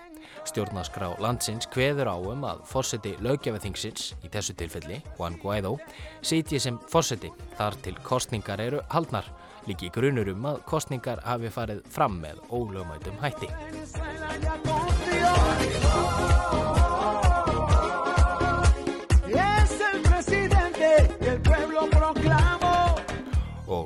Stjórnaskrá 0.48 1.10
landsins 1.20 1.68
hveður 1.74 2.14
á 2.16 2.18
um 2.32 2.48
að 2.48 2.64
fósiti 2.70 3.12
lögjafaþingsins, 3.20 4.14
í 4.24 4.32
þessu 4.32 4.56
tilfelli, 4.56 5.02
Juan 5.18 5.36
Guaidó, 5.42 5.76
sitji 6.24 6.62
sem 6.64 6.80
fósiti 6.88 7.34
þar 7.58 7.76
til 7.84 8.00
kostningar 8.08 8.64
eru 8.64 8.80
haldnar. 8.94 9.28
Líki 9.68 9.92
grunur 9.92 10.32
um 10.32 10.48
að 10.48 10.64
kostningar 10.70 11.20
hafi 11.28 11.52
farið 11.52 11.84
fram 11.92 12.22
með 12.24 12.40
ólögmætum 12.48 13.20
hætti. 13.20 13.52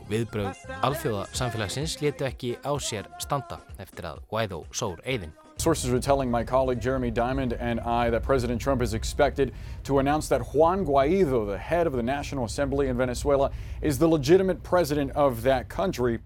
Viðbröð 0.09 0.63
alþjóða 0.83 1.25
samfélagsins 1.35 1.97
letu 2.01 2.25
ekki 2.27 2.55
á 2.63 2.71
sér 2.79 3.09
standa 3.19 3.59
eftir 3.77 4.07
að 4.09 4.23
Guaidó 4.31 4.63
sór 4.71 5.01
eigðin. 5.05 5.33
Sources 5.57 5.91
are 5.91 5.99
telling 5.99 6.29
my 6.29 6.43
colleague 6.43 6.79
Jeremy 6.79 7.09
Diamond 7.09 7.53
and 7.53 7.79
I 7.79 8.11
that 8.11 8.21
President 8.21 8.61
Trump 8.61 8.81
is 8.81 8.93
expected 8.93 9.53
to 9.85 9.97
announce 9.99 10.29
that 10.29 10.41
Juan 10.53 10.85
Guaido, 10.85 11.47
the 11.47 11.57
head 11.57 11.87
of 11.87 11.93
the 11.93 12.03
National 12.03 12.45
Assembly 12.45 12.89
in 12.89 12.97
Venezuela, 12.97 13.49
is 13.81 13.97
the 13.97 14.07
legitimate 14.07 14.61
president 14.61 15.11
of 15.11 15.41
that 15.41 15.67
country. 15.67 16.19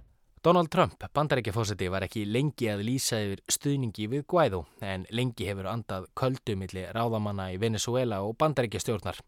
Donald 0.43 0.69
Trump, 0.71 1.03
bandarækjafósiti, 1.13 1.85
var 1.93 2.01
ekki 2.01 2.23
lengi 2.25 2.65
að 2.71 2.79
lýsa 2.87 3.19
yfir 3.21 3.43
stuðningi 3.53 4.07
við 4.09 4.23
Guaidó 4.25 4.63
en 4.81 5.03
lengi 5.13 5.45
hefur 5.45 5.67
andað 5.69 6.07
köldumilli 6.17 6.87
ráðamanna 6.97 7.51
í 7.53 7.59
Venezuela 7.61 8.23
og 8.25 8.39
bandarækjastjórnar. 8.41 9.19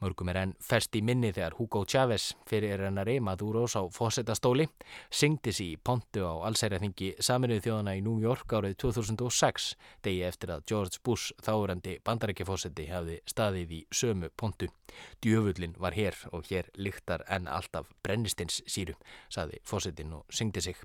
Mörgum 0.00 0.30
er 0.32 0.38
enn 0.40 0.54
fest 0.64 0.96
í 0.96 1.02
minni 1.04 1.28
þegar 1.28 1.58
Hugo 1.58 1.82
Chávez 1.84 2.30
fyrir 2.48 2.80
ennari 2.88 3.18
Maduros 3.20 3.76
á 3.76 3.84
fósettastóli 3.92 4.64
syngdi 5.12 5.52
sér 5.52 5.74
í 5.74 5.76
pontu 5.76 6.24
á 6.24 6.40
allsæriðingi 6.48 7.10
saminuð 7.20 7.60
þjóðana 7.66 7.94
í 7.98 8.00
New 8.08 8.24
York 8.24 8.56
árið 8.56 8.78
2006 8.86 9.74
degi 10.08 10.24
eftir 10.24 10.54
að 10.56 10.64
George 10.72 11.04
Bush 11.04 11.36
þáurandi 11.44 11.98
bandarækjafósiti 12.00 12.88
hafði 12.88 13.18
staðið 13.28 13.76
í 13.76 13.82
sömu 13.92 14.32
pontu. 14.32 14.72
Djöfullin 15.20 15.76
var 15.76 15.92
hér 15.96 16.16
og 16.32 16.48
hér 16.48 16.72
lyktar 16.80 17.24
enn 17.28 17.46
alltaf 17.48 17.92
brennistins 18.04 18.60
sírum, 18.68 18.96
saði 19.28 19.60
fósettin 19.68 20.12
og 20.16 20.24
syngdi 20.32 20.61
sig. 20.62 20.78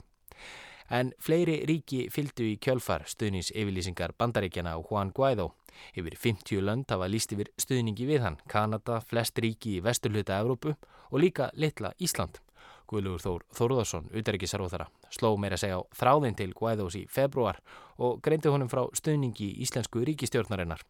En 0.90 1.12
fleiri 1.20 1.60
ríki 1.68 2.06
fylgdu 2.14 2.46
í 2.48 2.58
kjölfar 2.64 3.04
stuðnins 3.12 3.52
yfirlýsingar 3.52 4.14
bandaríkjana 4.18 4.76
á 4.76 4.80
Juan 4.80 5.12
Guaidó. 5.12 5.52
Yfir 5.94 6.16
50 6.16 6.64
lönd 6.64 6.90
hafa 6.90 7.10
líst 7.12 7.34
yfir 7.36 7.52
stuðningi 7.60 8.08
við 8.08 8.24
hann, 8.24 8.38
Kanada, 8.48 9.02
flest 9.04 9.38
ríki 9.44 9.78
í 9.78 9.84
vesturluta 9.84 10.40
Evrópu 10.40 10.74
og 11.12 11.20
líka 11.20 11.52
litla 11.54 11.92
Ísland. 12.00 12.40
Guðlugur 12.88 13.20
Þór 13.20 13.44
Þórðarsson, 13.58 14.06
utarrikisarjóðara, 14.16 14.88
sló 15.12 15.34
meira 15.36 15.58
segja 15.60 15.82
á 15.84 15.88
þráðin 15.92 16.38
til 16.40 16.54
Guaidós 16.56 16.96
í 16.96 17.04
februar 17.12 17.60
og 18.00 18.22
greindi 18.24 18.48
honum 18.48 18.72
frá 18.72 18.86
stuðningi 18.96 19.50
í 19.50 19.66
íslensku 19.66 20.06
ríkistjórnarinnar. 20.08 20.86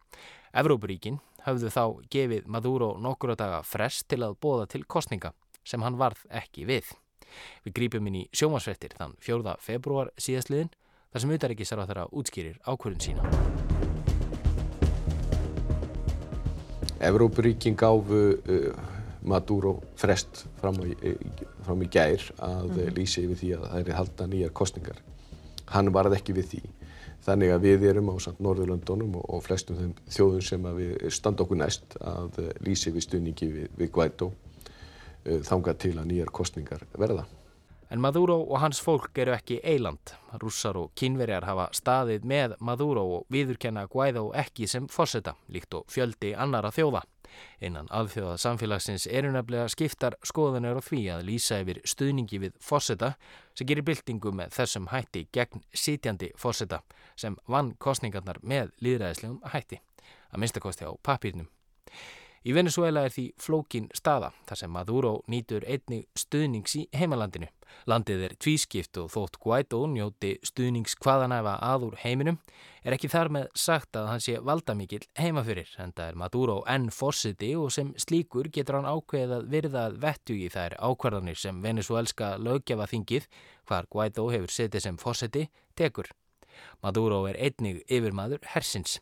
Evrópuríkin 0.54 1.18
hafðu 1.42 1.72
þá 1.74 1.82
gefið 2.14 2.46
Maduro 2.46 2.92
nokkura 3.02 3.34
daga 3.38 3.64
frest 3.66 4.06
til 4.08 4.22
að 4.22 4.38
bóða 4.38 4.70
til 4.70 4.84
kostninga 4.86 5.34
sem 5.66 5.82
hann 5.82 5.98
varð 5.98 6.22
ekki 6.30 6.68
við. 6.70 6.94
Við 7.64 7.74
grípum 7.78 8.06
inn 8.10 8.20
í 8.22 8.24
sjómasvettir 8.32 8.94
þann 8.98 9.16
4. 9.24 9.56
februar 9.60 10.12
síðastliðin 10.18 10.70
þar 11.12 11.24
sem 11.24 11.34
utaríkisar 11.38 11.82
á 11.82 11.88
þeirra 11.88 12.06
útskýrir 12.12 12.58
ákvörðun 12.64 13.04
sína. 13.04 13.22
Evrópuríkin 16.98 17.76
gáfu 17.78 18.22
uh, 18.38 18.72
Maduro 19.28 19.78
frest 19.98 20.46
fram, 20.60 20.80
á, 20.82 21.12
fram 21.66 21.82
í 21.82 21.90
gær 21.90 22.22
að 22.38 22.64
mm 22.64 22.74
-hmm. 22.74 22.96
lýsi 22.96 23.22
yfir 23.26 23.38
því 23.42 23.54
að 23.56 23.68
það 23.68 23.78
er 23.88 23.98
halda 23.98 24.26
nýjar 24.26 24.52
kostningar 24.52 25.02
Hann 25.68 25.92
varð 25.92 26.16
ekki 26.16 26.34
við 26.36 26.52
því. 26.52 26.60
Þannig 27.26 27.52
að 27.52 27.64
við 27.66 27.86
erum 27.90 28.08
á 28.08 28.14
samt 28.22 28.40
Norðurlöndunum 28.40 29.18
og, 29.20 29.24
og 29.28 29.42
flestum 29.44 29.76
þeim 29.76 29.94
þjóðum 30.08 30.44
sem 30.44 30.68
að 30.70 30.78
við 30.80 31.08
standa 31.12 31.44
okkur 31.44 31.60
næst 31.60 31.96
að 32.00 32.38
uh, 32.40 32.52
lýsi 32.64 32.92
við 32.94 33.04
stuðningi 33.04 33.48
við, 33.52 33.66
við 33.76 33.90
Guaidó 33.92 34.30
þangað 35.24 35.82
til 35.84 35.96
að 35.98 36.08
nýjar 36.12 36.32
kostningar 36.34 36.86
verða. 36.98 37.26
En 37.90 38.00
Maduro 38.04 38.36
og 38.42 38.58
hans 38.60 38.82
fólk 38.84 39.16
eru 39.16 39.32
ekki 39.32 39.62
eiland. 39.64 40.12
Rússar 40.42 40.76
og 40.76 40.90
kínverjar 40.98 41.46
hafa 41.48 41.70
staðið 41.72 42.26
með 42.28 42.54
Maduro 42.60 43.04
og 43.16 43.30
viðurkenna 43.32 43.86
Guaidó 43.88 44.26
ekki 44.36 44.68
sem 44.68 44.88
fórseta, 44.92 45.32
líkt 45.48 45.72
og 45.74 45.86
fjöldi 45.88 46.34
annara 46.36 46.68
þjóða. 46.74 47.00
Innan 47.64 47.88
alþjóða 47.88 48.36
samfélagsins 48.40 49.06
eru 49.08 49.32
nefnilega 49.32 49.68
skiptar 49.72 50.18
skoðanir 50.26 50.76
á 50.76 50.82
því 50.84 51.00
að 51.14 51.24
lýsa 51.30 51.62
yfir 51.62 51.80
stuðningi 51.84 52.42
við 52.44 52.60
fórseta 52.60 53.14
sem 53.56 53.68
gerir 53.68 53.86
byltingu 53.88 54.32
með 54.36 54.52
þessum 54.58 54.88
hætti 54.92 55.26
gegn 55.32 55.64
sitjandi 55.72 56.32
fórseta 56.36 56.82
sem 57.16 57.36
vann 57.48 57.74
kostningarnar 57.80 58.40
með 58.42 58.72
líðræðislegum 58.84 59.40
hætti, 59.54 59.80
að 60.32 60.44
minnstakosti 60.44 60.88
á 60.88 60.92
papírnum. 61.02 61.48
Í 62.46 62.54
Venezuela 62.54 63.02
er 63.06 63.12
því 63.14 63.24
flókin 63.42 63.88
staða 63.96 64.30
þar 64.46 64.60
sem 64.60 64.70
Maduro 64.70 65.12
nýtur 65.26 65.64
einni 65.66 66.04
stuðnings 66.18 66.76
í 66.78 66.84
heimalandinu. 66.94 67.48
Landið 67.90 68.22
er 68.28 68.34
tvískipt 68.40 68.98
og 69.02 69.10
þótt 69.12 69.38
Guaidó 69.42 69.80
njóti 69.90 70.36
stuðnings 70.46 70.94
hvaðanæfa 71.02 71.56
aður 71.66 71.98
heiminum 72.04 72.38
er 72.84 72.96
ekki 72.96 73.10
þar 73.12 73.32
með 73.34 73.48
sagt 73.58 73.98
að 73.98 74.08
hann 74.12 74.22
sé 74.24 74.38
valdamikill 74.44 75.04
heimafyrir 75.18 75.74
en 75.82 75.92
það 75.96 76.12
er 76.12 76.20
Maduro 76.22 76.58
enn 76.70 76.88
fórsiti 76.94 77.50
og 77.58 77.72
sem 77.74 77.92
slíkur 78.00 78.48
getur 78.54 78.78
hann 78.78 78.88
ákveðið 78.88 79.34
að 79.38 79.50
virðað 79.56 79.98
vettu 80.06 80.38
í 80.38 80.48
þær 80.54 80.78
ákvarðanir 80.78 81.42
sem 81.42 81.60
venezuelska 81.64 82.36
löggefa 82.40 82.88
þingið 82.94 83.28
hvar 83.68 83.90
Guaidó 83.92 84.30
hefur 84.32 84.54
setið 84.54 84.88
sem 84.88 85.02
fórsiti 85.02 85.48
tekur. 85.76 86.08
Maduro 86.82 87.24
er 87.28 87.38
einnig 87.38 87.82
yfirmaður 87.90 88.44
hersins. 88.54 88.98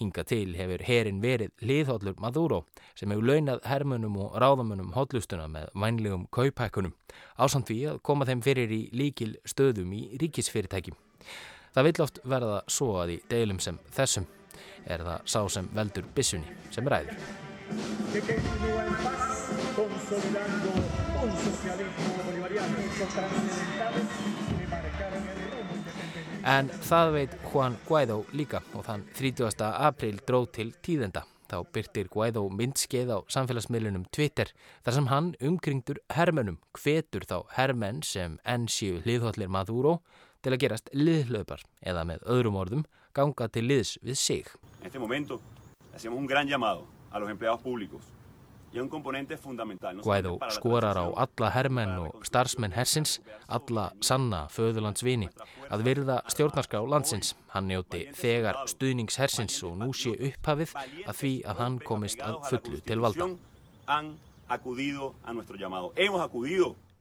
Hinga 0.00 0.24
til 0.28 0.54
hefur 0.58 0.84
herin 0.86 1.20
verið 1.22 1.52
liðhóllur 1.60 2.16
Maduro 2.22 2.64
sem 2.94 3.10
hefur 3.12 3.28
launað 3.28 3.64
hermunum 3.68 4.16
og 4.24 4.38
ráðamunum 4.40 4.94
hóllustuna 4.96 5.48
með 5.52 5.68
vænlegum 5.74 6.26
kaupækunum 6.32 6.96
ásamt 7.38 7.68
því 7.70 7.78
að 7.92 8.02
koma 8.08 8.28
þeim 8.28 8.42
fyrir 8.46 8.72
í 8.72 8.82
líkil 8.92 9.34
stöðum 9.48 9.92
í 9.96 10.02
ríkisfyrirtækjum. 10.22 10.96
Það 11.74 11.88
vill 11.88 12.02
oft 12.02 12.22
verða 12.24 12.62
svo 12.70 12.94
að 13.02 13.14
í 13.18 13.20
deilum 13.30 13.60
sem 13.62 13.78
þessum 13.94 14.26
er 14.88 15.04
það 15.04 15.28
sá 15.28 15.40
sem 15.52 15.68
veldur 15.76 16.08
bissunni 16.16 16.56
sem 16.74 16.88
ræður. 16.88 17.14
En 26.46 26.68
það 26.86 27.10
veit 27.14 27.32
Juan 27.50 27.76
Guaidó 27.88 28.20
líka 28.36 28.60
og 28.76 28.84
þann 28.86 29.02
30. 29.18 29.64
april 29.74 30.20
dróð 30.26 30.46
til 30.54 30.68
tíðenda. 30.84 31.24
Þá 31.48 31.56
byrtir 31.72 32.10
Guaidó 32.12 32.44
myndskeið 32.52 33.10
á 33.10 33.18
samfélagsmiðlunum 33.32 34.04
Twitter 34.14 34.52
þar 34.84 34.94
sem 34.94 35.08
hann 35.10 35.30
umkringdur 35.40 35.98
hermönum 36.14 36.58
hvetur 36.76 37.24
þá 37.26 37.48
hermenn 37.56 38.02
sem 38.04 38.36
enn 38.44 38.68
séu 38.68 39.00
hliðhóllir 39.02 39.48
Maduro 39.50 39.98
til 40.44 40.52
að 40.52 40.62
gerast 40.66 40.92
liðhlaupar 40.92 41.64
eða 41.80 42.04
með 42.06 42.28
öðrum 42.28 42.60
orðum 42.60 42.84
ganga 43.16 43.48
til 43.48 43.64
liðs 43.66 43.96
við 44.02 44.20
sig. 44.20 44.52
En 44.80 44.86
este 44.86 44.98
momento 44.98 45.40
hacemos 45.94 46.18
un 46.18 46.26
gran 46.26 46.46
llamado 46.46 46.86
a 47.10 47.18
los 47.18 47.30
empleados 47.30 47.60
públicos 47.60 48.17
Guaidó 50.02 50.38
skorar 50.52 50.98
á 51.00 51.06
alla 51.24 51.50
hermenn 51.50 51.94
og 52.04 52.26
starfsmenn 52.28 52.74
hersins, 52.76 53.18
alla 53.48 53.88
sanna 54.00 54.42
föðurlandsvini, 54.52 55.28
að 55.72 55.84
virða 55.86 56.18
stjórnarská 56.28 56.82
landsins. 56.84 57.34
Hann 57.54 57.68
njóti 57.70 58.04
þegar 58.16 58.60
stuðnings 58.68 59.16
hersins 59.20 59.56
og 59.64 59.78
nú 59.80 59.92
sé 59.96 60.12
upphafið 60.30 60.74
að 61.06 61.14
því 61.20 61.32
að 61.48 61.62
hann 61.64 61.78
komist 61.80 62.20
að 62.20 62.42
fullu 62.50 62.82
til 62.84 63.00
valda. 63.04 63.30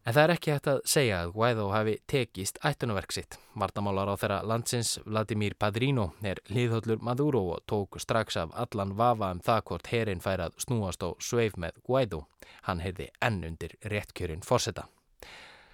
En 0.08 0.16
það 0.16 0.24
er 0.24 0.32
ekki 0.38 0.52
hægt 0.54 0.68
að 0.72 0.78
segja 0.88 1.16
að 1.20 1.32
Guaidó 1.36 1.64
hafi 1.74 1.94
tekist 2.08 2.62
ættunaverk 2.64 3.12
sitt. 3.12 3.36
Vartamálar 3.60 4.08
á 4.08 4.16
þeirra 4.16 4.38
landsins 4.48 4.94
Vladimir 5.04 5.58
Padrino 5.60 6.14
er 6.24 6.40
liðhóllur 6.48 7.02
Maduro 7.04 7.42
og 7.58 7.66
tók 7.68 7.98
strax 8.00 8.38
af 8.40 8.54
allan 8.56 8.94
vafa 8.96 9.34
um 9.36 9.42
það 9.44 9.66
hvort 9.68 9.90
herin 9.92 10.24
fær 10.24 10.46
að 10.46 10.56
snúast 10.64 11.04
á 11.04 11.12
sveif 11.20 11.58
með 11.60 11.82
Guaidó. 11.84 12.22
Hann 12.70 12.80
heyrði 12.80 13.10
enn 13.20 13.42
undir 13.50 13.76
réttkjörin 13.84 14.48
fórseta. 14.48 14.86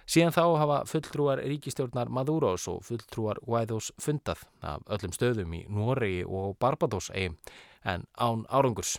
Síðan 0.02 0.34
þá 0.34 0.42
hafa 0.64 0.80
fulltrúar 0.90 1.44
ríkistjórnar 1.46 2.10
Maduros 2.10 2.66
og 2.68 2.82
fulltrúar 2.88 3.38
Guaidós 3.46 3.92
fundað 4.02 4.42
af 4.66 4.82
öllum 4.90 5.14
stöðum 5.14 5.54
í 5.54 5.62
Noregi 5.70 6.26
og 6.26 6.58
Barbados 6.58 7.12
eigum 7.14 7.38
en 7.84 8.06
án 8.16 8.44
árangurs. 8.48 8.98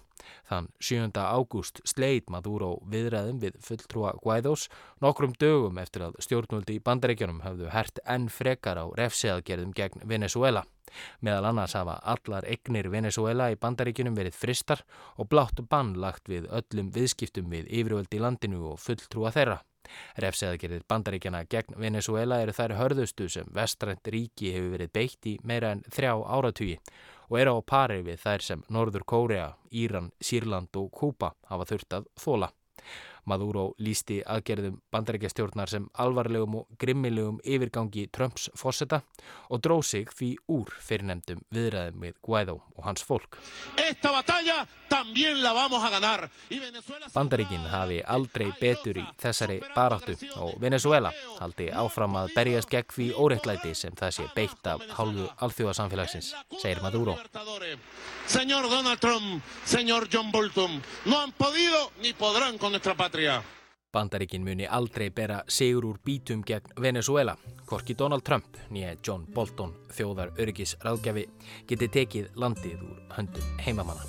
Þann 0.49 0.69
7. 0.81 1.11
ágúst 1.21 1.81
sleið 1.87 2.29
Maduro 2.33 2.71
viðræðum 2.89 3.41
við 3.43 3.57
fulltrúa 3.65 4.13
Guaidós 4.21 4.67
nokkrum 5.03 5.35
dögum 5.41 5.77
eftir 5.81 6.07
að 6.07 6.17
stjórnvöldi 6.25 6.77
í 6.77 6.83
bandaríkjunum 6.85 7.43
hafðu 7.45 7.69
hert 7.73 8.01
enn 8.05 8.29
frekar 8.33 8.81
á 8.81 8.85
refseðagerðum 8.97 9.75
gegn 9.77 10.05
Venezuela. 10.09 10.65
Meðal 11.25 11.49
annars 11.51 11.75
hafa 11.77 11.97
allar 12.13 12.47
egnir 12.49 12.89
Venezuela 12.93 13.51
í 13.51 13.59
bandaríkjunum 13.59 14.17
verið 14.17 14.37
fristar 14.39 14.85
og 15.17 15.29
blátt 15.29 15.61
bann 15.69 15.95
lagt 16.01 16.29
við 16.31 16.49
öllum 16.49 16.91
viðskiptum 16.95 17.49
við 17.51 17.69
yfirvöldi 17.69 18.19
í 18.19 18.25
landinu 18.25 18.65
og 18.71 18.81
fulltrúa 18.81 19.33
þeirra. 19.35 19.61
Refseðagerðir 20.21 20.85
bandaríkjana 20.89 21.43
gegn 21.49 21.75
Venezuela 21.77 22.39
eru 22.41 22.55
þær 22.57 22.73
hörðustu 22.79 23.27
sem 23.29 23.49
vestrænt 23.53 24.07
ríki 24.09 24.53
hefur 24.55 24.71
verið 24.77 24.93
beitt 24.97 25.29
í 25.29 25.35
meira 25.43 25.75
en 25.75 25.83
þrjá 25.93 26.15
áratugi 26.37 26.79
og 27.29 27.39
eru 27.39 27.57
á 27.57 27.61
pari 27.65 28.01
við 28.05 28.21
þær 28.21 28.45
sem 28.45 28.63
Norður 28.69 29.05
Kórea, 29.07 29.47
Íran, 29.71 30.11
Sýrland 30.21 30.75
og 30.79 30.91
Kúpa 30.93 31.33
hafa 31.49 31.67
þurft 31.71 31.97
að 31.99 32.07
þóla. 32.19 32.51
Maduro 33.25 33.73
lísti 33.81 34.19
aðgerðum 34.21 34.77
bandarækjastjórnar 34.93 35.71
sem 35.71 35.87
alvarlegum 36.01 36.59
og 36.61 36.79
grimmilegum 36.79 37.39
yfirgangi 37.43 38.05
Trumps 38.13 38.49
fósetta 38.57 39.01
og 39.49 39.61
dróð 39.65 39.83
sig 39.89 40.11
því 40.13 40.29
úr 40.53 40.71
fyrirnemdum 40.85 41.41
viðræðum 41.55 42.01
með 42.03 42.19
Guaidó 42.21 42.59
og 42.75 42.83
hans 42.85 43.05
fólk. 43.05 43.39
Bandaríkin 47.15 47.65
hafi 47.71 47.99
aldrei 48.05 48.51
betur 48.59 48.99
í 49.01 49.05
þessari 49.21 49.57
baráttu 49.75 50.15
og 50.43 50.55
Venezuela 50.61 51.11
haldi 51.39 51.71
áfram 51.73 52.15
að 52.21 52.33
berjast 52.37 52.71
gegn 52.71 52.93
því 52.93 53.09
óreittlæti 53.17 53.73
sem 53.75 53.97
það 53.97 54.15
sé 54.19 54.27
beitt 54.35 54.69
af 54.69 54.85
hálfu 54.99 55.27
alþjóðasamfélagsins, 55.45 56.31
segir 56.61 56.81
Maduro. 56.85 57.17
Señor 58.27 58.69
Donald 58.69 58.99
Trump, 58.99 59.43
señor 59.65 60.07
John 60.11 60.31
Bolton, 60.31 60.81
no 61.05 61.19
han 61.19 61.31
podido 61.31 61.91
ni 62.01 62.13
podrán 62.13 62.57
con 62.57 62.71
nuestra 62.71 62.95
patria. 62.95 63.14
Bandaríkin 63.95 64.43
muni 64.43 64.65
aldrei 64.67 65.09
bera 65.09 65.37
sigur 65.47 65.85
úr 65.85 65.99
bítum 66.03 66.41
gegn 66.43 66.73
Venezuela. 66.81 67.37
Korki 67.65 67.95
Donald 67.97 68.23
Trump, 68.27 68.57
nýja 68.69 68.97
John 69.07 69.23
Bolton, 69.33 69.71
þjóðar 69.95 70.33
öryggis 70.35 70.75
ráðgjafi, 70.83 71.23
geti 71.67 71.87
tekið 71.87 72.35
landið 72.35 72.83
úr 72.83 72.99
höndum 73.15 73.61
heimamanna. 73.63 74.03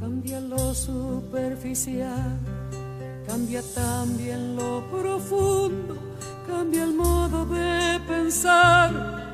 Cambia 0.00 0.40
lo 0.40 0.72
superficial, 0.72 2.40
cambia 3.28 3.62
también 3.74 4.56
lo 4.56 4.80
profundo, 4.88 5.98
cambia 6.46 6.84
el 6.84 6.94
modo 6.94 7.44
de 7.44 8.00
pensar. 8.08 9.33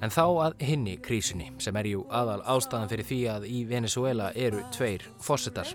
En 0.00 0.12
þá 0.14 0.24
að 0.46 0.54
hinni 0.64 0.94
krísunni 1.04 1.50
sem 1.60 1.76
er 1.76 1.88
jú 1.90 2.04
aðal 2.08 2.40
ástæðan 2.54 2.90
fyrir 2.92 3.08
því 3.10 3.18
að 3.34 3.46
í 3.50 3.58
Venezuela 3.68 4.30
eru 4.32 4.62
tveir 4.74 5.04
fósettar. 5.20 5.68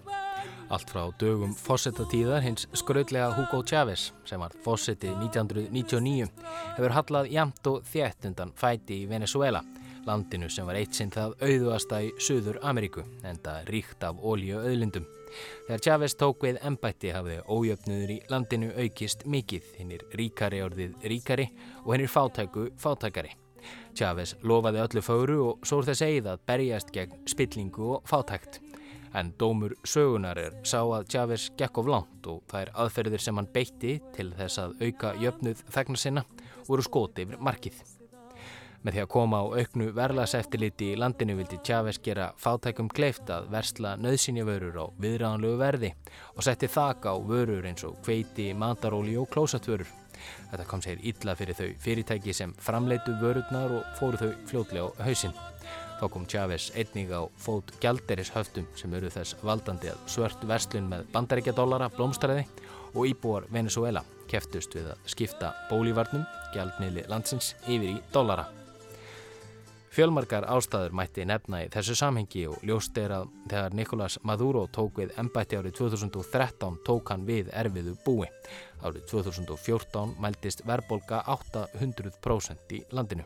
Allt 0.73 0.89
frá 0.89 1.03
dögum 1.21 1.53
fósettatíðar 1.53 2.41
hins 2.41 2.65
skrautlega 2.73 3.29
Hugo 3.37 3.61
Chávez 3.61 4.07
sem 4.25 4.41
var 4.41 4.55
fósetti 4.65 5.11
1999 5.13 6.31
hefur 6.75 6.95
hallað 6.97 7.29
jamt 7.35 7.69
og 7.69 7.83
þétt 7.85 8.25
undan 8.31 8.53
fæti 8.57 9.03
í 9.03 9.09
Venezuela, 9.09 9.61
landinu 10.05 10.49
sem 10.49 10.67
var 10.67 10.77
eitt 10.79 10.95
sinn 10.95 11.13
það 11.13 11.35
auðuasta 11.41 12.01
í 12.05 12.11
Suður 12.21 12.59
Ameríku 12.65 13.03
en 13.25 13.39
það 13.43 13.69
ríkt 13.73 14.05
af 14.05 14.19
ólíu 14.21 14.59
auðlindum. 14.61 15.07
Þegar 15.67 15.81
Chávez 15.83 16.15
tók 16.19 16.45
við 16.45 16.59
ennbætti 16.63 17.11
hafði 17.15 17.39
ójöfnuður 17.49 18.13
í 18.15 18.19
landinu 18.31 18.69
aukist 18.77 19.25
mikið, 19.27 19.71
hinnir 19.79 20.05
ríkari 20.15 20.61
orðið 20.63 21.09
ríkari 21.11 21.49
og 21.83 21.95
hinnir 21.95 22.11
fátæku 22.11 22.69
fátækari. 22.79 23.33
Chávez 23.97 24.35
lofaði 24.45 24.83
öllu 24.83 25.03
fóru 25.03 25.39
og 25.49 25.65
svo 25.65 25.81
er 25.81 25.89
þess 25.89 26.05
eigið 26.05 26.31
að 26.33 26.45
berjast 26.51 26.93
gegn 26.95 27.17
spillingu 27.31 27.95
og 27.95 28.07
fátækt. 28.09 28.61
En 29.15 29.31
dómur 29.39 29.77
sögunar 29.87 30.39
er 30.39 30.55
sá 30.67 30.81
að 30.83 31.07
Chávez 31.13 31.49
gekk 31.57 31.79
of 31.81 31.89
langt 31.91 32.27
og 32.27 32.43
það 32.51 32.65
er 32.65 32.73
aðferðir 32.83 33.23
sem 33.23 33.39
hann 33.39 33.51
beitti 33.53 33.97
til 34.15 34.31
þess 34.35 34.59
að 34.61 34.79
auka 34.83 35.15
jöfnuð 35.23 35.67
þegna 35.71 36.01
sinna 36.01 36.25
voru 36.67 36.83
skoti 36.83 37.23
yfir 37.23 37.39
markið. 37.39 37.94
Með 38.85 38.93
því 38.93 39.01
að 39.01 39.07
koma 39.09 39.37
á 39.41 39.45
auknu 39.49 39.85
verðlaseftiliti 39.97 40.91
í 40.93 40.97
landinu 41.01 41.33
vildi 41.39 41.57
Chávez 41.65 41.97
gera 42.05 42.27
fátækum 42.37 42.85
kleift 42.93 43.31
að 43.33 43.47
versla 43.49 43.95
nöðsynjavörur 43.97 44.75
á 44.77 44.85
viðræðanlegu 45.01 45.57
verði 45.57 45.89
og 46.35 46.45
setti 46.45 46.69
þak 46.69 47.07
á 47.09 47.13
vörur 47.17 47.65
eins 47.65 47.81
og 47.87 47.95
kveiti, 48.05 48.51
mataróli 48.53 49.15
og 49.17 49.25
klósatvörur. 49.33 49.89
Þetta 50.51 50.67
kom 50.69 50.83
sér 50.85 51.01
illa 51.01 51.33
fyrir 51.39 51.57
þau 51.57 51.71
fyrirtæki 51.81 52.35
sem 52.37 52.53
framleitu 52.61 53.15
vörurnar 53.23 53.73
og 53.73 53.87
fóru 53.97 54.19
þau 54.21 54.35
fljótlega 54.51 54.85
á 54.85 55.01
hausinn. 55.07 55.33
Þá 55.95 56.05
kom 56.13 56.27
Chávez 56.29 56.67
einnig 56.77 57.09
á 57.09 57.25
fót 57.41 57.73
gjalderis 57.81 58.29
höftum 58.35 58.67
sem 58.77 58.93
eru 58.93 59.09
þess 59.09 59.39
valdandi 59.41 59.89
að 59.89 60.03
svört 60.13 60.45
verslun 60.45 60.91
með 60.91 61.07
bandaríkjadólara 61.15 61.87
blómstæriði 61.95 62.45
og 62.93 63.09
íbúar 63.09 63.49
Venezuela 63.49 64.05
keftust 64.29 64.77
við 64.77 64.91
að 64.93 65.09
skipta 65.09 65.55
bólívarnum, 65.71 66.27
gjaldmiðli 66.53 67.07
landsins, 67.09 67.55
yfir 67.65 67.95
í 67.95 67.97
dólara. 68.13 68.45
Fjölmarkar 69.95 70.43
ástæður 70.51 70.91
mætti 70.91 71.23
nefna 71.23 71.61
í 71.63 71.67
þessu 71.71 71.93
samhengi 71.95 72.41
og 72.51 72.63
ljóst 72.67 72.97
er 72.99 73.13
að 73.15 73.29
þegar 73.47 73.77
Nicolás 73.79 74.17
Maduro 74.27 74.65
tók 74.67 74.99
við 74.99 75.13
ennbætti 75.21 75.55
árið 75.55 75.77
2013 75.77 76.81
tók 76.83 77.13
hann 77.13 77.23
við 77.23 77.47
erfiðu 77.55 77.93
búi. 78.03 78.27
Árið 78.83 79.05
2014 79.13 80.17
mæltist 80.19 80.65
verbolga 80.67 81.21
800% 81.31 82.75
í 82.75 82.81
landinu. 82.91 83.23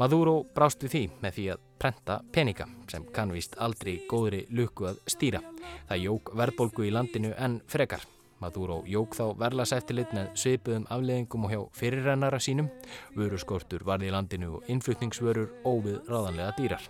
Maduro 0.00 0.38
brást 0.56 0.80
við 0.80 0.96
því 0.96 1.04
með 1.20 1.36
því 1.36 1.46
að 1.52 1.68
prenta 1.76 2.20
peninga 2.32 2.70
sem 2.88 3.04
kannvist 3.12 3.60
aldrei 3.60 3.98
góðri 4.08 4.46
luku 4.48 4.88
að 4.94 5.04
stýra. 5.12 5.44
Það 5.92 6.04
jók 6.08 6.36
verbolgu 6.40 6.88
í 6.88 6.96
landinu 6.96 7.36
en 7.36 7.60
frekar. 7.68 8.13
Maduro 8.44 8.82
jók 8.84 9.14
þá 9.16 9.24
verðlaseftilit 9.40 10.12
með 10.16 10.34
svipuðum 10.36 10.84
afleðingum 10.92 11.46
og 11.46 11.52
hjá 11.54 11.60
fyrirrennara 11.78 12.40
sínum. 12.42 12.68
Vöruskortur 13.16 13.86
varði 13.88 14.10
í 14.10 14.12
landinu 14.12 14.58
og 14.58 14.68
innflutningsvörur 14.68 15.48
óvið 15.64 16.02
ráðanlega 16.10 16.52
dýrar. 16.58 16.84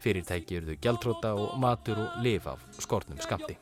Fyrirtæki 0.00 0.60
eruðu 0.60 0.78
gjaldróta 0.80 1.34
og 1.36 1.58
matur 1.60 2.00
og 2.06 2.20
lif 2.24 2.48
af 2.48 2.64
skortnum 2.78 3.20
skamti. 3.20 3.58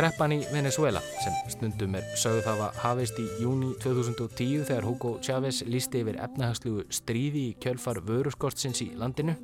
Kreppan 0.00 0.32
í 0.32 0.38
Venezuela 0.48 1.00
sem 1.20 1.34
stundum 1.52 1.98
er 1.98 2.06
sögð 2.16 2.46
hafa 2.48 2.68
hafist 2.80 3.18
í 3.20 3.26
júni 3.42 3.74
2010 3.82 4.62
þegar 4.70 4.86
Hugo 4.88 5.10
Chávez 5.20 5.58
lísti 5.68 6.00
yfir 6.00 6.16
efnahagslugu 6.24 6.86
stríði 6.88 7.42
í 7.50 7.56
kjölfar 7.60 8.00
vöruskortsins 8.06 8.80
í 8.80 8.86
landinu 8.96 9.34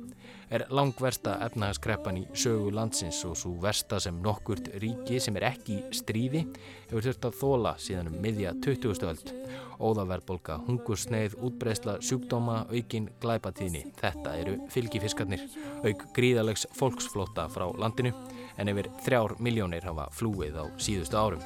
er 0.49 0.63
langversta 0.73 1.35
efnahagskreppan 1.45 2.17
í 2.17 2.23
sögu 2.33 2.71
landsins 2.73 3.19
og 3.29 3.35
svo 3.37 3.51
versta 3.61 3.99
sem 4.01 4.17
nokkurt 4.23 4.71
ríki 4.81 5.19
sem 5.21 5.37
er 5.37 5.45
ekki 5.51 5.77
stríði 5.93 6.47
hefur 6.87 7.05
þurft 7.05 7.29
að 7.29 7.37
þóla 7.43 7.75
síðan 7.83 8.09
um 8.09 8.17
miðja 8.25 8.55
20. 8.65 9.05
öld. 9.11 9.31
Óðaverbolga, 9.77 10.57
hungursneið, 10.65 11.35
útbreysla, 11.45 11.99
sjúkdóma, 12.01 12.63
aukin, 12.73 13.11
glæpatíðni. 13.21 13.83
Þetta 14.01 14.33
eru 14.41 14.57
fylgifiskarnir, 14.73 15.45
auk 15.85 16.07
gríðalegs 16.17 16.65
fólksflóta 16.79 17.45
frá 17.53 17.67
landinu 17.77 18.15
en 18.57 18.73
yfir 18.73 18.89
þrjár 19.05 19.37
miljónir 19.43 19.85
hafa 19.87 20.09
flúið 20.17 20.59
á 20.61 20.65
síðustu 20.81 21.17
árum. 21.17 21.45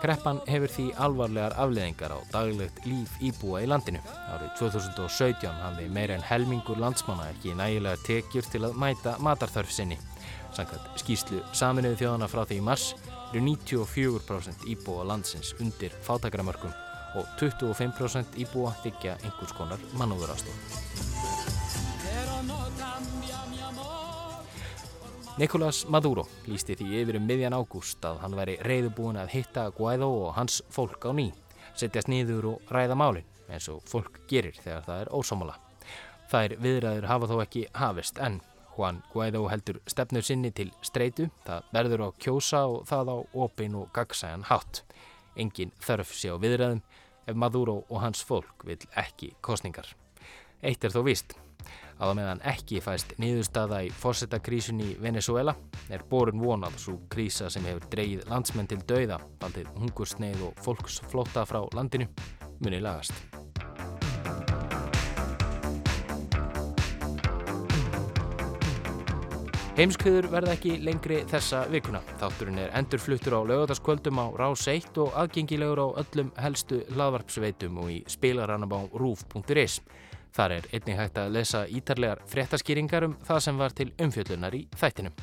Kreppan 0.00 0.38
hefur 0.48 0.72
því 0.72 0.84
alvarlegar 1.04 1.52
afleðingar 1.60 2.14
á 2.16 2.18
daglegt 2.32 2.78
líf 2.88 3.18
íbúa 3.20 3.60
í 3.60 3.68
landinu. 3.68 4.00
Árið 4.32 4.54
2017 4.56 5.58
hafði 5.60 5.88
meira 5.92 6.16
en 6.16 6.24
helmingur 6.24 6.80
landsmanna 6.80 7.28
ekki 7.34 7.52
nægilega 7.58 8.00
tekjur 8.06 8.48
til 8.48 8.64
að 8.64 8.78
mæta 8.80 9.18
matarþörf 9.20 9.74
sinni. 9.76 9.98
Sannkvæmt 10.56 11.02
skýslu 11.02 11.42
saminuðu 11.52 12.00
þjóðana 12.00 12.30
frá 12.32 12.46
því 12.48 12.62
í 12.62 12.64
mars 12.64 12.94
eru 13.30 13.44
94% 13.44 14.64
íbúa 14.72 15.04
landsins 15.06 15.52
undir 15.60 15.92
fátakramörkum 16.06 16.72
og 17.20 17.28
25% 17.42 18.40
íbúa 18.40 18.72
þykja 18.80 19.18
einhvers 19.20 19.54
konar 19.58 19.88
mannúðurastóð. 20.00 20.56
Nicolás 25.38 25.86
Maduro 25.88 26.26
lísti 26.50 26.74
því 26.76 26.88
yfir 27.00 27.16
um 27.20 27.24
miðjan 27.28 27.54
ágúst 27.54 28.02
að 28.04 28.18
hann 28.24 28.34
væri 28.36 28.56
reyðubúin 28.66 29.18
að 29.20 29.30
hitta 29.36 29.68
Guaidó 29.76 30.08
og 30.26 30.34
hans 30.36 30.58
fólk 30.74 31.06
á 31.06 31.14
ný, 31.14 31.30
setjast 31.78 32.10
nýður 32.10 32.48
og 32.54 32.72
ræða 32.74 32.96
málinn 32.98 33.28
eins 33.48 33.68
og 33.70 33.80
fólk 33.88 34.20
gerir 34.30 34.58
þegar 34.58 34.84
það 34.88 35.02
er 35.04 35.12
ósámála. 35.14 35.56
Þær 36.30 36.54
viðræður 36.62 37.08
hafa 37.10 37.28
þó 37.30 37.36
ekki 37.44 37.64
hafist 37.78 38.20
en 38.22 38.40
Juan 38.76 39.02
Guaidó 39.12 39.46
heldur 39.50 39.80
stefnur 39.90 40.26
sinni 40.26 40.50
til 40.54 40.70
streitu, 40.86 41.30
það 41.46 41.70
verður 41.74 42.06
á 42.06 42.08
kjósa 42.22 42.64
og 42.66 42.86
það 42.90 43.14
á 43.14 43.16
opin 43.46 43.78
og 43.80 43.90
gagsæjan 43.96 44.48
hátt. 44.50 44.82
Engin 45.36 45.72
þörf 45.82 46.14
sé 46.14 46.34
á 46.34 46.36
viðræðum 46.42 46.82
ef 47.26 47.38
Maduro 47.38 47.84
og 47.88 48.02
hans 48.02 48.22
fólk 48.26 48.66
vil 48.66 48.80
ekki 48.98 49.34
kostningar. 49.40 49.86
Eitt 50.62 50.84
er 50.84 50.92
þó 50.92 51.04
víst. 51.06 51.38
Að 52.00 52.12
á 52.12 52.14
meðan 52.16 52.44
ekki 52.48 52.80
fæst 52.84 53.12
niðurstaða 53.20 53.82
í 53.86 53.90
fórsetakrísun 54.02 54.80
í 54.84 54.94
Venezuela 55.02 55.56
er 55.92 56.06
borun 56.08 56.40
vonað 56.40 56.78
svo 56.80 56.96
krísa 57.12 57.50
sem 57.52 57.66
hefur 57.68 57.88
dreyið 57.92 58.24
landsmenn 58.30 58.70
til 58.70 58.80
dauða, 58.86 59.20
bandið 59.42 59.68
hungursneið 59.76 60.46
og 60.48 60.64
fólksflóta 60.64 61.44
frá 61.48 61.62
landinu, 61.76 62.08
muni 62.64 62.80
lagast. 62.80 63.14
Heimskviður 69.80 70.26
verða 70.28 70.52
ekki 70.58 70.74
lengri 70.84 71.22
þessa 71.30 71.62
vikuna. 71.72 72.02
Þátturinn 72.20 72.58
er 72.60 72.72
endurfluttur 72.76 73.32
á 73.32 73.40
lögadaskvöldum 73.48 74.18
á 74.20 74.26
Rás 74.36 74.66
1 74.68 74.98
og 75.00 75.14
aðgengilegur 75.16 75.80
á 75.80 75.88
öllum 76.02 76.32
helstu 76.36 76.82
hlaðvarpsveitum 76.90 77.78
og 77.80 77.88
í 77.94 77.96
spilaranum 78.04 78.74
á 78.76 78.80
rúf.is. 78.92 79.78
Þar 80.36 80.56
er 80.56 80.68
einnig 80.72 80.98
hægt 81.00 81.18
að 81.18 81.32
lesa 81.34 81.64
ítarlegar 81.66 82.22
fréttaskýringar 82.30 83.06
um 83.08 83.16
það 83.26 83.40
sem 83.46 83.60
var 83.60 83.76
til 83.76 83.90
umfjöllunar 83.98 84.56
í 84.56 84.64
þættinum. 84.78 85.16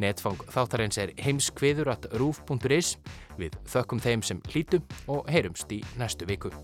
Netfang 0.00 0.40
þáttarins 0.48 0.98
er 1.02 1.12
heimskviður 1.20 1.92
at 1.92 2.08
rúf.is 2.16 2.96
við 3.40 3.58
þökkum 3.68 4.00
þeim 4.00 4.24
sem 4.24 4.40
hlítu 4.48 4.80
og 5.12 5.28
heyrumst 5.30 5.72
í 5.76 5.82
næstu 6.00 6.28
viku. 6.28 6.54